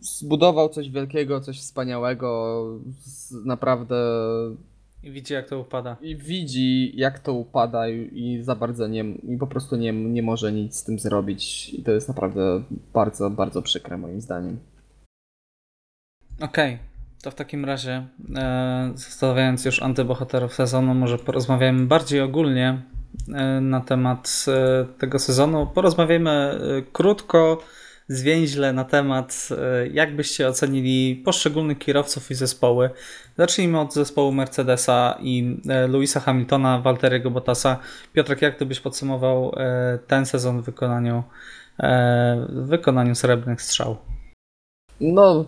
zbudował 0.00 0.68
coś 0.68 0.90
wielkiego, 0.90 1.40
coś 1.40 1.58
wspaniałego, 1.60 2.64
naprawdę 3.44 3.96
I 5.02 5.10
widzi 5.10 5.34
jak 5.34 5.48
to 5.48 5.58
upada. 5.58 5.96
i 6.02 6.16
widzi 6.16 6.92
jak 6.96 7.18
to 7.18 7.32
upada 7.32 7.88
i, 7.88 8.10
i 8.14 8.42
za 8.42 8.54
bardzo 8.54 8.86
nie, 8.86 9.04
i 9.04 9.36
po 9.38 9.46
prostu 9.46 9.76
nie, 9.76 9.92
nie 9.92 10.22
może 10.22 10.52
nic 10.52 10.76
z 10.76 10.84
tym 10.84 10.98
zrobić 10.98 11.74
i 11.74 11.82
to 11.82 11.92
jest 11.92 12.08
naprawdę 12.08 12.62
bardzo, 12.92 13.30
bardzo 13.30 13.62
przykre 13.62 13.98
moim 13.98 14.20
zdaniem. 14.20 14.58
Okej, 16.40 16.78
to 17.22 17.30
w 17.30 17.34
takim 17.34 17.64
razie, 17.64 18.06
e, 18.36 18.92
zostawiając 18.94 19.64
już 19.64 19.82
antybohaterów 19.82 20.54
sezonu, 20.54 20.94
może 20.94 21.18
porozmawiajmy 21.18 21.86
bardziej 21.86 22.20
ogólnie 22.20 22.82
e, 23.34 23.60
na 23.60 23.80
temat 23.80 24.44
e, 24.48 24.84
tego 24.98 25.18
sezonu. 25.18 25.66
Porozmawiajmy 25.66 26.30
e, 26.30 26.58
krótko, 26.92 27.62
zwięźle 28.10 28.72
na 28.72 28.84
temat, 28.84 29.48
e, 29.58 29.88
jak 29.88 30.16
byście 30.16 30.48
ocenili 30.48 31.22
poszczególnych 31.24 31.78
kierowców 31.78 32.30
i 32.30 32.34
zespoły. 32.34 32.90
Zacznijmy 33.38 33.80
od 33.80 33.94
zespołu 33.94 34.32
Mercedesa 34.32 35.18
i 35.22 35.56
e, 35.68 35.86
Louisa 35.86 36.20
Hamiltona, 36.20 36.80
Walteriego 36.80 37.30
Bottasa. 37.30 37.78
Piotrek, 38.12 38.42
jak 38.42 38.56
ty 38.56 38.66
byś 38.66 38.80
podsumował 38.80 39.52
e, 39.56 39.98
ten 40.06 40.26
sezon 40.26 40.62
w 40.62 40.64
wykonaniu, 40.64 41.22
w 42.48 42.66
wykonaniu 42.66 43.14
srebrnych 43.14 43.62
strzał? 43.62 43.96
No, 45.00 45.44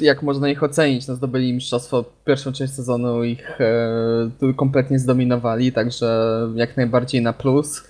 jak 0.00 0.22
można 0.22 0.48
ich 0.48 0.62
ocenić? 0.62 1.08
No, 1.08 1.14
zdobyli 1.14 1.52
mistrzostwo 1.52 2.04
pierwszą 2.24 2.52
część 2.52 2.72
sezonu, 2.72 3.24
ich 3.24 3.60
e, 3.60 4.54
kompletnie 4.56 4.98
zdominowali, 4.98 5.72
także 5.72 6.26
jak 6.54 6.76
najbardziej 6.76 7.22
na 7.22 7.32
plus. 7.32 7.87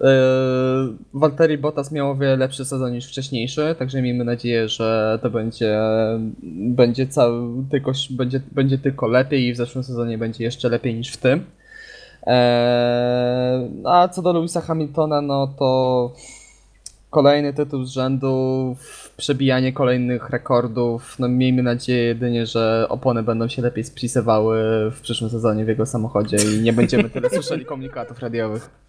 E, 0.00 0.08
Valtteri 1.14 1.58
Bottas 1.58 1.92
miał 1.92 2.10
o 2.10 2.14
wiele 2.14 2.36
lepszy 2.36 2.64
sezon 2.64 2.92
niż 2.92 3.08
wcześniejszy, 3.08 3.74
także 3.78 4.02
miejmy 4.02 4.24
nadzieję, 4.24 4.68
że 4.68 5.18
to 5.22 5.30
będzie, 5.30 5.78
będzie, 6.52 7.06
cały, 7.06 7.64
tylko, 7.70 7.92
będzie, 8.10 8.40
będzie 8.52 8.78
tylko 8.78 9.06
lepiej 9.06 9.46
i 9.46 9.52
w 9.52 9.56
zeszłym 9.56 9.84
sezonie 9.84 10.18
będzie 10.18 10.44
jeszcze 10.44 10.68
lepiej 10.68 10.94
niż 10.94 11.12
w 11.12 11.16
tym. 11.16 11.44
E, 12.26 13.68
a 13.84 14.08
co 14.08 14.22
do 14.22 14.32
Louisa 14.32 14.60
Hamiltona, 14.60 15.20
no 15.20 15.46
to 15.58 16.12
kolejny 17.10 17.54
tytuł 17.54 17.84
z 17.84 17.90
rzędu, 17.90 18.76
przebijanie 19.16 19.72
kolejnych 19.72 20.30
rekordów. 20.30 21.18
No 21.18 21.28
miejmy 21.28 21.62
nadzieję 21.62 22.04
jedynie, 22.04 22.46
że 22.46 22.86
opony 22.88 23.22
będą 23.22 23.48
się 23.48 23.62
lepiej 23.62 23.84
spisywały 23.84 24.56
w 24.90 25.00
przyszłym 25.00 25.30
sezonie 25.30 25.64
w 25.64 25.68
jego 25.68 25.86
samochodzie 25.86 26.36
i 26.36 26.62
nie 26.62 26.72
będziemy 26.72 27.10
tyle 27.10 27.30
słyszeli 27.40 27.64
komunikatów 27.64 28.18
radiowych. 28.18 28.87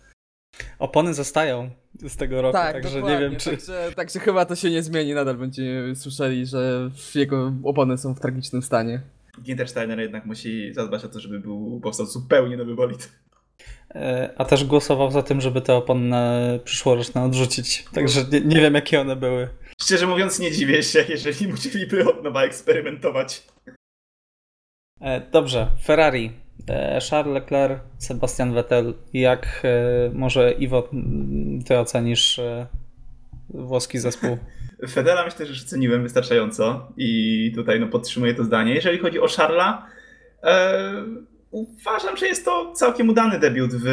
Opony 0.80 1.14
zostają 1.14 1.70
z 2.08 2.16
tego 2.16 2.42
roku, 2.42 2.54
także 2.54 3.02
nie 3.02 3.20
wiem 3.20 3.36
czy... 3.36 3.50
Także, 3.50 3.92
także 3.96 4.20
chyba 4.20 4.46
to 4.46 4.56
się 4.56 4.72
nie 4.72 4.84
zmieni, 4.84 5.14
nadal 5.14 5.36
będziemy 5.38 5.96
słyszeli, 5.96 6.46
że 6.46 6.90
jego 7.16 7.54
opony 7.64 7.98
są 7.98 8.14
w 8.16 8.20
tragicznym 8.20 8.62
stanie. 8.62 9.02
Ginter 9.42 9.70
Steiner 9.70 10.00
jednak 10.00 10.26
musi 10.26 10.74
zadbać 10.74 11.06
o 11.06 11.10
to, 11.10 11.20
żeby 11.20 11.40
był 11.40 11.80
powstał 11.84 12.06
zupełnie 12.06 12.58
nowy 12.58 12.76
bolid. 12.76 13.12
E, 13.96 14.34
A 14.38 14.46
też 14.46 14.64
głosował 14.64 15.12
za 15.12 15.24
tym, 15.24 15.42
żeby 15.42 15.62
te 15.62 15.76
opony 15.76 16.60
przyszłoroczne 16.64 17.24
odrzucić. 17.24 17.86
Także 17.94 18.26
nie, 18.32 18.42
nie 18.42 18.62
wiem 18.62 18.74
jakie 18.76 19.02
one 19.02 19.16
były. 19.16 19.50
Szczerze 19.82 20.08
mówiąc, 20.08 20.40
nie 20.40 20.52
dziwię 20.52 20.84
się, 20.84 21.06
jeżeli 21.10 21.48
musieliby 21.52 22.10
od 22.10 22.24
nowa 22.24 22.44
eksperymentować. 22.44 23.44
E, 25.02 25.22
Dobrze, 25.32 25.68
Ferrari. 25.84 26.32
E, 26.70 27.00
Charles 27.10 27.34
Leclerc, 27.34 27.80
Sebastian 27.98 28.54
Vettel. 28.54 28.94
Jak 29.14 29.62
e, 29.64 30.12
może 30.14 30.52
Iwo, 30.52 30.90
ty 31.68 31.78
ocenisz 31.78 32.40
e, 32.40 32.68
włoski 33.50 34.00
zespół? 34.00 34.38
Federa 34.90 35.26
myślę, 35.26 35.46
że 35.46 35.66
ceniłem 35.66 36.04
wystarczająco 36.04 36.92
i 36.98 37.52
tutaj 37.56 37.80
no, 37.80 37.88
podtrzymuję 37.88 38.36
to 38.36 38.44
zdanie. 38.44 38.76
Jeżeli 38.76 39.00
chodzi 39.00 39.20
o 39.20 39.28
Charla, 39.28 39.86
e, 40.44 40.94
uważam, 41.52 42.18
że 42.18 42.28
jest 42.28 42.46
to 42.46 42.74
całkiem 42.74 43.10
udany 43.10 43.40
debiut 43.40 43.72
w 43.74 43.90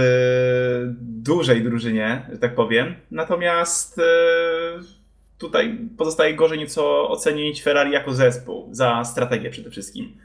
dużej 1.00 1.62
drużynie, 1.62 2.26
że 2.32 2.38
tak 2.38 2.54
powiem. 2.54 2.94
Natomiast 3.10 3.98
e, 3.98 4.02
tutaj 5.38 5.78
pozostaje 5.98 6.34
gorzej 6.34 6.58
nieco 6.58 7.10
ocenić 7.10 7.62
Ferrari 7.62 7.92
jako 7.92 8.14
zespół, 8.14 8.68
za 8.70 9.04
strategię 9.04 9.50
przede 9.50 9.70
wszystkim. 9.70 10.16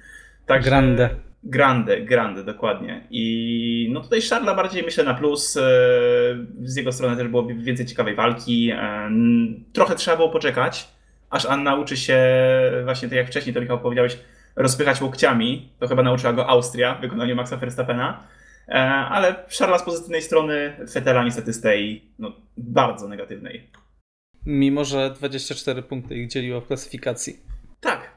Także- 0.45 0.69
Grande. 0.69 1.30
Grande, 1.43 2.01
grande, 2.01 2.43
dokładnie. 2.43 3.07
I 3.11 3.89
no 3.93 4.01
tutaj 4.01 4.21
Charla 4.21 4.55
bardziej 4.55 4.83
myślę 4.83 5.03
na 5.03 5.13
plus. 5.13 5.57
e, 5.57 5.61
Z 6.63 6.75
jego 6.75 6.91
strony 6.91 7.17
też 7.17 7.27
było 7.27 7.47
więcej 7.47 7.85
ciekawej 7.85 8.15
walki. 8.15 8.71
E, 8.71 9.09
Trochę 9.73 9.95
trzeba 9.95 10.17
było 10.17 10.29
poczekać, 10.29 10.87
aż 11.29 11.45
Ann 11.45 11.63
nauczy 11.63 11.97
się, 11.97 12.19
właśnie 12.83 13.07
tak 13.09 13.17
jak 13.17 13.27
wcześniej 13.27 13.53
to 13.53 13.61
Michał 13.61 13.79
powiedziałeś, 13.79 14.17
rozpychać 14.55 15.01
łokciami. 15.01 15.69
To 15.79 15.87
chyba 15.87 16.03
nauczyła 16.03 16.33
go 16.33 16.47
Austria 16.47 16.95
w 16.95 17.01
wykonaniu 17.01 17.35
Maxa 17.35 17.57
Verstappena. 17.57 18.23
E, 18.67 18.73
Ale 18.89 19.35
Charla 19.59 19.77
z 19.77 19.83
pozytywnej 19.83 20.21
strony, 20.21 20.73
Fetela 20.91 21.23
niestety 21.23 21.53
z 21.53 21.61
tej 21.61 22.05
no, 22.19 22.31
bardzo 22.57 23.07
negatywnej. 23.07 23.67
Mimo, 24.45 24.85
że 24.85 25.09
24 25.17 25.83
punkty 25.83 26.15
ich 26.15 26.27
dzieliło 26.27 26.61
w 26.61 26.67
klasyfikacji. 26.67 27.39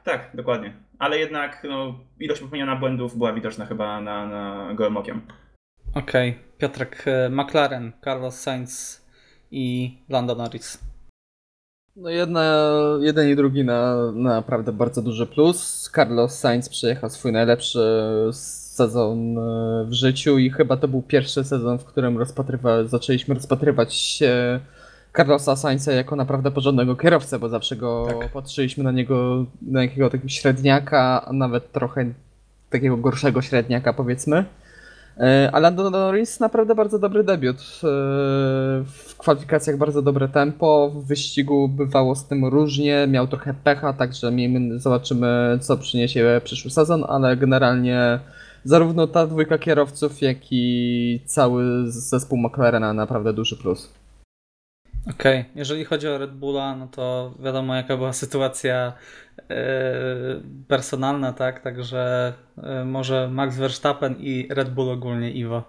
Tak, 0.05 0.31
dokładnie. 0.35 0.75
Ale 0.99 1.19
jednak 1.19 1.63
no, 1.69 1.99
ilość 2.21 2.41
popełniona 2.41 2.77
błędów 2.77 3.17
była 3.17 3.33
widoczna 3.33 3.67
chyba 3.67 4.01
na, 4.01 4.27
na 4.27 4.75
gołym 4.75 4.97
okiem. 4.97 5.21
Okej, 5.95 6.39
Piotrek, 6.59 7.05
e, 7.07 7.31
McLaren, 7.31 7.93
Carlos 8.05 8.41
Sainz 8.41 9.05
i 9.51 9.97
Lando 10.09 10.35
Norris. 10.35 10.85
No 11.97 12.11
jedna, 12.11 12.43
jeden 13.01 13.29
i 13.29 13.37
drugi 13.37 13.65
na, 13.65 14.13
na 14.13 14.31
naprawdę 14.31 14.73
bardzo 14.73 15.03
duży 15.03 15.27
plus. 15.27 15.91
Carlos 15.95 16.39
Sainz 16.39 16.69
przejechał 16.69 17.11
swój 17.11 17.33
najlepszy 17.33 17.81
sezon 18.33 19.39
e, 19.39 19.85
w 19.89 19.93
życiu 19.93 20.39
i 20.39 20.51
chyba 20.51 20.77
to 20.77 20.89
był 20.89 21.03
pierwszy 21.03 21.45
sezon, 21.45 21.79
w 21.79 21.85
którym 21.85 22.19
rozpatrywa, 22.19 22.85
zaczęliśmy 22.85 23.35
rozpatrywać 23.35 24.23
e, 24.23 24.61
Carlosa 25.17 25.57
Sainza 25.57 25.93
jako 25.93 26.17
naprawdę 26.17 26.51
porządnego 26.51 26.97
kierowcę, 26.97 27.39
bo 27.39 27.49
zawsze 27.49 27.77
go 27.77 28.07
Tak. 28.21 28.33
patrzyliśmy 28.33 28.85
na 28.85 28.93
niego, 28.93 29.47
na 29.63 29.83
jakiego 29.83 30.11
takiego 30.11 30.29
średniaka, 30.29 31.25
a 31.27 31.33
nawet 31.33 31.73
trochę 31.73 32.07
takiego 32.71 32.97
gorszego 32.97 33.43
średniaka 33.43 33.93
powiedzmy. 33.93 34.45
E, 35.19 35.51
A 35.53 35.59
Lando 35.59 35.91
Norris 35.91 36.41
naprawdę 36.41 36.75
bardzo 36.75 36.99
dobry 36.99 37.25
debiut. 37.25 37.57
E, 37.57 37.87
W 38.85 39.15
kwalifikacjach 39.19 39.77
bardzo 39.77 40.03
dobre 40.03 40.29
tempo, 40.29 40.91
w 40.95 41.07
wyścigu 41.07 41.69
bywało 41.69 42.15
z 42.15 42.27
tym 42.27 42.45
różnie, 42.45 43.07
miał 43.07 43.27
trochę 43.29 43.55
pecha, 43.65 43.93
także 43.93 44.31
miejmy, 44.31 44.81
zobaczymy 44.81 45.59
co 45.61 45.77
przyniesie 45.77 46.41
przyszły 46.45 46.71
sezon, 46.71 47.05
ale 47.09 47.37
generalnie 47.37 48.19
zarówno 48.65 49.07
ta 49.07 49.27
dwójka 49.27 49.59
kierowców, 49.59 50.23
jak 50.23 50.37
i 50.51 51.21
cały 51.27 51.93
zespół 51.93 52.39
McLarena 52.39 52.93
naprawdę 52.93 53.33
duży 53.33 53.57
plus. 53.57 53.89
Okej, 55.11 55.45
jeżeli 55.55 55.85
chodzi 55.85 56.09
o 56.09 56.19
Red 56.19 56.33
Bulla, 56.33 56.77
no 56.77 56.89
to 56.89 57.35
wiadomo 57.39 57.75
jaka 57.75 57.97
była 57.97 58.13
sytuacja 58.13 58.93
e, 59.51 59.63
personalna, 60.69 61.33
tak? 61.33 61.61
Także 61.61 62.33
e, 62.63 62.85
może 62.85 63.29
Max 63.29 63.57
Verstappen 63.57 64.17
i 64.19 64.49
Red 64.51 64.71
Bull 64.71 64.91
ogólnie, 64.91 65.31
Iwo. 65.31 65.63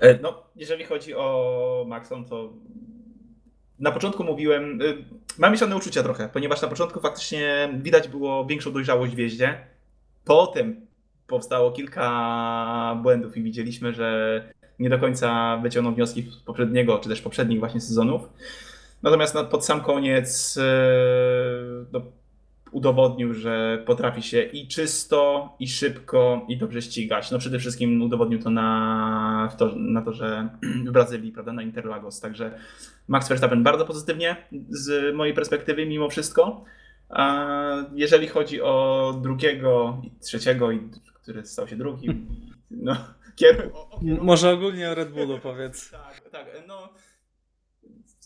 E, 0.00 0.18
No, 0.18 0.42
jeżeli 0.56 0.84
chodzi 0.84 1.14
o 1.14 1.84
Maxon, 1.88 2.24
to 2.24 2.52
na 3.78 3.92
początku 3.92 4.24
mówiłem, 4.24 4.82
y, 4.82 5.04
mam 5.38 5.52
mieszane 5.52 5.76
uczucia 5.76 6.02
trochę, 6.02 6.28
ponieważ 6.28 6.62
na 6.62 6.68
początku 6.68 7.00
faktycznie 7.00 7.68
widać 7.82 8.08
było 8.08 8.46
większą 8.46 8.72
dojrzałość 8.72 9.14
w 9.14 9.18
jeździe. 9.18 9.66
Potem 10.24 10.86
powstało 11.26 11.72
kilka 11.72 13.00
błędów 13.02 13.36
i 13.36 13.42
widzieliśmy, 13.42 13.92
że 13.92 14.42
nie 14.78 14.90
do 14.90 14.98
końca 14.98 15.56
wyciągnął 15.62 15.94
wnioski 15.94 16.22
z 16.22 16.36
poprzedniego, 16.36 16.98
czy 16.98 17.08
też 17.08 17.20
poprzednich 17.20 17.58
właśnie 17.58 17.80
sezonów. 17.80 18.28
Natomiast 19.02 19.34
na, 19.34 19.44
pod 19.44 19.64
sam 19.64 19.80
koniec 19.80 20.58
e, 20.58 20.64
no, 21.92 22.00
udowodnił, 22.72 23.34
że 23.34 23.82
potrafi 23.86 24.22
się 24.22 24.42
i 24.42 24.68
czysto, 24.68 25.48
i 25.58 25.68
szybko, 25.68 26.46
i 26.48 26.56
dobrze 26.56 26.82
ścigać. 26.82 27.30
No 27.30 27.38
przede 27.38 27.58
wszystkim 27.58 28.02
udowodnił 28.02 28.42
to 28.42 28.50
na 28.50 29.52
to, 29.58 29.72
na 29.76 30.02
to 30.02 30.12
że 30.12 30.48
w 30.86 30.90
Brazylii, 30.90 31.32
prawda, 31.32 31.52
na 31.52 31.62
Interlagos. 31.62 32.20
Także 32.20 32.58
Max 33.08 33.28
Verstappen 33.28 33.62
bardzo 33.62 33.84
pozytywnie 33.84 34.36
z 34.68 35.14
mojej 35.14 35.34
perspektywy 35.34 35.86
mimo 35.86 36.08
wszystko. 36.08 36.64
A 37.08 37.46
jeżeli 37.94 38.28
chodzi 38.28 38.62
o 38.62 39.18
drugiego 39.22 40.02
trzeciego, 40.20 40.68
który 41.22 41.46
stał 41.46 41.68
się 41.68 41.76
drugim, 41.76 42.26
no, 42.70 42.96
kier... 43.36 43.70
o, 43.74 43.90
o 43.90 43.98
kierowcę- 44.00 44.22
Może 44.22 44.50
ogólnie 44.50 44.90
o 44.90 44.94
Red 44.94 45.10
Bullu 45.10 45.38
powiedz. 45.38 45.90
tak, 45.90 46.20
tak, 46.30 46.46
no. 46.66 46.88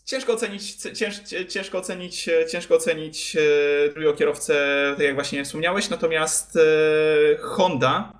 Ciężko 0.05 0.33
ocenić, 0.33 0.75
cięż, 0.75 1.19
ciężko 1.49 1.77
ocenić, 1.77 2.29
ciężko 2.51 2.75
ocenić 2.75 3.35
e, 3.35 3.89
drugiego 3.93 4.13
kierowcę, 4.13 4.55
tak 4.97 5.05
jak 5.05 5.15
właśnie 5.15 5.43
wspomniałeś, 5.45 5.89
natomiast 5.89 6.55
e, 6.55 6.61
Honda, 7.41 8.13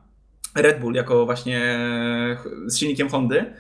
Red 0.55 0.79
Bull 0.79 0.93
jako 0.93 1.25
właśnie 1.25 1.61
e, 1.63 2.37
z 2.65 2.77
silnikiem 2.77 3.09
Hondy, 3.09 3.53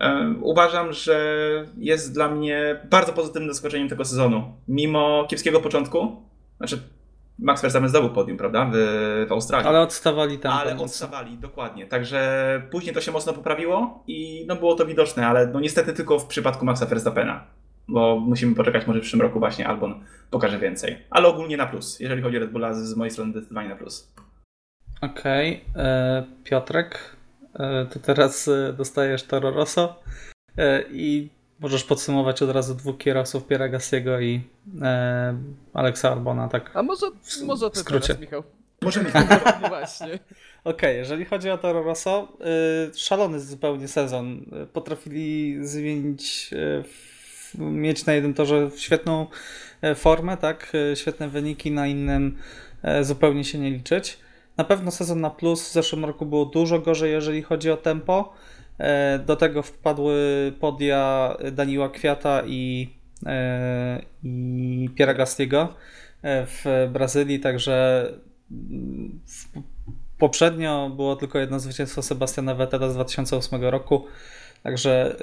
e, 0.00 0.34
uważam, 0.42 0.92
że 0.92 1.66
jest 1.78 2.14
dla 2.14 2.28
mnie 2.28 2.80
bardzo 2.90 3.12
pozytywnym 3.12 3.52
zaskoczeniem 3.52 3.88
tego 3.88 4.04
sezonu. 4.04 4.54
Mimo 4.68 5.26
kiepskiego 5.30 5.60
początku, 5.60 6.22
znaczy 6.58 6.78
Max 7.38 7.62
Verstappen 7.62 7.88
zdobył 7.88 8.10
podium, 8.10 8.36
prawda, 8.36 8.70
w, 8.72 8.76
w 9.28 9.32
Australii. 9.32 9.68
Ale 9.68 9.80
odstawali 9.80 10.38
tam. 10.38 10.52
Ale 10.52 10.78
odstawali, 10.78 11.38
dokładnie. 11.38 11.86
Także 11.86 12.62
później 12.70 12.94
to 12.94 13.00
się 13.00 13.12
mocno 13.12 13.32
poprawiło 13.32 14.04
i 14.06 14.44
no 14.48 14.56
było 14.56 14.74
to 14.74 14.86
widoczne, 14.86 15.26
ale 15.26 15.46
no 15.46 15.60
niestety 15.60 15.92
tylko 15.92 16.18
w 16.18 16.26
przypadku 16.26 16.64
Maxa 16.64 16.86
Verstappena. 16.86 17.44
Bo 17.88 18.20
musimy 18.20 18.54
poczekać, 18.54 18.86
może 18.86 18.98
w 18.98 19.02
przyszłym 19.02 19.22
roku 19.22 19.38
właśnie 19.38 19.68
Albon 19.68 20.04
pokaże 20.30 20.58
więcej. 20.58 20.98
Ale 21.10 21.28
ogólnie 21.28 21.56
na 21.56 21.66
plus. 21.66 22.00
Jeżeli 22.00 22.22
chodzi 22.22 22.36
o 22.36 22.40
Red 22.40 22.52
Bulla, 22.52 22.74
z, 22.74 22.96
mojej 22.96 23.10
strony 23.10 23.32
zdecydowanie 23.32 23.68
na 23.68 23.76
plus. 23.76 24.12
Okej, 25.00 25.64
e, 25.76 26.24
Piotrek, 26.44 27.16
e, 27.54 27.86
to 27.86 27.98
teraz 28.00 28.48
e, 28.48 28.72
dostajesz 28.72 29.22
Toro 29.22 29.50
Rosso 29.50 30.02
i 30.90 31.35
możesz 31.60 31.84
podsumować 31.84 32.42
od 32.42 32.50
razu 32.50 32.74
dwóch 32.74 32.98
kierowców 32.98 33.46
Piera 33.46 33.68
Gassiego 33.68 34.20
i 34.20 34.40
e, 34.82 35.36
Alexa 35.74 36.12
Albona, 36.12 36.48
tak? 36.48 36.70
A 36.76 36.82
może, 36.82 37.06
może 37.44 37.68
w 37.70 37.72
ty 37.72 37.78
skrócie. 37.78 38.06
teraz, 38.06 38.20
Michał? 38.20 38.42
Możemy. 38.82 39.10
No 39.62 39.68
właśnie. 39.68 40.18
Okej, 40.64 40.96
jeżeli 40.96 41.24
chodzi 41.24 41.50
o 41.50 41.58
Toro 41.58 41.82
Rosso, 41.82 42.28
y, 42.94 42.98
szalony 42.98 43.40
zupełnie 43.40 43.88
sezon. 43.88 44.42
Y, 44.62 44.66
Potrafili 44.66 45.56
zmienić, 45.66 46.50
y, 46.52 46.80
f- 46.80 47.54
mieć 47.58 48.06
na 48.06 48.12
jednym 48.12 48.34
torze 48.34 48.70
świetną 48.76 49.26
e, 49.82 49.94
formę, 49.94 50.36
tak, 50.36 50.72
y, 50.92 50.96
świetne 50.96 51.28
wyniki, 51.28 51.70
na 51.70 51.86
innym 51.86 52.36
e, 52.82 53.04
zupełnie 53.04 53.44
się 53.44 53.58
nie 53.58 53.70
liczyć. 53.70 54.18
Na 54.56 54.64
pewno 54.64 54.90
sezon 54.90 55.20
na 55.20 55.30
plus 55.30 55.68
w 55.68 55.72
zeszłym 55.72 56.04
roku 56.04 56.26
było 56.26 56.44
dużo 56.46 56.78
gorzej, 56.78 57.12
jeżeli 57.12 57.42
chodzi 57.42 57.70
o 57.70 57.76
tempo. 57.76 58.32
E, 58.78 59.18
Do 59.18 59.36
tego 59.36 59.62
wpadły 59.62 60.52
podia 60.60 61.36
Daniła 61.52 61.88
Kwiata 61.88 62.42
i, 62.46 62.90
e, 63.26 64.02
i 64.22 64.90
Piera 64.94 65.14
Gastiego 65.14 65.74
e, 66.22 66.46
w 66.46 66.88
Brazylii, 66.92 67.40
także 67.40 68.06
mm, 68.50 69.20
Poprzednio 70.18 70.90
było 70.90 71.16
tylko 71.16 71.38
jedno 71.38 71.60
zwycięstwo 71.60 72.02
Sebastiana 72.02 72.54
Vettela 72.54 72.88
z 72.90 72.94
2008 72.94 73.64
roku. 73.64 74.04
Także 74.62 75.16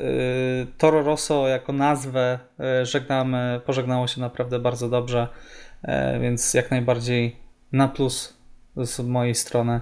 Toro 0.78 1.04
Rosso 1.04 1.48
jako 1.48 1.74
nazwę 1.74 2.40
żegnamy, 2.84 3.62
pożegnało 3.66 4.08
się 4.08 4.22
naprawdę 4.22 4.60
bardzo 4.60 4.90
dobrze, 4.90 5.28
więc 6.22 6.54
jak 6.54 6.72
najbardziej 6.72 7.36
na 7.72 7.88
plus 7.88 8.38
z 8.78 9.00
mojej 9.00 9.36
strony 9.36 9.82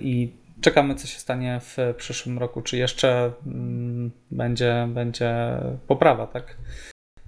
i 0.00 0.32
czekamy 0.62 0.94
co 0.94 1.06
się 1.06 1.18
stanie 1.18 1.60
w 1.62 1.94
przyszłym 1.96 2.38
roku, 2.38 2.62
czy 2.62 2.76
jeszcze 2.76 3.32
mm, 3.46 4.10
będzie, 4.30 4.88
będzie 4.94 5.58
poprawa, 5.86 6.26
tak? 6.26 6.56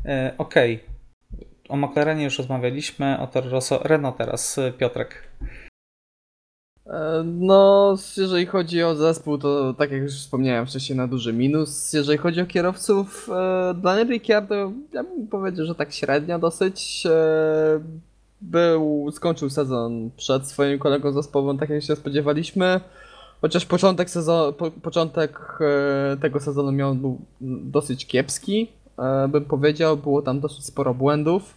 Y, 0.06 0.36
Okej, 0.38 0.84
o 1.68 1.76
McLarenie 1.76 2.24
już 2.24 2.38
rozmawialiśmy, 2.38 3.18
o 3.20 3.26
Toro 3.26 3.50
Rosso, 3.50 3.80
Renault 3.82 4.16
teraz, 4.16 4.60
Piotrek. 4.78 5.28
E, 6.86 7.22
No, 7.24 7.96
jeżeli 8.16 8.46
chodzi 8.46 8.82
o 8.82 8.94
zespół, 8.94 9.38
to 9.38 9.74
tak 9.74 9.90
jak 9.90 10.02
już 10.02 10.12
wspomniałem 10.12 10.66
wcześniej, 10.66 10.96
na 10.96 11.06
duży 11.06 11.32
minus. 11.32 11.92
Jeżeli 11.92 12.18
chodzi 12.18 12.40
o 12.40 12.46
kierowców, 12.46 13.28
e, 13.32 13.74
Daniel 13.74 14.08
Ricciardo, 14.08 14.72
ja 14.92 15.04
bym 15.04 15.26
powiedział, 15.28 15.66
że 15.66 15.74
tak 15.74 15.92
średnio 15.92 16.38
dosyć. 16.38 17.06
e, 17.06 17.80
Był, 18.40 19.10
skończył 19.12 19.50
sezon 19.50 20.10
przed 20.16 20.46
swoim 20.48 20.78
kolegą 20.78 21.12
zespołowym, 21.12 21.58
tak 21.58 21.70
jak 21.70 21.82
się 21.82 21.96
spodziewaliśmy. 21.96 22.80
Chociaż 23.44 23.66
początek, 23.66 24.10
sezon, 24.10 24.54
po, 24.54 24.70
początek 24.70 25.58
e, 25.60 26.16
tego 26.16 26.40
sezonu 26.40 26.72
miał 26.72 26.94
był 26.94 27.18
dosyć 27.40 28.06
kiepski, 28.06 28.68
e, 28.98 29.28
bym 29.28 29.44
powiedział. 29.44 29.96
Było 29.96 30.22
tam 30.22 30.40
dosyć 30.40 30.64
sporo 30.64 30.94
błędów. 30.94 31.54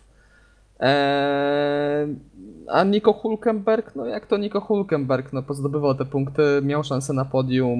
Eee, 0.79 2.15
a 2.67 2.83
Nico 2.83 3.13
Hulkenberg, 3.13 3.95
no 3.95 4.05
jak 4.05 4.25
to 4.25 4.37
Nico 4.37 4.61
Hulkenberg, 4.61 5.33
no 5.33 5.43
pozdobywał 5.43 5.95
te 5.95 6.05
punkty, 6.05 6.41
miał 6.63 6.83
szansę 6.83 7.13
na 7.13 7.25
podium 7.25 7.79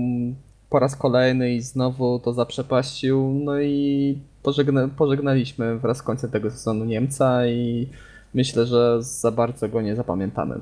po 0.69 0.79
raz 0.79 0.95
kolejny 0.95 1.53
i 1.53 1.61
znowu 1.61 2.19
to 2.19 2.33
zaprzepaścił, 2.33 3.41
no 3.43 3.59
i 3.61 4.17
pożegna, 4.43 4.87
pożegnaliśmy 4.97 5.79
wraz 5.79 5.97
z 5.97 6.03
końcem 6.03 6.31
tego 6.31 6.51
sezonu 6.51 6.85
Niemca 6.85 7.47
i 7.47 7.89
myślę, 8.33 8.65
że 8.65 9.03
za 9.03 9.31
bardzo 9.31 9.69
go 9.69 9.81
nie 9.81 9.95
zapamiętamy. 9.95 10.59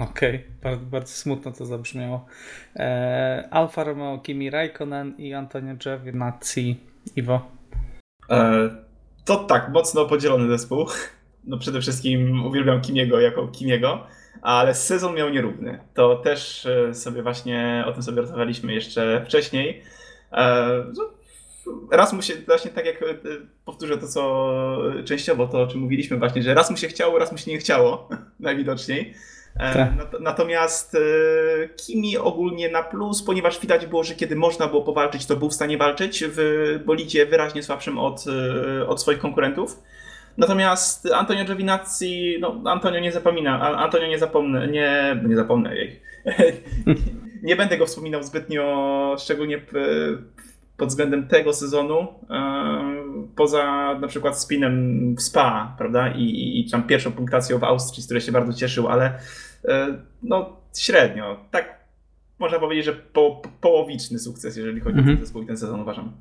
Okej, 0.00 0.44
bardzo, 0.62 0.86
bardzo 0.86 1.12
smutno 1.12 1.52
to 1.52 1.66
zabrzmiało. 1.66 2.26
E, 2.76 3.48
Alfa 3.50 3.84
Romeo, 3.84 4.18
Kimi 4.18 4.50
Raikkonen 4.50 5.14
i 5.18 5.34
Antonio 5.34 5.74
Giovinazzi. 5.74 6.76
Iwo. 7.16 7.50
E, 8.30 8.70
to 9.24 9.36
tak, 9.36 9.68
mocno 9.72 10.04
podzielony 10.04 10.48
zespół. 10.48 10.86
No 11.44 11.58
przede 11.58 11.80
wszystkim 11.80 12.46
uwielbiam 12.46 12.80
Kimiego 12.80 13.20
jako 13.20 13.48
Kimiego, 13.48 14.06
ale 14.42 14.74
sezon 14.74 15.14
miał 15.14 15.30
nierówny. 15.30 15.78
To 15.94 16.16
też 16.16 16.66
e, 16.66 16.94
sobie 16.94 17.22
właśnie 17.22 17.84
o 17.86 17.92
tym 17.92 18.02
sobie 18.02 18.20
rozmawialiśmy 18.20 18.74
jeszcze 18.74 19.24
wcześniej. 19.24 19.82
E, 20.32 20.68
no, 20.96 21.10
Raz 21.90 22.12
mu 22.12 22.22
się, 22.22 22.34
właśnie 22.46 22.70
tak 22.70 22.86
jak 22.86 23.02
e, 23.02 23.06
powtórzę 23.64 23.98
to, 23.98 24.08
co 24.08 24.82
częściowo 25.04 25.46
to, 25.48 25.62
o 25.62 25.66
czym 25.66 25.80
mówiliśmy 25.80 26.16
właśnie, 26.16 26.42
że 26.42 26.54
raz 26.54 26.70
mu 26.70 26.76
się 26.76 26.88
chciało, 26.88 27.18
raz 27.18 27.32
mu 27.32 27.38
się 27.38 27.50
nie 27.50 27.58
chciało, 27.58 28.08
najwidoczniej. 28.40 29.14
E, 29.56 29.74
Tak. 29.74 29.96
nat- 29.96 30.20
Natomiast 30.20 30.94
e, 30.94 30.98
Kimi 31.68 32.18
ogólnie 32.18 32.68
na 32.68 32.82
plus, 32.82 33.22
ponieważ 33.22 33.60
widać 33.60 33.86
było, 33.86 34.04
że 34.04 34.14
kiedy 34.14 34.36
można 34.36 34.66
było 34.66 34.82
powalczyć, 34.82 35.26
to 35.26 35.36
był 35.36 35.48
w 35.50 35.54
stanie 35.54 35.78
walczyć 35.78 36.24
w 36.28 36.38
bolidzie 36.86 37.26
wyraźnie 37.26 37.62
słabszym 37.62 37.98
od, 37.98 38.24
e, 38.80 38.86
od 38.86 39.00
swoich 39.00 39.18
konkurentów. 39.18 39.82
Natomiast 40.38 41.12
Antonio 41.12 41.44
Giovinazzi, 41.44 42.36
no 42.40 42.60
Antonio 42.66 43.00
nie 43.00 43.12
zapomina, 43.12 43.60
Antonio 43.78 44.06
nie 44.06 44.18
zapomnę, 44.18 44.68
nie, 44.68 45.20
nie 45.28 45.36
zapomnę 45.36 45.76
jej. 45.76 46.00
nie 47.42 47.56
będę 47.56 47.78
go 47.78 47.86
wspominał 47.86 48.22
zbytnio, 48.22 49.16
szczególnie 49.18 49.60
pod 50.76 50.88
względem 50.88 51.28
tego 51.28 51.52
sezonu, 51.52 52.06
poza 53.36 53.94
na 54.00 54.08
przykład 54.08 54.38
spinem 54.40 55.14
w 55.16 55.22
Spa, 55.22 55.74
prawda, 55.78 56.08
i, 56.08 56.22
i, 56.22 56.60
i 56.60 56.70
tam 56.70 56.82
pierwszą 56.82 57.12
punktacją 57.12 57.58
w 57.58 57.64
Austrii, 57.64 58.02
z 58.02 58.06
której 58.06 58.20
się 58.20 58.32
bardzo 58.32 58.52
cieszył, 58.52 58.88
ale 58.88 59.18
e, 59.68 59.86
no 60.22 60.56
średnio, 60.76 61.36
tak 61.50 61.80
można 62.38 62.58
powiedzieć, 62.58 62.84
że 62.84 62.92
po, 62.92 63.30
po, 63.30 63.48
połowiczny 63.60 64.18
sukces, 64.18 64.56
jeżeli 64.56 64.80
chodzi 64.80 64.96
o 64.96 64.98
Mhm. 64.98 65.16
ten 65.16 65.26
zespół 65.26 65.42
i 65.42 65.46
ten 65.46 65.56
sezon, 65.56 65.80
uważam. 65.80 66.12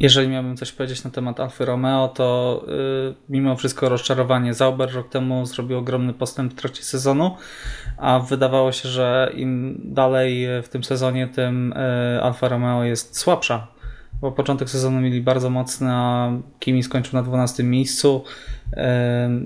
Jeżeli 0.00 0.28
miałbym 0.28 0.56
coś 0.56 0.72
powiedzieć 0.72 1.04
na 1.04 1.10
temat 1.10 1.40
Alfy 1.40 1.64
Romeo, 1.64 2.08
to 2.08 2.62
y, 2.68 3.14
mimo 3.28 3.56
wszystko 3.56 3.88
rozczarowanie. 3.88 4.54
Zauber 4.54 4.94
rok 4.94 5.08
temu 5.08 5.46
zrobił 5.46 5.78
ogromny 5.78 6.12
postęp 6.12 6.52
w 6.52 6.56
trakcie 6.56 6.82
sezonu, 6.82 7.36
a 7.98 8.18
wydawało 8.18 8.72
się, 8.72 8.88
że 8.88 9.32
im 9.34 9.80
dalej 9.84 10.46
w 10.62 10.68
tym 10.68 10.84
sezonie, 10.84 11.28
tym 11.28 11.72
y, 11.72 12.22
Alfa 12.22 12.48
Romeo 12.48 12.84
jest 12.84 13.18
słabsza. 13.18 13.66
Bo 14.20 14.32
początek 14.32 14.70
sezonu 14.70 15.00
mieli 15.00 15.22
bardzo 15.22 15.50
mocny, 15.50 15.88
a 15.90 16.32
Kimi 16.60 16.82
skończył 16.82 17.12
na 17.12 17.22
12 17.22 17.62
miejscu, 17.62 18.24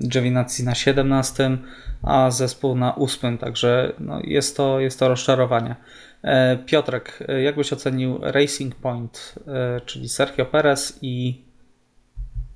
Giovinazzi 0.07 0.63
na 0.63 0.75
17, 0.75 1.57
a 2.03 2.31
zespół 2.31 2.75
na 2.75 2.95
8, 2.95 3.37
także 3.37 3.93
no, 3.99 4.19
jest, 4.23 4.57
to, 4.57 4.79
jest 4.79 4.99
to 4.99 5.07
rozczarowanie. 5.07 5.75
E, 6.23 6.57
Piotrek, 6.57 7.23
e, 7.27 7.41
jak 7.41 7.55
byś 7.55 7.73
ocenił 7.73 8.19
Racing 8.21 8.75
Point, 8.75 9.35
e, 9.47 9.81
czyli 9.85 10.09
Sergio 10.09 10.45
Perez 10.45 10.99
i, 11.01 11.45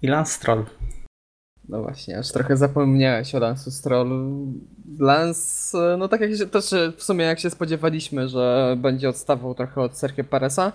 i 0.01 0.07
Lance 0.07 0.33
Stroll? 0.33 0.65
No 1.69 1.81
właśnie, 1.81 2.19
aż 2.19 2.31
trochę 2.31 2.57
zapomniałeś 2.57 3.35
o 3.35 3.39
Lance'u 3.39 3.71
Strollu. 3.71 4.53
Lance, 4.99 5.77
no 5.97 6.07
tak 6.07 6.21
jak 6.21 6.35
się, 6.35 6.47
też 6.47 6.65
w 6.97 7.03
sumie 7.03 7.25
jak 7.25 7.39
się 7.39 7.49
spodziewaliśmy, 7.49 8.29
że 8.29 8.75
będzie 8.77 9.09
odstawał 9.09 9.55
trochę 9.55 9.81
od 9.81 9.97
Sergio 9.97 10.23
Pereza. 10.23 10.71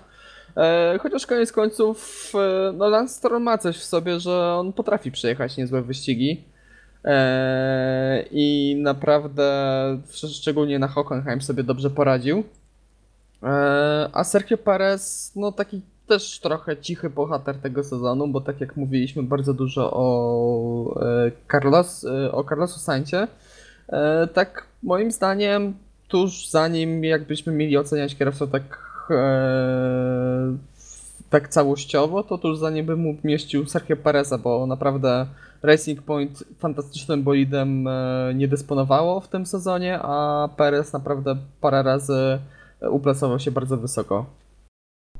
E, 0.57 0.99
chociaż 1.01 1.25
koniec 1.25 1.51
końców, 1.51 2.31
e, 2.35 2.71
no 2.71 2.89
Lance 2.89 3.13
Stroll 3.13 3.41
ma 3.41 3.57
coś 3.57 3.77
w 3.77 3.83
sobie, 3.83 4.19
że 4.19 4.53
on 4.53 4.73
potrafi 4.73 5.11
przejechać 5.11 5.57
niezłe 5.57 5.81
wyścigi. 5.81 6.43
E, 7.05 8.25
I 8.31 8.75
naprawdę, 8.81 9.47
szczególnie 10.11 10.79
na 10.79 10.87
Hockenheim 10.87 11.41
sobie 11.41 11.63
dobrze 11.63 11.89
poradził. 11.89 12.43
A 14.13 14.23
Sergio 14.23 14.57
Perez, 14.57 15.31
no 15.35 15.51
taki 15.51 15.81
też 16.07 16.39
trochę 16.39 16.77
cichy 16.77 17.09
bohater 17.09 17.55
tego 17.55 17.83
sezonu, 17.83 18.27
bo 18.27 18.41
tak 18.41 18.61
jak 18.61 18.77
mówiliśmy 18.77 19.23
bardzo 19.23 19.53
dużo 19.53 19.91
o 19.93 20.99
Carlos, 21.51 22.05
o 22.31 22.43
Carlosu 22.43 22.79
Saincie, 22.79 23.27
tak 24.33 24.65
moim 24.83 25.11
zdaniem 25.11 25.73
tuż 26.07 26.49
zanim 26.49 27.03
jakbyśmy 27.03 27.53
mieli 27.53 27.77
oceniać 27.77 28.15
kierowcę 28.15 28.47
tak 28.47 28.90
tak 31.29 31.47
całościowo, 31.49 32.23
to 32.23 32.37
tuż 32.37 32.57
zanim 32.57 32.85
bym 32.85 32.99
mu 32.99 33.17
mieścił 33.23 33.65
Sergio 33.65 33.97
Pereza, 33.97 34.37
bo 34.37 34.67
naprawdę 34.67 35.27
Racing 35.63 36.01
Point 36.01 36.43
fantastycznym 36.59 37.23
bolidem 37.23 37.87
e, 37.87 38.31
nie 38.35 38.47
dysponowało 38.47 39.21
w 39.21 39.27
tym 39.27 39.45
sezonie, 39.45 39.99
a 40.01 40.49
Perez 40.57 40.93
naprawdę 40.93 41.37
parę 41.61 41.83
razy 41.83 42.39
uplasował 42.89 43.39
się 43.39 43.51
bardzo 43.51 43.77
wysoko. 43.77 44.25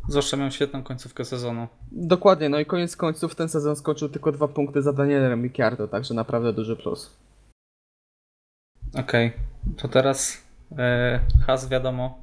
Zwłaszcza 0.07 0.37
miał 0.37 0.51
świetną 0.51 0.83
końcówkę 0.83 1.25
sezonu. 1.25 1.67
Dokładnie, 1.91 2.49
no 2.49 2.59
i 2.59 2.65
koniec 2.65 2.95
końców 2.95 3.35
ten 3.35 3.49
sezon 3.49 3.75
skończył 3.75 4.09
tylko 4.09 4.31
dwa 4.31 4.47
punkty 4.47 4.81
za 4.81 4.93
Danielem 4.93 5.43
Ricciardo, 5.43 5.87
także 5.87 6.13
naprawdę 6.13 6.53
duży 6.53 6.75
plus. 6.75 7.17
Okej, 8.93 9.27
okay. 9.27 9.75
to 9.77 9.87
teraz 9.87 10.37
e, 10.77 11.19
Has 11.47 11.69
wiadomo. 11.69 12.19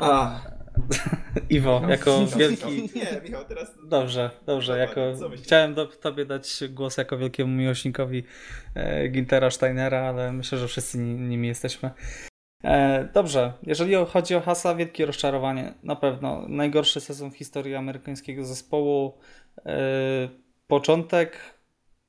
A. 0.00 0.40
Iwo, 1.50 1.82
jako 1.88 2.26
wielki. 2.38 2.90
Nie, 2.94 3.20
Michał, 3.24 3.44
teraz. 3.44 3.74
Dobrze, 3.88 4.30
dobrze. 4.46 4.78
Jako... 4.78 5.00
Chciałem 5.42 5.74
do, 5.74 5.86
tobie 5.86 6.24
dać 6.24 6.64
głos 6.70 6.96
jako 6.96 7.18
wielkiemu 7.18 7.52
miłośnikowi 7.52 8.24
e, 8.74 9.08
Gintera 9.08 9.50
Steinera, 9.50 10.00
ale 10.00 10.32
myślę, 10.32 10.58
że 10.58 10.68
wszyscy 10.68 10.98
nimi 10.98 11.48
jesteśmy. 11.48 11.90
E, 12.64 13.08
dobrze, 13.14 13.52
jeżeli 13.62 13.94
chodzi 14.08 14.34
o 14.34 14.40
Hasa, 14.40 14.74
wielkie 14.74 15.06
rozczarowanie, 15.06 15.74
na 15.82 15.96
pewno. 15.96 16.44
Najgorszy 16.48 17.00
sezon 17.00 17.30
w 17.30 17.36
historii 17.36 17.74
amerykańskiego 17.74 18.44
zespołu. 18.44 19.18
E, 19.66 19.78
początek 20.66 21.38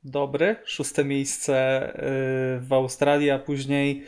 dobry, 0.04 0.56
szóste 0.66 1.06
miejsce 1.06 1.56
e, 1.56 2.60
w 2.60 2.74
Australii, 2.74 3.30
a 3.30 3.40
później 3.40 4.06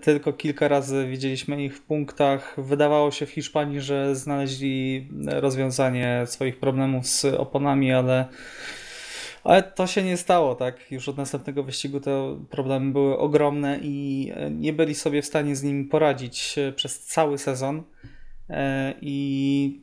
tylko 0.00 0.32
kilka 0.32 0.68
razy 0.68 1.06
widzieliśmy 1.06 1.64
ich 1.64 1.76
w 1.76 1.82
punktach. 1.82 2.54
Wydawało 2.58 3.10
się 3.10 3.26
w 3.26 3.30
Hiszpanii, 3.30 3.80
że 3.80 4.16
znaleźli 4.16 5.08
rozwiązanie 5.26 6.22
swoich 6.26 6.60
problemów 6.60 7.06
z 7.06 7.24
oponami, 7.24 7.92
ale 7.92 8.28
ale 9.44 9.62
to 9.62 9.86
się 9.86 10.02
nie 10.02 10.16
stało, 10.16 10.54
tak? 10.54 10.92
Już 10.92 11.08
od 11.08 11.16
następnego 11.16 11.62
wyścigu 11.62 12.00
te 12.00 12.44
problemy 12.50 12.92
były 12.92 13.18
ogromne 13.18 13.78
i 13.82 14.30
e, 14.34 14.50
nie 14.50 14.72
byli 14.72 14.94
sobie 14.94 15.22
w 15.22 15.26
stanie 15.26 15.56
z 15.56 15.62
nimi 15.62 15.84
poradzić 15.84 16.58
e, 16.58 16.72
przez 16.72 17.00
cały 17.00 17.38
sezon. 17.38 17.82
E, 18.50 18.94
I 19.00 19.82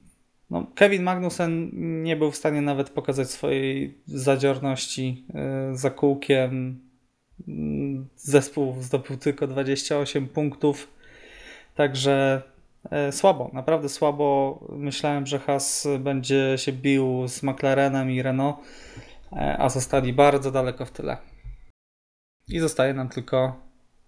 no, 0.49 0.67
Kevin 0.75 1.03
Magnussen 1.03 1.69
nie 2.03 2.15
był 2.15 2.31
w 2.31 2.35
stanie 2.35 2.61
nawet 2.61 2.89
pokazać 2.89 3.29
swojej 3.29 3.97
zadziorności 4.05 5.25
za 5.73 5.89
kółkiem. 5.89 6.79
Zespół 8.15 8.75
zdobył 8.81 9.17
tylko 9.17 9.47
28 9.47 10.27
punktów, 10.27 10.87
także 11.75 12.41
słabo, 13.11 13.49
naprawdę 13.53 13.89
słabo. 13.89 14.59
Myślałem, 14.69 15.27
że 15.27 15.39
Haas 15.39 15.87
będzie 15.99 16.57
się 16.57 16.73
bił 16.73 17.27
z 17.27 17.43
McLarenem 17.43 18.11
i 18.11 18.21
Renault 18.21 18.57
E, 19.33 19.57
a 19.57 19.69
zostali 19.69 20.13
bardzo 20.13 20.51
daleko 20.51 20.85
w 20.85 20.91
tyle. 20.91 21.17
I 22.47 22.59
zostaje 22.59 22.93
nam 22.93 23.09
tylko 23.09 23.59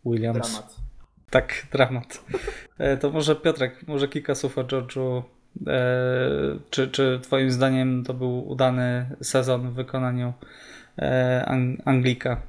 Williams. 0.06 0.52
Dramat. 0.52 0.76
Tak, 1.30 1.68
dramat. 1.72 2.24
E, 2.78 2.98
to 2.98 3.12
może 3.12 3.36
Piotrek, 3.36 3.88
może 3.88 4.08
kilka 4.08 4.36
słów 4.36 4.58
o 4.58 4.64
George'u. 4.64 5.24
E, 5.68 5.82
czy, 6.70 6.88
czy 6.88 7.20
Twoim 7.24 7.52
zdaniem 7.52 8.04
to 8.04 8.14
był 8.14 8.48
udany 8.50 9.16
sezon 9.22 9.70
w 9.70 9.74
wykonaniu 9.74 10.34
Anglika? 11.86 12.42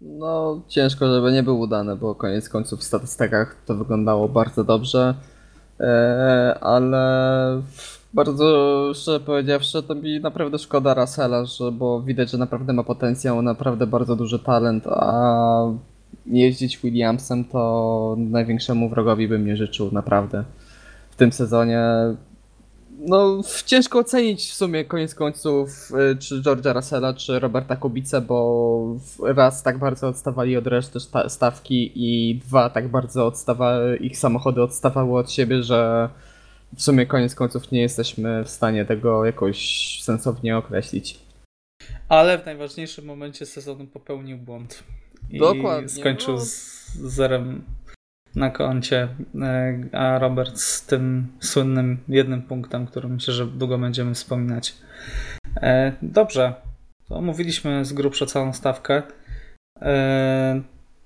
No, 0.00 0.60
ciężko, 0.68 1.14
żeby 1.14 1.32
nie 1.32 1.42
był 1.42 1.60
udany, 1.60 1.96
bo 1.96 2.14
koniec 2.14 2.48
końców 2.48 2.80
w 2.80 2.84
statystykach 2.84 3.56
to 3.66 3.74
wyglądało 3.74 4.28
bardzo 4.28 4.64
dobrze, 4.64 5.14
ale 6.60 7.62
bardzo 8.14 8.44
szczerze 8.94 9.20
powiedziawszy, 9.20 9.82
to 9.82 9.94
mi 9.94 10.20
naprawdę 10.20 10.58
szkoda 10.58 10.94
Russella, 10.94 11.44
że, 11.44 11.72
bo 11.72 12.02
widać, 12.02 12.30
że 12.30 12.38
naprawdę 12.38 12.72
ma 12.72 12.82
potencjał, 12.82 13.42
naprawdę 13.42 13.86
bardzo 13.86 14.16
duży 14.16 14.38
talent, 14.38 14.86
a 14.86 15.62
jeździć 16.26 16.78
Williamsem 16.78 17.44
to 17.44 18.14
największemu 18.18 18.88
wrogowi 18.88 19.28
bym 19.28 19.46
nie 19.46 19.56
życzył, 19.56 19.90
naprawdę. 19.92 20.44
W 21.10 21.16
tym 21.16 21.32
sezonie 21.32 21.80
no, 22.98 23.40
ciężko 23.66 23.98
ocenić 23.98 24.50
w 24.50 24.54
sumie 24.54 24.84
koniec 24.84 25.14
końców, 25.14 25.90
y, 26.12 26.16
czy 26.16 26.42
George'a 26.42 26.74
Russella, 26.74 27.14
czy 27.14 27.38
Roberta 27.38 27.76
Kubica, 27.76 28.20
bo 28.20 28.96
raz 29.22 29.62
tak 29.62 29.78
bardzo 29.78 30.08
odstawali 30.08 30.56
od 30.56 30.66
reszty 30.66 30.98
stawki 31.28 31.92
i 31.94 32.34
dwa 32.38 32.70
tak 32.70 32.88
bardzo 32.88 33.26
odstawały, 33.26 33.96
ich 33.96 34.18
samochody 34.18 34.62
odstawały 34.62 35.18
od 35.18 35.32
siebie, 35.32 35.62
że 35.62 36.08
w 36.76 36.82
sumie 36.82 37.06
koniec 37.06 37.34
końców 37.34 37.72
nie 37.72 37.80
jesteśmy 37.80 38.44
w 38.44 38.50
stanie 38.50 38.84
tego 38.84 39.24
jakoś 39.24 39.98
sensownie 40.02 40.56
określić. 40.56 41.18
Ale 42.08 42.38
w 42.38 42.46
najważniejszym 42.46 43.04
momencie 43.04 43.46
sezonu 43.46 43.86
popełnił 43.86 44.38
błąd. 44.38 44.82
I 45.30 45.38
Dokładnie. 45.38 45.88
skończył 45.88 46.34
no. 46.34 46.40
z 46.40 46.90
zerem 46.94 47.64
na 48.36 48.50
koncie, 48.50 49.08
e, 49.42 49.78
a 49.92 50.18
Robert 50.18 50.58
z 50.58 50.86
tym 50.86 51.26
słynnym 51.40 51.98
jednym 52.08 52.42
punktem, 52.42 52.86
który 52.86 53.08
myślę, 53.08 53.34
że 53.34 53.46
długo 53.46 53.78
będziemy 53.78 54.14
wspominać. 54.14 54.74
E, 55.56 55.92
dobrze, 56.02 56.54
to 57.08 57.16
omówiliśmy 57.16 57.84
z 57.84 57.92
grubsza 57.92 58.26
całą 58.26 58.52
stawkę. 58.52 59.02
E, 59.82 60.60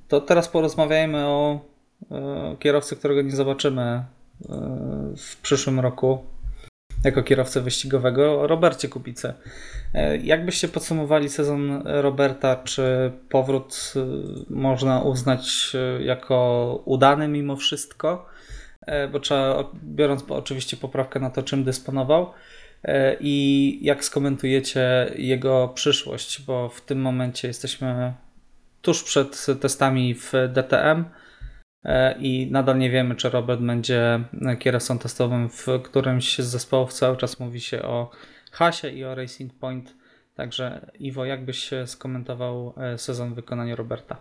to 0.08 0.20
teraz 0.20 0.48
porozmawiajmy 0.48 1.26
o 1.26 1.70
kierowcy, 2.58 2.96
którego 2.96 3.22
nie 3.22 3.30
zobaczymy 3.30 4.04
w 5.16 5.40
przyszłym 5.42 5.80
roku 5.80 6.24
jako 7.04 7.22
kierowcę 7.22 7.60
wyścigowego 7.60 8.46
Robercie 8.46 8.88
Kubice. 8.88 9.34
E, 9.94 10.16
jakbyście 10.16 10.68
podsumowali 10.68 11.28
sezon 11.28 11.82
Roberta? 11.84 12.56
Czy 12.56 13.12
powrót 13.28 13.92
e, 13.96 14.00
można 14.54 15.00
uznać 15.00 15.72
e, 15.74 16.02
jako 16.02 16.82
udany 16.84 17.28
mimo 17.28 17.56
wszystko? 17.56 18.26
Bo 19.12 19.20
trzeba, 19.20 19.64
biorąc 19.84 20.24
oczywiście 20.28 20.76
poprawkę 20.76 21.20
na 21.20 21.30
to, 21.30 21.42
czym 21.42 21.64
dysponował, 21.64 22.32
i 23.20 23.78
jak 23.82 24.04
skomentujecie 24.04 25.12
jego 25.16 25.68
przyszłość, 25.68 26.42
bo 26.42 26.68
w 26.68 26.80
tym 26.80 27.00
momencie 27.00 27.48
jesteśmy 27.48 28.12
tuż 28.82 29.02
przed 29.02 29.46
testami 29.60 30.14
w 30.14 30.32
DTM. 30.48 31.04
E, 31.84 32.18
i 32.18 32.50
nadal 32.50 32.78
nie 32.78 32.90
wiemy, 32.90 33.14
czy 33.14 33.30
Robert 33.30 33.60
będzie 33.60 34.24
kierowcą 34.58 34.98
testowym 34.98 35.48
w 35.48 35.66
którymś 35.82 36.38
z 36.38 36.46
zespołów. 36.46 36.92
Cały 36.92 37.16
czas 37.16 37.40
mówi 37.40 37.60
się 37.60 37.82
o 37.82 38.10
Hasie 38.52 38.90
i 38.90 39.04
o 39.04 39.14
Racing 39.14 39.54
Point. 39.54 39.94
Także 40.34 40.90
Iwo, 40.98 41.24
jak 41.24 41.44
byś 41.44 41.70
skomentował 41.86 42.74
e, 42.76 42.98
sezon 42.98 43.32
w 43.32 43.34
wykonaniu 43.34 43.76
Roberta? 43.76 44.16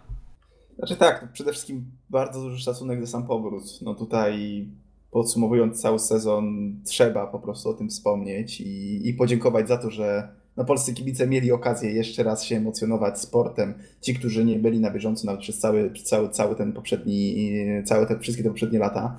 Znaczy 0.77 0.95
tak, 0.95 1.31
przede 1.31 1.51
wszystkim 1.51 1.91
bardzo 2.09 2.41
duży 2.41 2.63
szacunek 2.63 3.01
za 3.01 3.07
sam 3.07 3.27
powrót. 3.27 3.63
No 3.81 3.95
tutaj 3.95 4.65
podsumowując 5.11 5.81
cały 5.81 5.99
sezon, 5.99 6.75
trzeba 6.85 7.27
po 7.27 7.39
prostu 7.39 7.69
o 7.69 7.73
tym 7.73 7.89
wspomnieć 7.89 8.61
i, 8.61 9.09
i 9.09 9.13
podziękować 9.13 9.67
za 9.67 9.77
to, 9.77 9.91
że 9.91 10.29
no, 10.59 10.65
polscy 10.65 10.93
kibice 10.93 11.27
mieli 11.27 11.51
okazję 11.51 11.91
jeszcze 11.91 12.23
raz 12.23 12.43
się 12.43 12.55
emocjonować 12.55 13.19
sportem. 13.19 13.73
Ci, 14.01 14.15
którzy 14.15 14.45
nie 14.45 14.59
byli 14.59 14.79
na 14.79 14.91
bieżąco 14.91 15.25
nawet 15.25 15.41
przez 15.41 15.59
cały, 15.59 15.91
cały, 16.03 16.29
cały 16.29 16.55
ten 16.55 16.73
poprzedni, 16.73 17.51
całe 17.85 18.05
te 18.05 18.19
wszystkie 18.19 18.43
te 18.43 18.49
poprzednie 18.49 18.79
lata. 18.79 19.17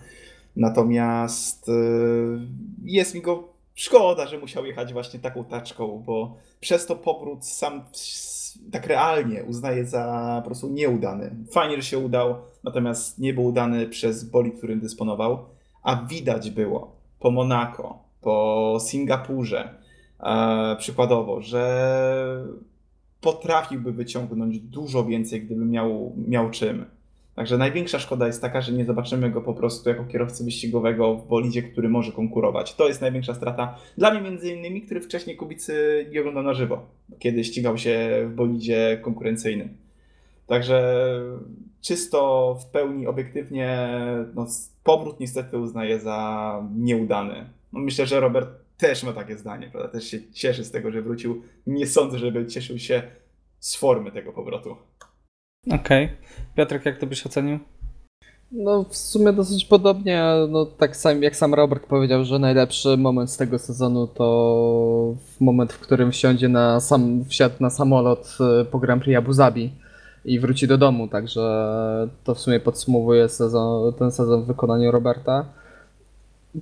Natomiast 0.56 1.68
yy, 1.68 2.40
jest 2.84 3.14
mi 3.14 3.20
go 3.20 3.48
szkoda, 3.74 4.26
że 4.26 4.38
musiał 4.38 4.66
jechać 4.66 4.92
właśnie 4.92 5.20
taką 5.20 5.44
taczką, 5.44 6.02
bo 6.06 6.36
przez 6.60 6.86
to 6.86 6.96
powrót 6.96 7.46
sam 7.46 7.84
tak 8.72 8.86
realnie 8.86 9.44
uznaję 9.44 9.86
za 9.86 10.36
po 10.42 10.46
prostu 10.46 10.68
nieudany. 10.68 11.36
Fajnie, 11.52 11.76
że 11.76 11.82
się 11.82 11.98
udał, 11.98 12.34
natomiast 12.64 13.18
nie 13.18 13.34
był 13.34 13.44
udany 13.44 13.86
przez 13.86 14.24
boli, 14.24 14.52
którym 14.52 14.80
dysponował, 14.80 15.44
a 15.82 16.06
widać 16.06 16.50
było 16.50 16.96
po 17.20 17.30
Monako, 17.30 17.98
po 18.20 18.78
Singapurze, 18.80 19.79
E, 20.22 20.76
przykładowo, 20.78 21.40
że 21.40 22.44
potrafiłby 23.20 23.92
wyciągnąć 23.92 24.58
dużo 24.58 25.04
więcej, 25.04 25.42
gdyby 25.42 25.64
miał, 25.64 26.12
miał 26.28 26.50
czym. 26.50 26.84
Także 27.34 27.58
największa 27.58 27.98
szkoda 27.98 28.26
jest 28.26 28.42
taka, 28.42 28.60
że 28.60 28.72
nie 28.72 28.84
zobaczymy 28.84 29.30
go 29.30 29.40
po 29.40 29.54
prostu 29.54 29.88
jako 29.88 30.04
kierowcy 30.04 30.44
wyścigowego 30.44 31.14
w 31.14 31.28
bolidzie, 31.28 31.62
który 31.62 31.88
może 31.88 32.12
konkurować. 32.12 32.74
To 32.74 32.88
jest 32.88 33.00
największa 33.00 33.34
strata 33.34 33.78
dla 33.98 34.10
mnie 34.10 34.20
między 34.20 34.52
innymi, 34.52 34.82
który 34.82 35.00
wcześniej 35.00 35.36
Kubicy 35.36 36.06
nie 36.12 36.20
oglądał 36.20 36.42
na 36.42 36.54
żywo, 36.54 36.86
kiedy 37.18 37.44
ścigał 37.44 37.78
się 37.78 38.24
w 38.28 38.34
bolidzie 38.34 39.00
konkurencyjnym. 39.02 39.68
Także 40.46 41.04
czysto 41.80 42.54
w 42.62 42.66
pełni 42.66 43.06
obiektywnie 43.06 43.88
no, 44.34 44.46
powrót 44.84 45.20
niestety 45.20 45.58
uznaję 45.58 46.00
za 46.00 46.62
nieudany. 46.76 47.50
No, 47.72 47.80
myślę, 47.80 48.06
że 48.06 48.20
Robert 48.20 48.48
też 48.80 49.02
ma 49.02 49.12
takie 49.12 49.36
zdanie, 49.36 49.68
prawda? 49.72 49.88
Też 49.88 50.04
się 50.04 50.32
cieszy 50.32 50.64
z 50.64 50.70
tego, 50.70 50.92
że 50.92 51.02
wrócił. 51.02 51.42
Nie 51.66 51.86
sądzę, 51.86 52.18
żeby 52.18 52.46
cieszył 52.46 52.78
się 52.78 53.02
z 53.58 53.76
formy 53.76 54.12
tego 54.12 54.32
powrotu. 54.32 54.76
Okej. 55.66 56.04
Okay. 56.04 56.16
Piotrek, 56.56 56.86
jak 56.86 56.98
to 56.98 57.06
byś 57.06 57.26
ocenił? 57.26 57.58
No 58.52 58.84
w 58.84 58.96
sumie 58.96 59.32
dosyć 59.32 59.64
podobnie, 59.64 60.24
no 60.48 60.66
tak 60.66 60.96
sam, 60.96 61.22
jak 61.22 61.36
sam 61.36 61.54
Robert 61.54 61.86
powiedział, 61.86 62.24
że 62.24 62.38
najlepszy 62.38 62.96
moment 62.96 63.30
z 63.30 63.36
tego 63.36 63.58
sezonu 63.58 64.06
to 64.06 65.14
moment, 65.40 65.72
w 65.72 65.78
którym 65.78 66.12
wsiądzie 66.12 66.48
na 66.48 66.80
sam, 66.80 67.24
wsiadł 67.24 67.54
na 67.60 67.70
samolot 67.70 68.38
e, 68.60 68.64
po 68.64 68.78
Grand 68.78 69.02
Prix 69.02 69.18
Abu 69.18 69.32
Zabi 69.32 69.72
i 70.24 70.40
wróci 70.40 70.66
do 70.66 70.78
domu, 70.78 71.08
także 71.08 71.40
to 72.24 72.34
w 72.34 72.40
sumie 72.40 72.60
podsumowuje 72.60 73.28
sezon, 73.28 73.92
ten 73.92 74.10
sezon 74.10 74.42
w 74.42 74.46
wykonaniu 74.46 74.90
Roberta. 74.90 75.59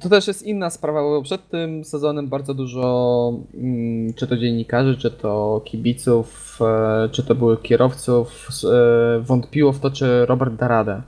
To 0.01 0.09
też 0.09 0.27
jest 0.27 0.43
inna 0.43 0.71
sprawa, 0.71 1.01
bo 1.01 1.23
przed 1.23 1.49
tym 1.49 1.85
sezonem 1.85 2.29
bardzo 2.29 2.55
dużo, 2.55 3.33
mm, 3.55 4.15
czy 4.15 4.27
to 4.27 4.37
dziennikarzy, 4.37 4.97
czy 4.97 5.11
to 5.11 5.63
kibiców, 5.65 6.59
e, 6.61 7.09
czy 7.09 7.23
to 7.23 7.35
były 7.35 7.57
kierowców, 7.57 8.49
e, 8.65 9.21
wątpiło 9.21 9.73
w 9.73 9.81
to, 9.81 9.91
czy 9.91 10.27
Robert 10.27 10.55
da 10.55 10.69
radę. 10.69 11.03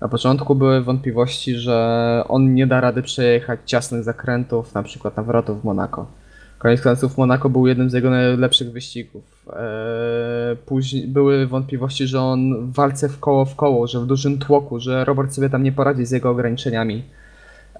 Na 0.00 0.08
początku 0.08 0.54
były 0.54 0.80
wątpliwości, 0.80 1.54
że 1.54 2.24
on 2.28 2.54
nie 2.54 2.66
da 2.66 2.80
rady 2.80 3.02
przejechać 3.02 3.60
ciasnych 3.66 4.04
zakrętów, 4.04 4.74
na 4.74 4.82
przykład 4.82 5.16
nawrotów 5.16 5.60
w 5.60 5.64
Monako. 5.64 6.06
Koniec 6.58 6.80
końców 6.80 7.18
Monako 7.18 7.50
był 7.50 7.66
jednym 7.66 7.90
z 7.90 7.92
jego 7.92 8.10
najlepszych 8.10 8.72
wyścigów. 8.72 9.46
E, 9.52 10.56
później 10.66 11.08
były 11.08 11.46
wątpliwości, 11.46 12.06
że 12.06 12.20
on 12.20 12.72
walce 12.72 13.08
w 13.08 13.20
koło 13.20 13.44
w 13.44 13.56
koło, 13.56 13.86
że 13.86 14.00
w 14.00 14.06
dużym 14.06 14.38
tłoku, 14.38 14.80
że 14.80 15.04
Robert 15.04 15.34
sobie 15.34 15.50
tam 15.50 15.62
nie 15.62 15.72
poradzi 15.72 16.06
z 16.06 16.10
jego 16.10 16.30
ograniczeniami. 16.30 17.02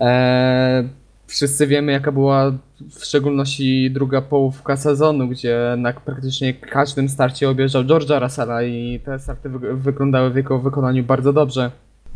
Eee, 0.00 0.88
wszyscy 1.26 1.66
wiemy, 1.66 1.92
jaka 1.92 2.12
była 2.12 2.52
w 2.90 3.04
szczególności 3.04 3.90
druga 3.90 4.22
połówka 4.22 4.76
sezonu, 4.76 5.28
gdzie 5.28 5.74
na 5.78 5.92
praktycznie 5.92 6.54
każdym 6.54 7.08
starcie 7.08 7.48
objeżdżał 7.48 7.82
George'a 7.84 8.20
Russella 8.20 8.62
i 8.62 9.00
te 9.04 9.18
starty 9.18 9.48
wy 9.48 9.76
wyglądały 9.76 10.30
w 10.30 10.36
jego 10.36 10.58
wykonaniu 10.58 11.04
bardzo 11.04 11.32
dobrze. 11.32 11.70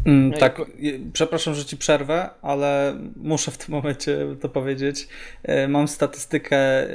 Mm, 0.05 0.33
tak, 0.33 0.63
przepraszam, 1.13 1.55
że 1.55 1.65
ci 1.65 1.77
przerwę, 1.77 2.31
ale 2.43 2.97
muszę 3.17 3.51
w 3.51 3.59
tym 3.59 3.75
momencie 3.75 4.19
to 4.41 4.49
powiedzieć. 4.49 5.09
E, 5.43 5.69
mam 5.69 5.89
statystykę, 5.89 6.57
e, 6.57 6.89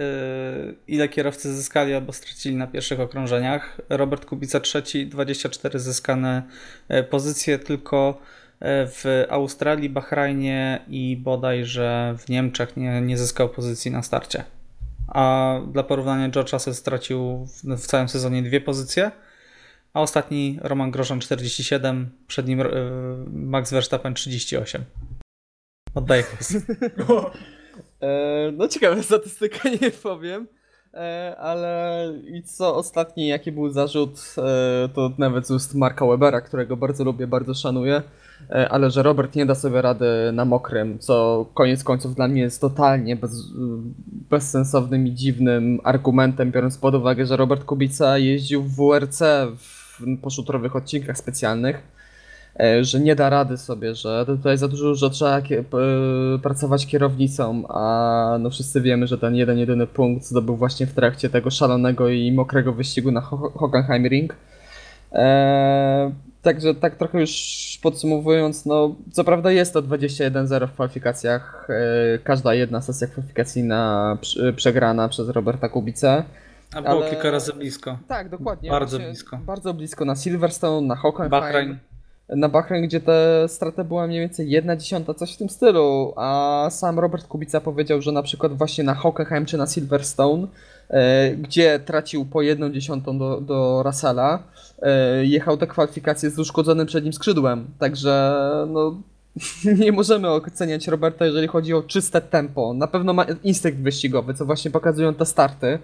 ile 0.87 1.09
kierowcy 1.09 1.53
zyskali 1.53 1.93
albo 1.93 2.13
stracili 2.13 2.55
na 2.55 2.67
pierwszych 2.67 2.99
okrążeniach. 2.99 3.81
Robert 3.89 4.25
Kubica 4.25 4.59
trzeci, 4.59 5.07
24 5.07 5.79
zyskane 5.79 6.43
e, 6.87 7.03
pozycje, 7.03 7.59
tylko 7.59 8.21
w 8.61 9.25
Australii, 9.29 9.89
Bahrajnie 9.89 10.85
i 10.87 11.17
bodajże 11.17 12.15
w 12.17 12.29
Niemczech 12.29 12.77
nie, 12.77 13.01
nie 13.01 13.17
zyskał 13.17 13.49
pozycji 13.49 13.91
na 13.91 14.03
starcie. 14.03 14.43
A 15.07 15.55
dla 15.71 15.83
porównania 15.83 16.29
George 16.29 16.53
Russell 16.53 16.73
stracił 16.73 17.45
w, 17.45 17.63
w 17.77 17.87
całym 17.87 18.09
sezonie 18.09 18.43
dwie 18.43 18.61
pozycje, 18.61 19.11
a 19.93 20.01
ostatni 20.01 20.59
Roman 20.61 20.91
Grożan 20.91 21.19
47, 21.19 22.09
przed 22.27 22.47
nim 22.47 22.61
e, 22.61 22.65
Max 23.31 23.71
Verstappen 23.71 24.13
38. 24.13 24.83
Oddaję 25.95 26.23
głos. 26.23 26.53
E, 28.01 28.51
no 28.51 28.67
ciekawa 28.67 29.03
statystyka, 29.03 29.69
nie 29.81 29.91
powiem. 29.91 30.47
E, 30.93 31.35
ale 31.39 32.13
i 32.23 32.43
co 32.43 32.75
ostatni, 32.75 33.27
jaki 33.27 33.51
był 33.51 33.69
zarzut, 33.69 34.35
to 34.93 35.11
nawet 35.17 35.47
z 35.47 35.51
ust 35.51 35.75
Marka 35.75 36.05
Webera, 36.05 36.41
którego 36.41 36.77
bardzo 36.77 37.03
lubię, 37.03 37.27
bardzo 37.27 37.53
szanuję 37.53 37.95
E, 37.95 38.24
ale 38.69 38.91
że 38.91 39.03
Robert 39.03 39.35
nie 39.35 39.45
da 39.45 39.55
sobie 39.55 39.81
rady 39.81 40.05
na 40.33 40.45
mokrym, 40.45 40.99
co 40.99 41.45
koniec 41.53 41.83
końców 41.83 42.15
dla 42.15 42.27
mnie 42.27 42.41
jest 42.41 42.61
totalnie 42.61 43.15
bez, 43.15 43.43
bezsensownym 44.29 45.07
i 45.07 45.13
dziwnym 45.13 45.79
argumentem, 45.83 46.51
biorąc 46.51 46.77
pod 46.77 46.95
uwagę, 46.95 47.25
że 47.25 47.37
Robert 47.37 47.63
Kubica 47.63 48.17
jeździł 48.17 48.63
w 48.63 48.75
WRC 48.75 49.21
w 49.57 50.17
poszutrowych 50.21 50.75
odcinkach 50.75 51.17
specjalnych, 51.17 51.83
e, 52.59 52.83
że 52.83 52.99
nie 52.99 53.15
da 53.15 53.29
rady 53.29 53.57
sobie, 53.57 53.95
że 53.95 54.25
tutaj 54.25 54.57
za 54.57 54.67
dużo, 54.67 54.95
że 54.95 55.09
trzeba 55.09 55.41
pracować 56.43 56.87
kierownicą, 56.87 57.67
a 57.67 58.37
no 58.39 58.49
wszyscy 58.49 58.81
wiemy, 58.81 59.07
że 59.07 59.17
ten 59.17 59.35
jeden, 59.35 59.57
jedyny 59.57 59.87
punkt 59.87 60.25
zdobył 60.25 60.55
właśnie 60.55 60.85
w 60.87 60.93
trakcie 60.93 61.29
tego 61.29 61.49
szalonego 61.49 62.09
i 62.09 62.31
mokrego 62.31 62.73
wyścigu 62.73 63.11
na 63.11 63.21
Hockenheimring. 63.21 64.35
Eee, 65.11 66.11
Także 66.45 66.75
tak 66.75 66.95
trochę 66.95 67.19
już 67.19 67.79
podsumowując, 67.83 68.65
no 68.65 68.95
co 69.11 69.23
prawda 69.23 69.51
jest 69.51 69.73
to 69.73 69.81
21-0 69.81 70.67
w 70.67 70.73
kwalifikacjach. 70.73 71.67
E, 71.69 72.19
każda 72.19 72.53
jedna 72.53 72.81
sesja 72.81 73.07
kwalifikacyjna 73.07 74.17
przegrana 74.55 75.09
przez 75.09 75.29
Roberta 75.29 75.69
Kubicę. 75.69 76.23
A 76.73 76.81
było 76.81 77.01
ale... 77.01 77.09
kilka 77.09 77.31
razy 77.31 77.53
blisko. 77.53 77.97
Tak, 78.07 78.29
dokładnie. 78.29 78.69
Bardzo 78.69 78.99
blisko. 78.99 79.37
Bardzo 79.37 79.73
blisko 79.73 80.05
na 80.05 80.15
Silverstone, 80.15 80.87
na 80.87 80.95
Hockenheim. 80.95 81.31
Bahrain. 81.31 81.77
Na 82.29 82.49
Bahrain, 82.49 82.87
gdzie 82.87 82.99
te 82.99 83.45
straty 83.47 83.83
była 83.83 84.07
mniej 84.07 84.19
więcej 84.19 84.49
jedna 84.49 84.75
dziesiąta, 84.75 85.13
coś 85.13 85.33
w 85.33 85.37
tym 85.37 85.49
stylu, 85.49 86.13
a 86.15 86.67
sam 86.71 86.99
Robert 86.99 87.27
Kubica 87.27 87.61
powiedział, 87.61 88.01
że 88.01 88.11
na 88.11 88.23
przykład 88.23 88.53
właśnie 88.53 88.83
na 88.83 88.95
Hockenheim 88.95 89.45
czy 89.45 89.57
na 89.57 89.67
Silverstone, 89.67 90.43
e, 90.43 90.47
gdzie 91.37 91.79
tracił 91.79 92.25
po 92.25 92.41
jedną 92.41 92.69
dziesiątą 92.69 93.17
do, 93.17 93.41
do 93.41 93.83
Russella, 93.83 94.43
E, 94.81 95.25
jechał 95.25 95.57
te 95.57 95.67
kwalifikacje 95.67 96.29
z 96.29 96.39
uszkodzonym 96.39 96.87
przednim 96.87 97.13
skrzydłem. 97.13 97.67
Także 97.79 98.33
no, 98.67 99.01
nie 99.83 99.91
możemy 99.91 100.29
oceniać 100.29 100.87
Roberta, 100.87 101.25
jeżeli 101.25 101.47
chodzi 101.47 101.73
o 101.73 101.83
czyste 101.83 102.21
tempo. 102.21 102.73
Na 102.73 102.87
pewno 102.87 103.13
ma 103.13 103.25
instynkt 103.43 103.79
wyścigowy, 103.79 104.33
co 104.33 104.45
właśnie 104.45 104.71
pokazują 104.71 105.13
te 105.13 105.25
starty. 105.25 105.79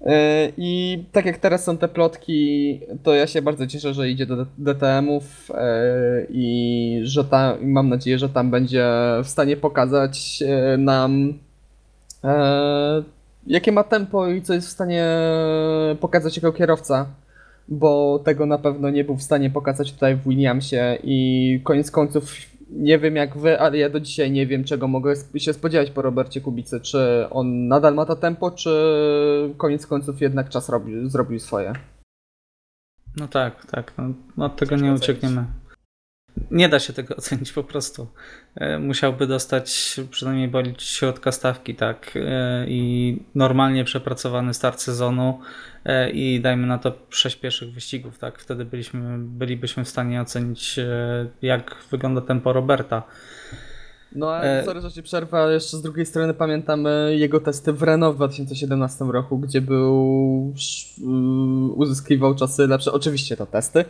E, 0.00 0.48
I 0.56 1.04
tak 1.12 1.26
jak 1.26 1.38
teraz 1.38 1.64
są 1.64 1.78
te 1.78 1.88
plotki, 1.88 2.80
to 3.02 3.14
ja 3.14 3.26
się 3.26 3.42
bardzo 3.42 3.66
cieszę, 3.66 3.94
że 3.94 4.10
idzie 4.10 4.26
do 4.26 4.46
DTM-ów 4.58 5.50
e, 5.54 6.26
i 6.30 7.00
że 7.02 7.24
tam, 7.24 7.66
mam 7.66 7.88
nadzieję, 7.88 8.18
że 8.18 8.28
tam 8.28 8.50
będzie 8.50 8.86
w 9.24 9.28
stanie 9.28 9.56
pokazać 9.56 10.42
nam 10.78 11.38
jakie 13.46 13.72
ma 13.72 13.84
tempo 13.84 14.28
i 14.28 14.42
co 14.42 14.54
jest 14.54 14.68
w 14.68 14.70
stanie 14.70 15.06
pokazać 16.00 16.36
jako 16.36 16.52
kierowca 16.52 17.06
bo 17.68 18.18
tego 18.24 18.46
na 18.46 18.58
pewno 18.58 18.90
nie 18.90 19.04
był 19.04 19.16
w 19.16 19.22
stanie 19.22 19.50
pokazać 19.50 19.92
tutaj 19.92 20.16
w 20.16 20.28
Williamsie 20.28 20.98
i 21.02 21.60
koniec 21.64 21.90
końców 21.90 22.34
nie 22.70 22.98
wiem 22.98 23.16
jak 23.16 23.38
wy, 23.38 23.60
ale 23.60 23.78
ja 23.78 23.90
do 23.90 24.00
dzisiaj 24.00 24.30
nie 24.30 24.46
wiem 24.46 24.64
czego 24.64 24.88
mogę 24.88 25.14
się 25.36 25.52
spodziewać 25.52 25.90
po 25.90 26.02
Robercie 26.02 26.40
Kubicy. 26.40 26.80
Czy 26.80 27.26
on 27.30 27.68
nadal 27.68 27.94
ma 27.94 28.06
to 28.06 28.16
tempo, 28.16 28.50
czy 28.50 28.70
koniec 29.56 29.86
końców 29.86 30.20
jednak 30.20 30.48
czas 30.48 30.68
robi, 30.68 31.10
zrobił 31.10 31.40
swoje? 31.40 31.72
No 33.16 33.28
tak, 33.28 33.66
tak. 33.66 33.92
No, 34.36 34.46
od 34.46 34.56
tego 34.56 34.76
nie 34.76 34.92
uciekniemy. 34.92 35.44
Nie 36.50 36.68
da 36.68 36.78
się 36.78 36.92
tego 36.92 37.16
ocenić 37.20 37.52
po 37.52 37.64
prostu. 37.64 38.06
E, 38.54 38.78
musiałby 38.78 39.26
dostać 39.26 40.00
przynajmniej 40.10 40.48
bolić 40.48 40.82
środka 40.82 41.32
stawki, 41.32 41.74
tak. 41.74 42.12
E, 42.16 42.64
I 42.68 43.18
normalnie 43.34 43.84
przepracowany 43.84 44.54
start 44.54 44.80
sezonu 44.80 45.40
e, 45.84 46.10
i 46.10 46.40
dajmy 46.40 46.66
na 46.66 46.78
to 46.78 46.92
sześć 47.10 47.36
pierwszych 47.36 47.72
wyścigów, 47.72 48.18
tak. 48.18 48.38
Wtedy 48.38 48.64
byliśmy, 48.64 49.18
bylibyśmy 49.18 49.84
w 49.84 49.88
stanie 49.88 50.20
ocenić, 50.20 50.80
jak 51.42 51.76
wygląda 51.90 52.20
tempo 52.20 52.52
Roberta. 52.52 53.02
No 54.12 54.30
ale 54.30 54.64
sorry, 54.64 54.80
że 54.80 54.92
ci 54.92 55.02
przerwę, 55.02 55.38
ale 55.38 55.54
jeszcze 55.54 55.76
z 55.76 55.82
drugiej 55.82 56.06
strony 56.06 56.34
pamiętamy 56.34 57.16
jego 57.18 57.40
testy 57.40 57.72
w 57.72 57.82
Renault 57.82 58.14
w 58.14 58.16
2017 58.16 59.04
roku, 59.04 59.38
gdzie 59.38 59.60
był 59.60 60.54
uzyskiwał 61.76 62.34
czasy 62.34 62.66
lepsze, 62.66 62.92
oczywiście 62.92 63.36
to 63.36 63.46
testy, 63.46 63.84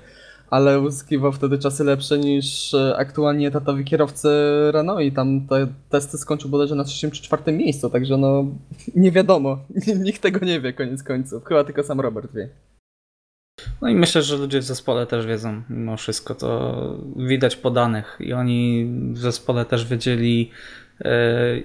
ale 0.51 0.81
uzyskiwał 0.81 1.33
wtedy 1.33 1.59
czasy 1.59 1.85
lepsze 1.85 2.19
niż 2.19 2.75
e, 2.75 2.97
aktualnie 2.97 3.49
etatowi 3.49 3.85
kierowcy 3.85 4.29
Renault 4.73 5.03
i 5.03 5.13
tam 5.13 5.47
te 5.47 5.67
testy 5.91 6.19
skończył 6.19 6.51
bodajże 6.51 6.75
na 6.75 6.85
trzecim 6.85 7.11
czy 7.11 7.23
czwartym 7.23 7.57
miejscu, 7.57 7.91
także 7.91 8.17
no 8.17 8.45
nie 8.95 9.13
wiadomo, 9.13 9.59
nikt 10.05 10.23
tego 10.23 10.47
nie 10.47 10.61
wie 10.61 10.73
koniec 10.73 11.03
końców, 11.03 11.45
chyba 11.45 11.65
tylko 11.65 11.83
sam 11.83 12.01
Robert 12.01 12.33
wie. 12.33 12.49
No 13.83 13.89
i 13.89 13.95
myślę, 13.95 14.23
że 14.23 14.37
ludzie 14.37 14.61
w 14.61 14.65
zespole 14.65 15.07
też 15.07 15.27
wiedzą 15.27 15.63
mimo 15.71 15.97
wszystko, 15.97 16.35
to 16.35 16.75
widać 17.17 17.57
po 17.57 17.71
danych 17.71 18.17
i 18.21 18.33
oni 18.33 18.87
w 19.13 19.19
zespole 19.19 19.65
też 19.65 19.87
wiedzieli 19.87 20.51
e, 21.01 21.13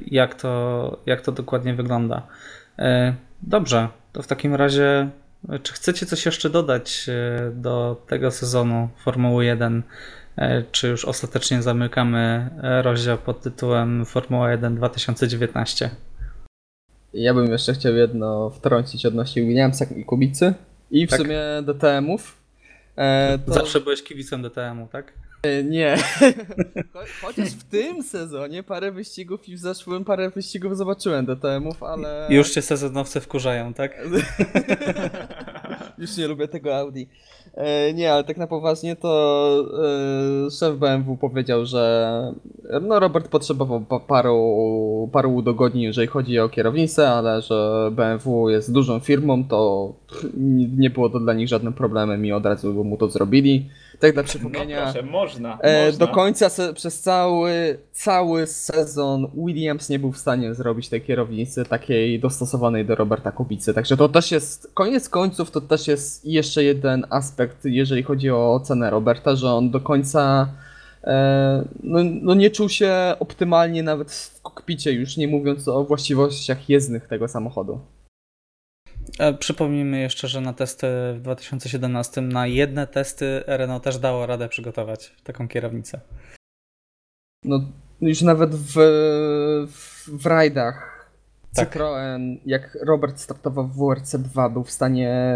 jak 0.07 0.36
to, 0.36 0.97
jak 1.05 1.21
to 1.21 1.32
dokładnie 1.32 1.73
wygląda. 1.73 2.27
E, 2.79 3.13
dobrze, 3.41 3.88
to 4.11 4.21
w 4.21 4.27
takim 4.27 4.55
razie 4.55 5.09
Czy 5.63 5.73
chcecie 5.73 6.05
coś 6.05 6.25
jeszcze 6.25 6.49
dodać 6.49 7.05
e, 7.09 7.51
do 7.55 8.03
tego 8.07 8.31
sezonu 8.31 8.89
Formuły 8.97 9.45
1? 9.45 9.83
E, 10.37 10.63
czy 10.71 10.87
już 10.87 11.05
ostatecznie 11.05 11.61
zamykamy 11.61 12.49
e, 12.63 12.81
rozdział 12.81 13.17
pod 13.17 13.41
tytułem 13.41 14.05
Formuła 14.05 14.51
1 14.51 14.75
2019? 14.75 15.89
Ja 17.13 17.33
bym 17.33 17.51
jeszcze 17.51 17.73
chciał 17.73 17.93
jedno 17.95 18.49
wtrącić 18.49 19.05
odnośnie 19.05 19.41
Williamsa 19.41 19.85
i 19.95 20.05
Kubicy 20.05 20.53
i 20.91 21.07
w 21.07 21.09
Tak. 21.09 21.19
sumie 21.21 21.39
DTM-ów. 21.65 22.37
E, 22.95 23.39
to- 23.45 23.53
Zawsze 23.53 23.79
byłeś 23.79 24.03
kibicem 24.03 24.41
DTM-u, 24.41 24.87
tak? 24.87 25.13
Nie. 25.63 25.95
Cho- 26.93 27.05
Chociaż 27.21 27.49
w 27.49 27.63
tym 27.63 28.03
sezonie 28.03 28.63
parę 28.63 28.91
wyścigów 28.91 29.49
i 29.49 29.55
w 29.55 29.59
zeszłym 29.59 30.05
parę 30.05 30.29
wyścigów 30.29 30.77
zobaczyłem 30.77 31.25
DTM-ów, 31.25 31.83
ale... 31.83 32.27
Już 32.29 32.49
cię 32.51 32.61
sezonowcy 32.61 33.19
wkurzają, 33.19 33.73
tak? 33.73 33.91
Już 35.97 36.17
nie 36.17 36.27
lubię 36.27 36.47
tego 36.47 36.77
Audi. 36.77 37.07
E, 37.53 37.93
nie, 37.93 38.13
ale 38.13 38.23
tak 38.23 38.37
na 38.37 38.47
poważnie 38.47 38.95
to 38.95 39.65
e, 40.47 40.51
szef 40.51 40.77
BMW 40.77 41.17
powiedział, 41.17 41.65
że 41.65 42.11
no 42.81 42.99
Robert 42.99 43.27
potrzebował 43.27 43.81
pa- 43.81 43.99
paru, 43.99 45.09
paru 45.13 45.35
udogodnień, 45.35 45.83
jeżeli 45.83 46.07
chodzi 46.07 46.39
o 46.39 46.49
kierownicę, 46.49 47.09
ale 47.09 47.41
że 47.41 47.89
BMW 47.91 48.49
jest 48.49 48.71
dużą 48.73 48.99
firmą, 48.99 49.43
to 49.47 49.93
nie 50.77 50.89
było 50.89 51.09
to 51.09 51.19
dla 51.19 51.33
nich 51.33 51.47
żadnym 51.47 51.73
problemem 51.73 52.25
i 52.25 52.31
od 52.31 52.45
razu 52.45 52.83
mu 52.83 52.97
to 52.97 53.09
zrobili. 53.09 53.69
Tak 54.02 54.14
dla 54.14 54.22
No 54.24 54.28
przypomnienia. 54.30 54.84
proszę, 54.84 55.04
można. 55.04 55.58
E, 55.62 55.86
można. 55.86 56.06
do 56.06 56.14
końca 56.14 56.49
se, 56.49 56.74
przez 56.74 57.02
cały, 57.02 57.78
cały 57.91 58.47
sezon 58.47 59.28
Williams 59.45 59.89
nie 59.89 59.99
był 59.99 60.12
w 60.12 60.18
stanie 60.18 60.56
zrobić 60.56 60.89
tej 60.89 61.02
kierownicy 61.02 61.66
takiej 61.66 62.20
dostosowanej 62.20 62.86
do 62.86 62.95
Roberta 62.95 63.32
Kubicy. 63.32 63.74
Także 63.74 63.97
to 63.97 64.10
też 64.10 64.32
jest, 64.32 64.72
koniec 64.74 65.10
końców, 65.10 65.52
to 65.52 65.62
też 65.62 65.88
jest 65.88 66.26
jeszcze 66.26 66.64
jeden 66.64 67.06
aspekt, 67.10 67.58
jeżeli 67.66 68.04
chodzi 68.04 68.32
o 68.32 68.54
ocenę 68.54 68.89
Roberta, 68.89 69.36
że 69.36 69.54
on 69.54 69.72
do 69.72 69.80
końca 69.80 70.49
e, 71.04 71.64
no, 71.84 71.99
no 72.22 72.34
nie 72.34 72.49
czuł 72.49 72.70
się 72.70 72.93
optymalnie 73.20 73.84
nawet 73.84 74.12
w 74.12 74.41
kokpicie, 74.41 74.91
już 74.91 75.18
nie 75.18 75.28
mówiąc 75.28 75.68
o 75.68 75.84
właściwościach 75.84 76.70
jezdnych 76.70 77.08
tego 77.08 77.28
samochodu. 77.28 77.80
E, 79.20 79.34
Przypomnijmy 79.34 79.99
jeszcze, 79.99 80.28
że 80.28 80.41
na 80.41 80.54
testy 80.54 80.88
w 81.16 81.20
2017 81.22 82.22
na 82.22 82.47
jedne 82.47 82.88
testy 82.88 83.43
Renault 83.47 83.84
też 83.84 83.97
dało 83.97 84.26
radę 84.26 84.49
przygotować 84.49 85.16
taką 85.24 85.47
kierownicę. 85.47 85.99
No, 87.45 87.60
już 88.02 88.22
nawet 88.22 88.56
w, 88.56 88.74
w, 89.68 90.10
w 90.22 90.26
rajdach 90.26 91.08
Tak. 91.56 91.70
Citroen, 91.70 92.38
jak 92.45 92.78
Robert 92.82 93.20
startował 93.20 93.68
w 93.68 93.78
WRC2, 93.78 94.54
był 94.54 94.64
w 94.64 94.72
stanie 94.72 95.36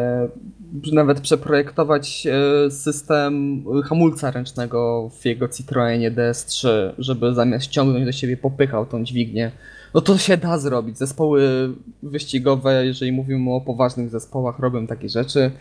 nawet 0.94 1.22
przeprojektować 1.22 2.28
e, 2.28 2.72
system 2.72 3.64
hamulca 3.84 4.32
ręcznego 4.32 5.10
w 5.10 5.26
jego 5.26 5.48
Citroenie 5.48 6.12
DS3, 6.12 6.68
żeby 6.98 7.34
zamiast 7.34 7.68
ciągnąć 7.68 8.06
do 8.06 8.12
siebie 8.12 8.38
popychał 8.38 8.86
tą 8.86 9.04
dźwignię. 9.04 9.52
No 9.96 10.02
to 10.02 10.18
się 10.18 10.38
da 10.38 10.58
zrobić. 10.58 10.98
Zespoły 10.98 11.70
wyścigowe, 12.04 12.86
jeżeli 12.86 13.12
mówimy 13.12 13.54
o 13.54 13.62
poważnych 13.62 14.10
zespołach, 14.10 14.60
robią 14.60 14.88
takie 14.88 15.10
rzeczy. 15.10 15.52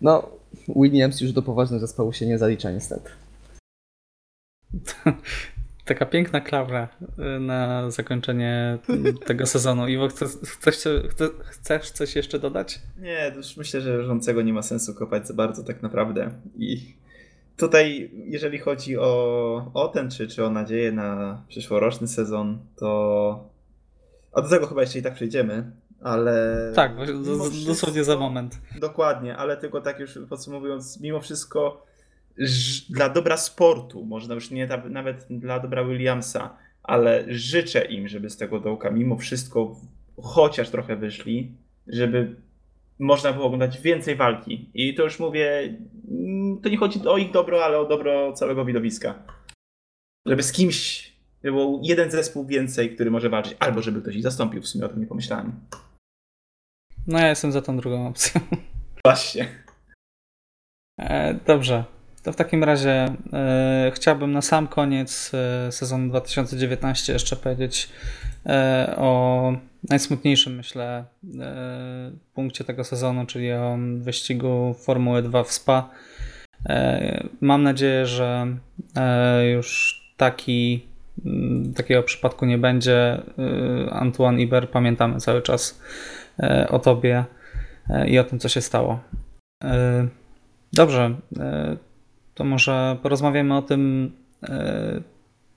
No, 0.00 0.28
Williams 0.76 1.20
już 1.20 1.32
do 1.32 1.42
poważnych 1.42 1.80
zespołów 1.80 2.16
się 2.16 2.26
nie 2.26 2.38
zalicza 2.38 2.70
niestety. 2.70 3.10
Taka 5.84 6.06
piękna 6.06 6.40
klaura 6.40 6.88
y, 7.36 7.40
na 7.40 7.90
zakończenie 7.90 8.78
tego 9.26 9.46
sezonu. 9.46 9.88
Iwo, 9.88 10.08
chcesz, 10.08 10.28
chcesz, 10.44 10.76
chce- 11.10 11.44
chcesz 11.44 11.90
coś 11.90 12.16
jeszcze 12.16 12.38
dodać? 12.38 12.80
Nie, 12.98 13.32
już 13.36 13.56
myślę, 13.56 13.80
że 13.80 14.04
rządzącego 14.04 14.42
nie 14.42 14.52
ma 14.52 14.62
sensu 14.62 14.94
kopać 14.94 15.26
za 15.26 15.34
bardzo 15.34 15.64
tak 15.64 15.82
naprawdę. 15.82 16.30
I 16.58 16.94
tutaj, 17.56 18.10
jeżeli 18.14 18.58
chodzi 18.58 18.98
o, 18.98 19.70
o 19.74 19.88
ten, 19.88 20.10
czy, 20.10 20.28
czy 20.28 20.44
o 20.44 20.50
nadzieję 20.50 20.92
na 20.92 21.42
przyszłoroczny 21.48 22.08
sezon, 22.08 22.58
to 22.76 23.51
a 24.32 24.42
do 24.42 24.48
tego 24.48 24.66
chyba 24.66 24.80
jeszcze 24.80 24.98
i 24.98 25.02
tak 25.02 25.14
przejdziemy, 25.14 25.72
ale... 26.00 26.56
Tak, 26.74 26.96
do- 26.96 27.04
wszystko- 27.04 27.66
dosłownie 27.66 28.04
za 28.04 28.16
moment. 28.16 28.60
Dokładnie, 28.80 29.36
ale 29.36 29.56
tylko 29.56 29.80
tak 29.80 30.00
już 30.00 30.18
podsumowując, 30.28 31.00
mimo 31.00 31.20
wszystko 31.20 31.86
dla 32.90 33.08
dobra 33.08 33.36
sportu, 33.36 34.04
może 34.04 34.34
już 34.34 34.50
nie 34.50 34.68
nawet 34.90 35.26
dla 35.30 35.60
dobra 35.60 35.84
Williamsa, 35.84 36.56
ale 36.82 37.24
życzę 37.28 37.84
im, 37.84 38.08
żeby 38.08 38.30
z 38.30 38.36
tego 38.36 38.60
dołka 38.60 38.90
mimo 38.90 39.16
wszystko 39.16 39.76
chociaż 40.22 40.70
trochę 40.70 40.96
wyszli, 40.96 41.54
żeby 41.86 42.36
można 42.98 43.32
było 43.32 43.44
oglądać 43.44 43.80
więcej 43.80 44.16
walki. 44.16 44.70
I 44.74 44.94
to 44.94 45.02
już 45.02 45.18
mówię, 45.18 45.78
to 46.62 46.68
nie 46.68 46.76
chodzi 46.76 47.08
o 47.08 47.18
ich 47.18 47.32
dobro, 47.32 47.64
ale 47.64 47.78
o 47.78 47.84
dobro 47.88 48.32
całego 48.32 48.64
widowiska. 48.64 49.22
Żeby 50.26 50.42
z 50.42 50.52
kimś 50.52 51.11
był 51.50 51.80
jeden 51.82 52.10
zespół 52.10 52.46
więcej, 52.46 52.94
który 52.94 53.10
może 53.10 53.30
walczyć, 53.30 53.56
albo 53.58 53.82
żeby 53.82 54.02
ktoś 54.02 54.16
ich 54.16 54.22
zastąpił, 54.22 54.62
w 54.62 54.68
sumie 54.68 54.84
o 54.84 54.88
tym 54.88 55.00
nie 55.00 55.06
pomyślałem. 55.06 55.52
No 57.06 57.18
ja 57.18 57.28
jestem 57.28 57.52
za 57.52 57.62
tą 57.62 57.76
drugą 57.76 58.08
opcją. 58.08 58.40
Właśnie. 59.04 59.48
E, 61.00 61.34
Dobrze. 61.34 61.84
To 62.22 62.32
w 62.32 62.36
takim 62.36 62.64
razie 62.64 63.16
e, 63.32 63.92
chciałbym 63.94 64.32
na 64.32 64.42
sam 64.42 64.68
koniec 64.68 65.32
e, 65.34 65.72
sezonu 65.72 66.08
2019 66.08 67.12
jeszcze 67.12 67.36
powiedzieć 67.36 67.88
e, 68.46 68.94
o 68.96 69.52
najsmutniejszym, 69.88 70.56
myślę, 70.56 71.04
e, 71.40 72.12
punkcie 72.34 72.64
tego 72.64 72.84
sezonu, 72.84 73.26
czyli 73.26 73.52
o 73.52 73.78
wyścigu 73.98 74.74
Formuły 74.78 75.22
2 75.22 75.44
w 75.44 75.52
Spa. 75.52 75.90
E, 76.68 77.28
mam 77.40 77.62
nadzieję, 77.62 78.06
że 78.06 78.46
już 79.52 80.00
taki, 80.16 80.86
takiego 81.76 82.02
przypadku 82.02 82.46
nie 82.46 82.58
będzie. 82.58 83.22
E, 83.88 83.90
Antoine 83.90 84.40
Iber, 84.40 84.70
pamiętamy 84.70 85.20
cały 85.20 85.42
czas 85.42 85.80
e, 86.38 86.68
o 86.68 86.78
tobie 86.78 87.24
e, 87.90 88.08
i 88.08 88.18
o 88.18 88.24
tym, 88.24 88.38
co 88.38 88.48
się 88.48 88.60
stało. 88.60 89.00
Dobrze, 90.72 91.14
to 92.34 92.44
może 92.44 92.96
porozmawiamy 93.02 93.56
o 93.56 93.62
tym, 93.62 94.12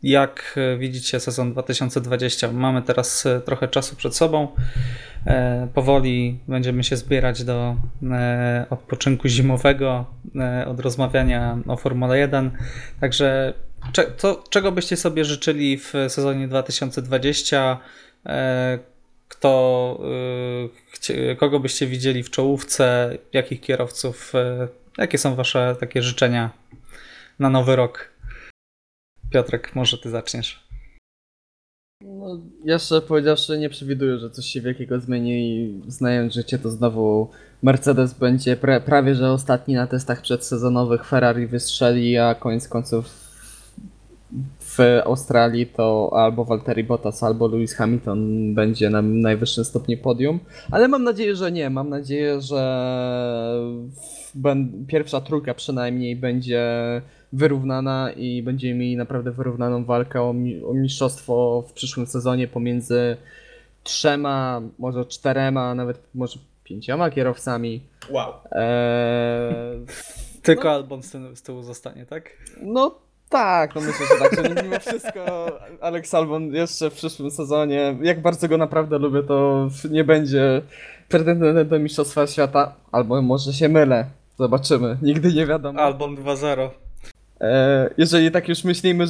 jak 0.04 0.60
widzicie 0.80 1.20
sezon 1.20 1.52
2020. 1.52 2.52
Mamy 2.52 2.82
teraz 2.82 3.28
trochę 3.46 3.68
czasu 3.68 3.96
przed 3.96 4.16
sobą. 4.16 4.48
Powoli 5.74 6.40
będziemy 6.48 6.84
się 6.84 6.98
zbierać 6.98 7.44
do 7.44 7.76
odpoczynku 8.70 9.28
zimowego, 9.28 10.06
od 10.68 10.80
rozmawiania 10.80 11.58
o 11.68 11.78
Formule 11.78 12.18
1. 12.18 12.52
Także 13.00 13.54
cze- 13.94 14.12
co, 14.18 14.44
czego 14.50 14.72
byście 14.72 14.98
sobie 14.98 15.26
życzyli 15.26 15.78
w 15.78 15.94
sezonie 16.08 16.48
2020? 16.48 17.80
E, 18.26 18.80
Kto, 19.28 20.00
e, 21.32 21.36
kogo 21.36 21.60
byście 21.60 21.88
widzieli 21.88 22.24
w 22.24 22.30
czołówce? 22.30 23.18
Jakich 23.34 23.62
kierowców? 23.62 24.36
e, 24.36 24.68
Jakie 24.98 25.18
są 25.18 25.36
wasze 25.36 25.76
takie 25.80 26.02
życzenia 26.02 26.50
na 27.40 27.50
nowy 27.50 27.76
rok? 27.76 28.10
Piotrek, 29.30 29.76
może 29.76 29.98
ty 29.98 30.10
zaczniesz. 30.10 30.68
No, 32.04 32.40
jeszcze 32.66 33.02
powiedziawszy, 33.02 33.58
nie 33.58 33.70
przewiduję, 33.70 34.18
że 34.18 34.30
coś 34.30 34.46
się 34.46 34.62
wielkiego 34.62 35.00
zmieni 35.00 35.32
i 35.32 35.82
znając 35.88 36.34
życie, 36.34 36.60
to 36.60 36.70
znowu 36.70 37.32
Mercedes 37.64 38.14
będzie 38.14 38.58
pra 38.58 38.80
prawie 38.80 39.16
że 39.16 39.32
ostatni 39.32 39.76
na 39.76 39.88
testach 39.88 40.22
przedsezonowych, 40.22 41.06
Ferrari 41.06 41.48
wystrzeli, 41.48 42.18
a 42.18 42.36
koniec 42.36 42.68
końców 42.68 43.25
w 44.78 45.02
Australii 45.06 45.68
to 45.68 46.12
albo 46.14 46.46
Valtteri 46.46 46.84
Bottas, 46.84 47.24
albo 47.24 47.48
Lewis 47.48 47.74
Hamilton 47.76 48.54
będzie 48.54 48.90
na 48.90 49.02
najwyższym 49.02 49.66
stopniu 49.66 49.98
podium, 49.98 50.40
ale 50.72 50.88
mam 50.88 51.04
nadzieję, 51.04 51.36
że 51.36 51.52
nie. 51.52 51.70
Mam 51.70 51.90
nadzieję, 51.90 52.42
że 52.42 52.62
pierwsza 54.88 55.22
trójka 55.22 55.54
przynajmniej 55.54 56.16
będzie 56.16 56.62
wyrównana 57.34 58.12
i 58.18 58.44
będziemy 58.44 58.76
mieli 58.80 58.98
naprawdę 58.98 59.32
wyrównaną 59.32 59.86
walkę 59.86 60.22
o, 60.22 60.34
mi- 60.34 60.64
o 60.64 60.74
mistrzostwo 60.74 61.64
w 61.68 61.74
przyszłym 61.74 62.06
sezonie 62.08 62.48
pomiędzy 62.48 63.18
trzema, 63.84 64.62
może 64.80 65.06
czterema, 65.06 65.76
nawet 65.76 66.00
może 66.16 66.40
pięcioma 66.64 67.10
kierowcami. 67.10 67.82
Wow. 68.10 68.34
Eee, 68.52 69.86
Tylko 70.42 70.72
Albon 70.72 71.04
z, 71.04 71.12
tyłu- 71.16 71.36
z 71.36 71.42
tyłu 71.42 71.64
zostanie, 71.64 72.06
tak? 72.06 72.30
no 72.62 72.96
tak, 73.36 73.76
no 73.76 73.82
myślę, 73.82 74.06
że 74.06 74.30
tak, 74.30 74.36
że 74.36 74.56
mimo 74.64 74.80
wszystko 74.80 75.46
Alex 75.82 76.14
Albon 76.14 76.54
jeszcze 76.54 76.90
w 76.90 76.94
przyszłym 76.94 77.32
sezonie, 77.32 77.98
jak 78.02 78.22
bardzo 78.22 78.48
go 78.48 78.58
naprawdę 78.58 78.98
lubię, 78.98 79.24
to 79.24 79.68
nie 79.90 80.04
będzie 80.04 80.62
pretendentem 81.10 81.68
do 81.68 81.80
Mistrzostwa 81.80 82.28
Świata, 82.28 82.74
albo 82.92 83.22
może 83.22 83.54
się 83.54 83.70
mylę. 83.70 84.06
Zobaczymy, 84.40 84.98
nigdy 85.02 85.34
nie 85.34 85.46
wiadomo. 85.46 85.80
Albon 85.80 86.16
2-0. 86.16 86.70
E, 87.42 87.90
jeżeli 87.98 88.32
tak 88.32 88.50
już 88.50 88.64
myślimy 88.64 89.06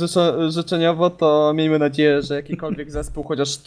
życzeniowo, 0.49 1.09
to 1.09 1.53
miejmy 1.55 1.79
nadzieję, 1.79 2.21
że 2.21 2.35
jakikolwiek 2.35 2.91
zespół, 2.99 3.23
chociaż 3.23 3.59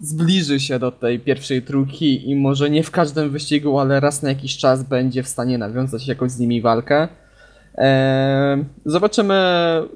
zbliży 0.00 0.60
się 0.60 0.78
do 0.78 0.92
tej 0.92 1.20
pierwszej 1.20 1.62
trójki 1.62 2.30
i 2.30 2.36
może 2.36 2.70
nie 2.70 2.82
w 2.82 2.90
każdym 2.90 3.30
wyścigu, 3.30 3.78
ale 3.78 4.00
raz 4.00 4.22
na 4.22 4.28
jakiś 4.28 4.56
czas 4.56 4.82
będzie 4.82 5.22
w 5.22 5.28
stanie 5.28 5.58
nawiązać 5.58 6.08
jakoś 6.08 6.30
z 6.30 6.38
nimi 6.38 6.60
walkę. 6.60 7.08
Eee, 7.76 8.64
zobaczymy, 8.84 9.34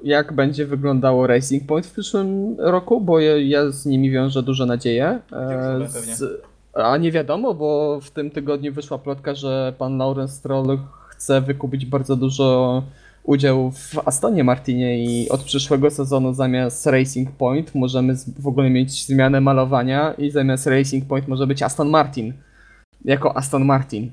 jak 0.03 0.33
będzie 0.33 0.65
wyglądało 0.65 1.27
Racing 1.27 1.65
Point 1.67 1.85
w 1.87 1.91
przyszłym 1.91 2.55
roku, 2.59 3.01
bo 3.01 3.19
ja, 3.19 3.37
ja 3.37 3.71
z 3.71 3.85
nimi 3.85 4.11
wiążę 4.11 4.43
duże 4.43 4.65
nadzieje. 4.65 5.05
Eee, 5.31 5.87
pewnie. 5.93 6.15
z, 6.15 6.41
a 6.73 6.97
nie 6.97 7.11
wiadomo, 7.11 7.53
bo 7.53 7.99
w 8.01 8.11
tym 8.11 8.31
tygodniu 8.31 8.73
wyszła 8.73 8.97
plotka, 8.97 9.35
że 9.35 9.73
pan 9.77 9.97
Lawrence 9.97 10.33
Stroll 10.33 10.79
chce 11.09 11.41
wykupić 11.41 11.85
bardzo 11.85 12.15
dużo 12.15 12.83
udziału 13.23 13.71
w 13.71 14.07
Astonie 14.07 14.43
Martinie 14.43 15.03
i 15.05 15.29
od 15.29 15.43
przyszłego 15.43 15.89
sezonu 15.91 16.33
zamiast 16.33 16.85
Racing 16.85 17.31
Point 17.31 17.75
możemy 17.75 18.15
z- 18.15 18.41
w 18.41 18.47
ogóle 18.47 18.69
mieć 18.69 19.05
zmianę 19.05 19.41
malowania 19.41 20.13
i 20.13 20.31
zamiast 20.31 20.67
Racing 20.67 21.05
Point 21.05 21.27
może 21.27 21.47
być 21.47 21.63
Aston 21.63 21.89
Martin. 21.89 22.33
Jako 23.05 23.37
Aston 23.37 23.65
Martin. 23.65 24.11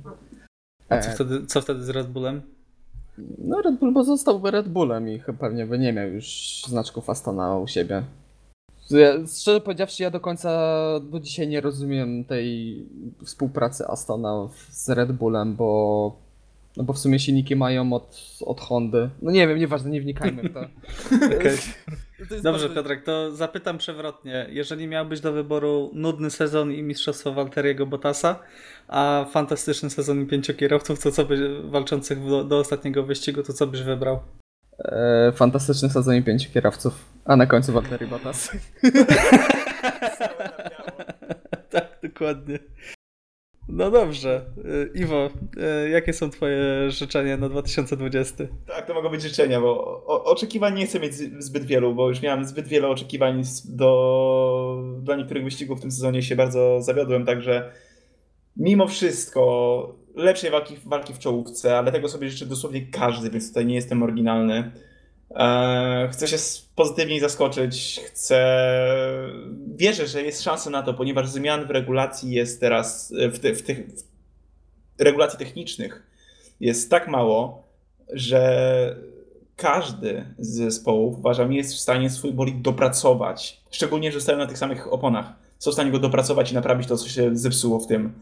A 0.89 0.99
co 0.99 1.09
E, 1.11 1.13
wtedy, 1.15 1.47
co 1.47 1.61
wtedy 1.61 1.83
z 1.85 1.89
Red 1.89 2.07
Bullem? 2.09 2.43
No 3.39 3.63
Red 3.63 3.79
Bull 3.79 3.95
pozostałby 3.95 4.51
Red 4.51 4.69
Bullem 4.69 5.09
i 5.09 5.21
pewnie 5.39 5.67
by 5.67 5.79
nie 5.79 5.93
miał 5.93 6.09
już 6.09 6.63
znaczków 6.67 7.11
Astona 7.11 7.57
u 7.57 7.67
siebie. 7.67 8.03
Ja, 8.91 9.13
szczerze 9.41 9.61
powiedziawszy, 9.61 10.03
ja 10.03 10.11
do 10.11 10.21
końca 10.21 10.51
do 11.01 11.21
dzisiaj 11.21 11.49
nie 11.49 11.61
rozumiem 11.61 12.25
tej 12.25 12.77
współpracy 13.25 13.87
Astona 13.87 14.49
z 14.71 14.89
Red 14.89 15.13
Bullem, 15.13 15.57
bo 15.57 16.17
no 16.77 16.85
bo 16.85 16.93
w 16.93 16.99
sumie 16.99 17.19
silniki 17.19 17.57
mają 17.57 17.93
od, 17.93 18.39
od 18.41 18.61
Hondy. 18.61 19.11
No 19.23 19.31
nie 19.31 19.49
wiem, 19.49 19.59
nieważne, 19.59 19.91
nie 19.91 20.01
wnikajmy 20.01 20.43
w 20.43 20.55
to. 20.55 20.61
Dobrze, 22.19 22.43
bardzo- 22.43 22.71
Piotrek, 22.71 23.05
to 23.05 23.37
zapytam 23.37 23.79
przewrotnie. 23.79 24.47
Jeżeli 24.51 24.87
miałbyś 24.87 25.21
do 25.21 25.33
wyboru 25.33 25.91
nudny 25.95 26.31
sezon 26.31 26.73
i 26.73 26.83
mistrzostwo 26.83 27.33
Walteriego 27.33 27.87
Bottasa, 27.87 28.39
a 28.89 29.27
fantastyczny 29.31 29.91
sezon 29.91 30.23
i 30.23 30.27
pięciu 30.27 30.55
kierowców, 30.55 31.03
to 31.03 31.13
co 31.13 31.25
byś, 31.25 31.41
walczących 31.65 32.29
do, 32.29 32.45
do 32.45 32.59
ostatniego 32.59 33.03
wyścigu, 33.03 33.43
to 33.43 33.53
co 33.53 33.67
byś 33.67 33.83
wybrał? 33.83 34.21
E, 34.79 35.33
fantastyczny 35.35 35.91
sezon 35.91 36.15
i 36.15 36.23
pięciu 36.23 36.53
kierowców, 36.53 37.05
a 37.25 37.37
na 37.37 37.47
końcu 37.47 37.73
Valtteri 37.73 38.07
Bottas. 38.07 38.51
tak, 41.71 41.99
dokładnie. 42.03 42.59
No 43.69 43.91
dobrze. 43.91 44.45
Y, 44.59 44.91
Iwo, 44.95 45.31
y, 45.87 45.91
jakie 45.91 46.13
są 46.13 46.31
twoje 46.31 46.91
życzenia 46.91 47.37
na 47.37 47.49
2020? 47.49 48.45
Tak, 48.67 48.87
to 48.87 48.95
mogą 48.95 49.09
być 49.09 49.23
życzenia, 49.23 49.61
bo 49.61 50.05
oczekiwań 50.25 50.75
nie 50.75 50.87
chcę 50.87 51.01
mieć 51.01 51.15
zbyt 51.39 51.65
wielu, 51.65 51.95
bo 51.95 52.09
już 52.09 52.23
miałem 52.23 52.45
zbyt 52.45 52.69
wiele 52.69 52.89
oczekiwań 52.89 53.43
do, 53.65 54.83
dla 55.03 55.17
niektórych 55.17 55.45
wyścigów 55.45 55.79
w 55.79 55.83
tym 55.83 55.91
sezonie 55.91 56.23
się 56.23 56.37
bardzo 56.37 56.83
zawiodłem, 56.83 57.27
także 57.27 57.73
mimo 58.57 58.87
wszystko 58.87 59.95
lepszej 60.15 60.51
walki, 60.51 60.77
walki 60.87 61.15
w 61.15 61.19
czołówce, 61.19 61.79
ale 61.79 61.93
tego 61.93 62.09
sobie 62.09 62.29
życzy 62.31 62.47
dosłownie 62.47 62.87
każdy, 62.87 63.31
więc 63.31 63.49
tutaj 63.49 63.67
nie 63.67 63.75
jestem 63.75 64.03
oryginalny. 64.03 64.73
Eee, 65.35 66.09
chcę 66.09 66.29
się 66.29 66.37
pozytywniej 66.75 67.21
zaskoczyć, 67.21 68.01
chcę... 68.07 68.39
Wierzę, 69.77 70.07
że 70.07 70.23
jest 70.23 70.43
szansa 70.43 70.71
na 70.71 70.83
to, 70.83 70.95
ponieważ 70.95 71.29
zmian 71.29 71.67
w 71.67 71.71
regulacji 71.71 72.31
jest 72.31 72.61
teraz, 72.61 73.13
e, 73.21 73.29
w, 73.29 73.39
te, 73.39 73.55
w 73.55 73.63
tych 73.63 73.87
w 74.99 75.03
regulacji 75.03 75.39
technicznych 75.39 76.03
jest 76.61 76.91
tak 76.91 77.09
mało, 77.09 77.69
że 78.13 78.97
każdy 79.57 80.25
z 80.39 80.49
zespołów, 80.49 81.19
uważam, 81.19 81.53
jest 81.53 81.75
w 81.75 81.79
stanie 81.79 82.11
swój 82.11 82.33
bolid 82.33 82.61
dopracować. 82.63 83.61
Szczególnie, 83.71 84.13
że 84.13 84.21
stoją 84.21 84.39
na 84.39 84.47
tych 84.47 84.59
samych 84.59 84.93
oponach. 84.93 85.33
Są 85.59 85.71
w 85.71 85.75
stanie 85.75 85.91
go 85.91 85.99
dopracować 85.99 86.53
i 86.53 86.55
naprawić 86.55 86.89
to, 86.89 86.97
co 86.97 87.09
się 87.09 87.37
zepsuło 87.37 87.81
w 87.81 87.87
tym. 87.87 88.13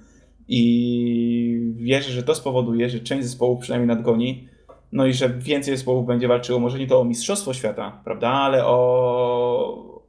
I 0.49 1.73
wierzę, 1.77 2.13
że 2.13 2.23
to 2.23 2.35
spowoduje, 2.35 2.91
że 2.91 3.01
część 3.01 3.25
zespołów 3.25 3.61
przynajmniej 3.61 3.97
nadgoni. 3.97 4.49
No 4.97 5.07
i 5.07 5.13
że 5.13 5.29
więcej 5.29 5.77
zespołów 5.77 6.07
będzie 6.07 6.29
walczyło, 6.29 6.59
może 6.59 6.79
nie 6.79 6.87
to 6.87 7.01
o 7.01 7.05
Mistrzostwo 7.05 7.55
Świata, 7.55 8.01
prawda, 8.05 8.29
ale 8.29 8.67
o. 8.67 10.03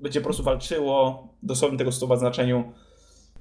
będzie 0.00 0.20
po 0.20 0.24
prostu 0.24 0.42
walczyło, 0.42 1.28
dosłownie 1.42 1.78
tego 1.78 1.92
słowa 1.92 2.16
znaczeniu, 2.16 2.72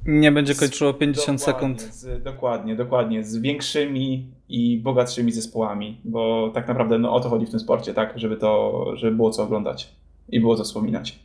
Nie 0.06 0.32
będzie 0.32 0.56
kończyło 0.56 0.94
50 0.94 1.40
Dokładnie, 1.40 1.80
sekund. 1.80 1.94
Z, 1.94 2.24
dokładnie, 2.24 2.76
dokładnie. 2.76 3.24
Z 3.24 3.38
większymi 3.38 4.32
i 4.50 4.78
bogatszymi 4.78 5.32
zespołami, 5.32 6.02
bo 6.04 6.52
tak 6.54 6.68
naprawdę 6.68 7.00
no, 7.00 7.14
o 7.14 7.20
to 7.20 7.30
chodzi 7.30 7.46
w 7.46 7.50
tym 7.50 7.60
sporcie, 7.60 7.94
tak? 7.94 8.20
Żeby 8.20 8.38
to, 8.38 8.86
żeby 8.96 9.16
było 9.16 9.32
co 9.32 9.44
oglądać 9.44 9.96
i 10.30 10.40
było 10.40 10.56
co 10.56 10.64
wspominać. 10.64 11.20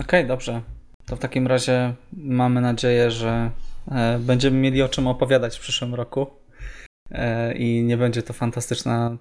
Okej, 0.00 0.26
dobrze. 0.26 0.62
To 1.06 1.16
w 1.16 1.18
takim 1.18 1.46
razie 1.46 1.94
mamy 2.12 2.60
nadzieję, 2.60 3.10
że 3.10 3.50
e, 3.90 4.18
będziemy 4.18 4.56
mieli 4.56 4.82
o 4.82 4.88
czym 4.88 5.06
opowiadać 5.06 5.56
w 5.56 5.60
przyszłym 5.60 5.94
roku. 5.94 6.37
E, 7.10 7.54
I 7.54 7.82
nie 7.82 7.96
będzie 7.96 8.22
to 8.22 8.32
fantastyczna, 8.32 9.16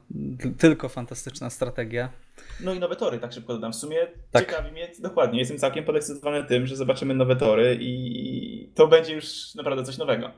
tylko 0.58 0.90
fantastyczna 0.90 1.50
strategia. 1.50 2.10
No 2.64 2.74
i 2.74 2.80
nowe 2.80 2.96
tory, 2.96 3.20
tak 3.20 3.34
szybko 3.34 3.54
dodam. 3.54 3.74
W 3.74 3.76
sumie 3.76 3.98
Tak. 4.32 4.46
ciekawi 4.46 4.72
mnie, 4.72 4.92
dokładnie, 5.00 5.40
jestem 5.40 5.58
całkiem 5.58 5.86
podekscytowany 5.86 6.44
tym, 6.44 6.68
że 6.68 6.76
zobaczymy 6.76 7.14
nowe 7.14 7.36
tory 7.36 7.78
i 7.82 8.72
to 8.76 8.88
będzie 8.88 9.16
już 9.16 9.56
naprawdę 9.56 9.84
coś 9.84 9.98
nowego. 9.98 10.32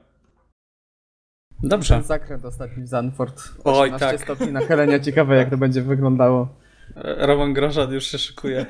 Dobrze. 1.63 1.93
Ten 1.95 2.03
zakręt 2.03 2.45
ostatni 2.45 2.83
w 2.83 2.87
Zanford. 2.87 3.43
Oj, 3.63 3.89
18 3.89 3.99
tak. 3.99 4.21
stopni 4.21 4.53
nachylenia, 4.53 4.99
ciekawe 4.99 5.35
jak 5.35 5.49
to 5.49 5.57
będzie 5.57 5.81
wyglądało. 5.81 6.55
E, 6.95 7.27
Roman 7.27 7.53
Grożan 7.53 7.93
już 7.93 8.03
się 8.03 8.17
szykuje. 8.17 8.65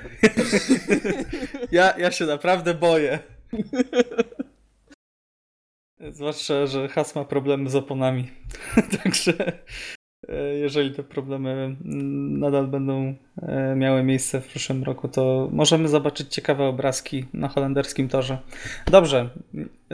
ja, 1.71 1.97
ja 1.97 2.11
się 2.11 2.25
naprawdę 2.25 2.73
boję. 2.73 3.19
Zwłaszcza, 6.12 6.66
że 6.66 6.88
Has 6.88 7.16
ma 7.16 7.26
problemy 7.26 7.70
z 7.70 7.76
oponami. 7.76 8.28
Także 9.03 9.34
e, 10.30 10.43
jeżeli 10.43 10.91
te 10.91 11.03
problemy 11.03 11.51
mm, 11.51 12.39
nadal 12.39 12.68
będą 12.68 13.16
e, 13.41 13.76
miały 13.76 14.03
miejsce 14.03 14.41
w 14.41 14.47
przyszłym 14.47 14.84
roku, 14.84 15.07
to 15.07 15.49
możemy 15.51 15.88
zobaczyć 15.88 16.34
ciekawe 16.34 16.66
obrazki 16.66 17.26
na 17.34 17.47
holenderskim 17.47 18.10
torze. 18.10 18.38
Dobrze, 18.91 19.30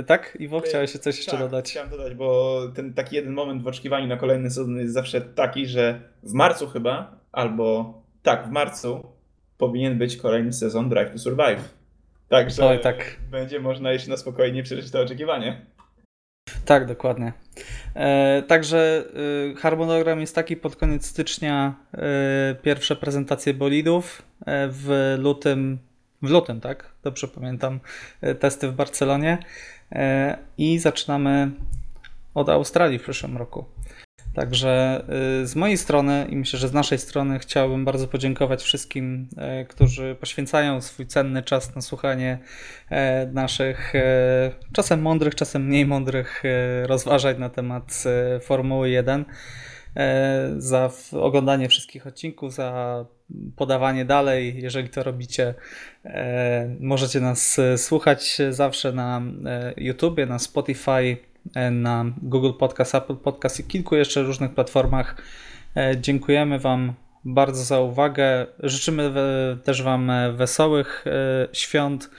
tak? 0.07 0.37
Iwo, 0.39 0.59
chciałeś 0.59 0.91
się 0.91 0.99
coś 0.99 1.17
jeszcze 1.17 1.31
tak, 1.31 1.39
dodać? 1.39 1.69
Chciałem 1.69 1.89
dodać, 1.89 2.13
bo 2.13 2.61
ten 2.75 2.93
taki 2.93 3.15
jeden 3.15 3.33
moment 3.33 3.63
w 3.63 3.67
oczekiwaniu 3.67 4.07
na 4.07 4.17
kolejny 4.17 4.51
sezon 4.51 4.77
jest 4.77 4.93
zawsze 4.93 5.21
taki, 5.21 5.65
że 5.65 6.01
w 6.23 6.33
marcu 6.33 6.67
chyba, 6.67 7.19
albo 7.31 7.93
tak, 8.23 8.47
w 8.47 8.51
marcu 8.51 9.03
powinien 9.57 9.97
być 9.97 10.17
kolejny 10.17 10.53
sezon 10.53 10.89
Drive 10.89 11.11
to 11.11 11.17
Survive. 11.17 11.75
Także 12.29 12.65
Oj, 12.65 12.79
tak. 12.79 13.19
będzie 13.31 13.59
można 13.59 13.91
jeszcze 13.91 14.09
na 14.09 14.17
spokojnie 14.17 14.63
przeżyć 14.63 14.91
to 14.91 15.01
oczekiwanie. 15.01 15.65
Tak, 16.65 16.85
dokładnie. 16.85 17.33
E, 17.95 18.43
także 18.47 19.03
e, 19.51 19.55
harmonogram 19.55 20.19
jest 20.19 20.35
taki 20.35 20.57
pod 20.57 20.75
koniec 20.75 21.05
stycznia 21.05 21.75
e, 21.93 22.55
pierwsze 22.61 22.95
prezentacje 22.95 23.53
bolidów, 23.53 24.21
e, 24.45 24.67
w 24.71 25.15
lutym, 25.19 25.79
w 26.21 26.29
lutym, 26.29 26.61
tak? 26.61 26.91
Dobrze 27.03 27.27
pamiętam, 27.27 27.79
e, 28.21 28.35
testy 28.35 28.67
w 28.67 28.73
Barcelonie 28.73 29.37
e, 29.91 30.37
i 30.57 30.79
zaczynamy 30.79 31.51
od 32.33 32.49
Australii 32.49 32.99
w 32.99 33.03
przyszłym 33.03 33.37
roku. 33.37 33.65
Także 34.35 35.03
y, 35.43 35.47
z 35.47 35.55
mojej 35.55 35.77
strony 35.77 36.27
i 36.29 36.35
myślę, 36.35 36.59
że 36.59 36.67
z 36.67 36.73
naszej 36.73 36.97
strony 36.97 37.39
chciałbym 37.39 37.85
bardzo 37.85 38.07
podziękować 38.07 38.63
wszystkim, 38.63 39.27
e, 39.37 39.65
którzy 39.65 40.15
poświęcają 40.19 40.81
swój 40.81 41.07
cenny 41.07 41.43
czas 41.43 41.75
na 41.75 41.81
słuchanie 41.81 42.37
e, 42.89 43.27
naszych 43.27 43.95
e, 43.95 44.51
czasem 44.73 45.01
mądrych, 45.01 45.35
czasem 45.35 45.65
mniej 45.65 45.85
mądrych 45.85 46.43
rozważań 46.83 47.39
na 47.39 47.49
temat 47.49 48.03
Formuły 48.41 48.89
1. 48.89 49.25
e, 49.95 50.53
Za 50.57 50.91
oglądanie 51.11 51.69
wszystkich 51.69 52.07
odcinków, 52.07 52.53
za 52.53 53.05
podawanie 53.55 54.05
dalej. 54.05 54.61
Jeżeli 54.61 54.89
to 54.89 55.03
robicie, 55.03 55.53
możecie 56.79 57.19
nas 57.19 57.57
słuchać 57.77 58.37
zawsze 58.49 58.91
na 58.91 59.21
e, 59.45 59.73
YouTubie, 59.77 60.25
na 60.25 60.39
Spotify, 60.39 61.17
na 61.71 62.05
Google 62.21 62.53
Podcast, 62.59 62.95
Apple 62.95 63.15
Podcast 63.15 63.59
i 63.59 63.63
kilku 63.63 63.95
jeszcze 63.95 64.23
różnych 64.23 64.53
platformach. 64.53 65.21
E, 65.75 66.01
Dziękujemy 66.01 66.59
Wam 66.59 66.93
bardzo 67.25 67.63
za 67.63 67.79
uwagę. 67.79 68.45
Życzymy 68.63 69.13
też 69.63 69.83
Wam 69.83 70.09
e, 70.09 70.31
wesołych 70.31 71.05
e, 71.07 71.47
świąt 71.53 72.09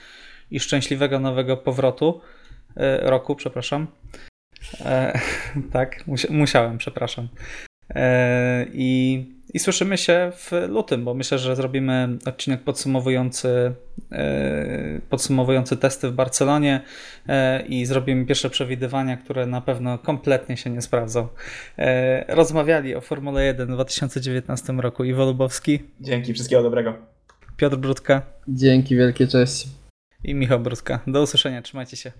i 0.51 0.59
szczęśliwego 0.59 1.19
nowego 1.19 1.57
powrotu 1.57 2.21
roku, 3.01 3.35
przepraszam. 3.35 3.87
E, 4.85 5.19
tak, 5.73 6.07
musia- 6.07 6.31
musiałem, 6.33 6.77
przepraszam. 6.77 7.27
E, 7.95 8.65
I, 8.73 9.36
I 9.53 9.59
słyszymy 9.59 9.97
się 9.97 10.31
w 10.35 10.51
lutym, 10.69 11.05
bo 11.05 11.13
myślę, 11.13 11.39
że 11.39 11.55
zrobimy 11.55 12.17
odcinek 12.25 12.63
podsumowujący, 12.63 13.73
e, 14.11 15.01
podsumowujący 15.09 15.77
testy 15.77 16.09
w 16.09 16.13
Barcelonie 16.13 16.81
e, 17.27 17.65
i 17.65 17.85
zrobimy 17.85 18.25
pierwsze 18.25 18.49
przewidywania, 18.49 19.17
które 19.17 19.45
na 19.45 19.61
pewno 19.61 19.97
kompletnie 19.97 20.57
się 20.57 20.69
nie 20.69 20.81
sprawdzą. 20.81 21.27
E, 21.77 22.35
Rozmawiali 22.35 22.95
o 22.95 23.01
Formule 23.01 23.45
1 23.45 23.67
w 23.67 23.71
2019 23.71 24.73
roku 24.73 25.03
Iwo 25.03 25.25
Lubowski, 25.25 25.79
Dzięki, 26.01 26.33
wszystkiego 26.33 26.63
dobrego. 26.63 26.93
Piotr 27.57 27.75
Brudka 27.75 28.21
Dzięki 28.47 28.95
wielkie, 28.95 29.27
cześć. 29.27 29.67
I 30.23 30.35
Michał 30.35 30.59
Brudka. 30.59 30.99
Do 31.07 31.21
usłyszenia, 31.21 31.61
trzymajcie 31.61 31.97
się. 31.97 32.11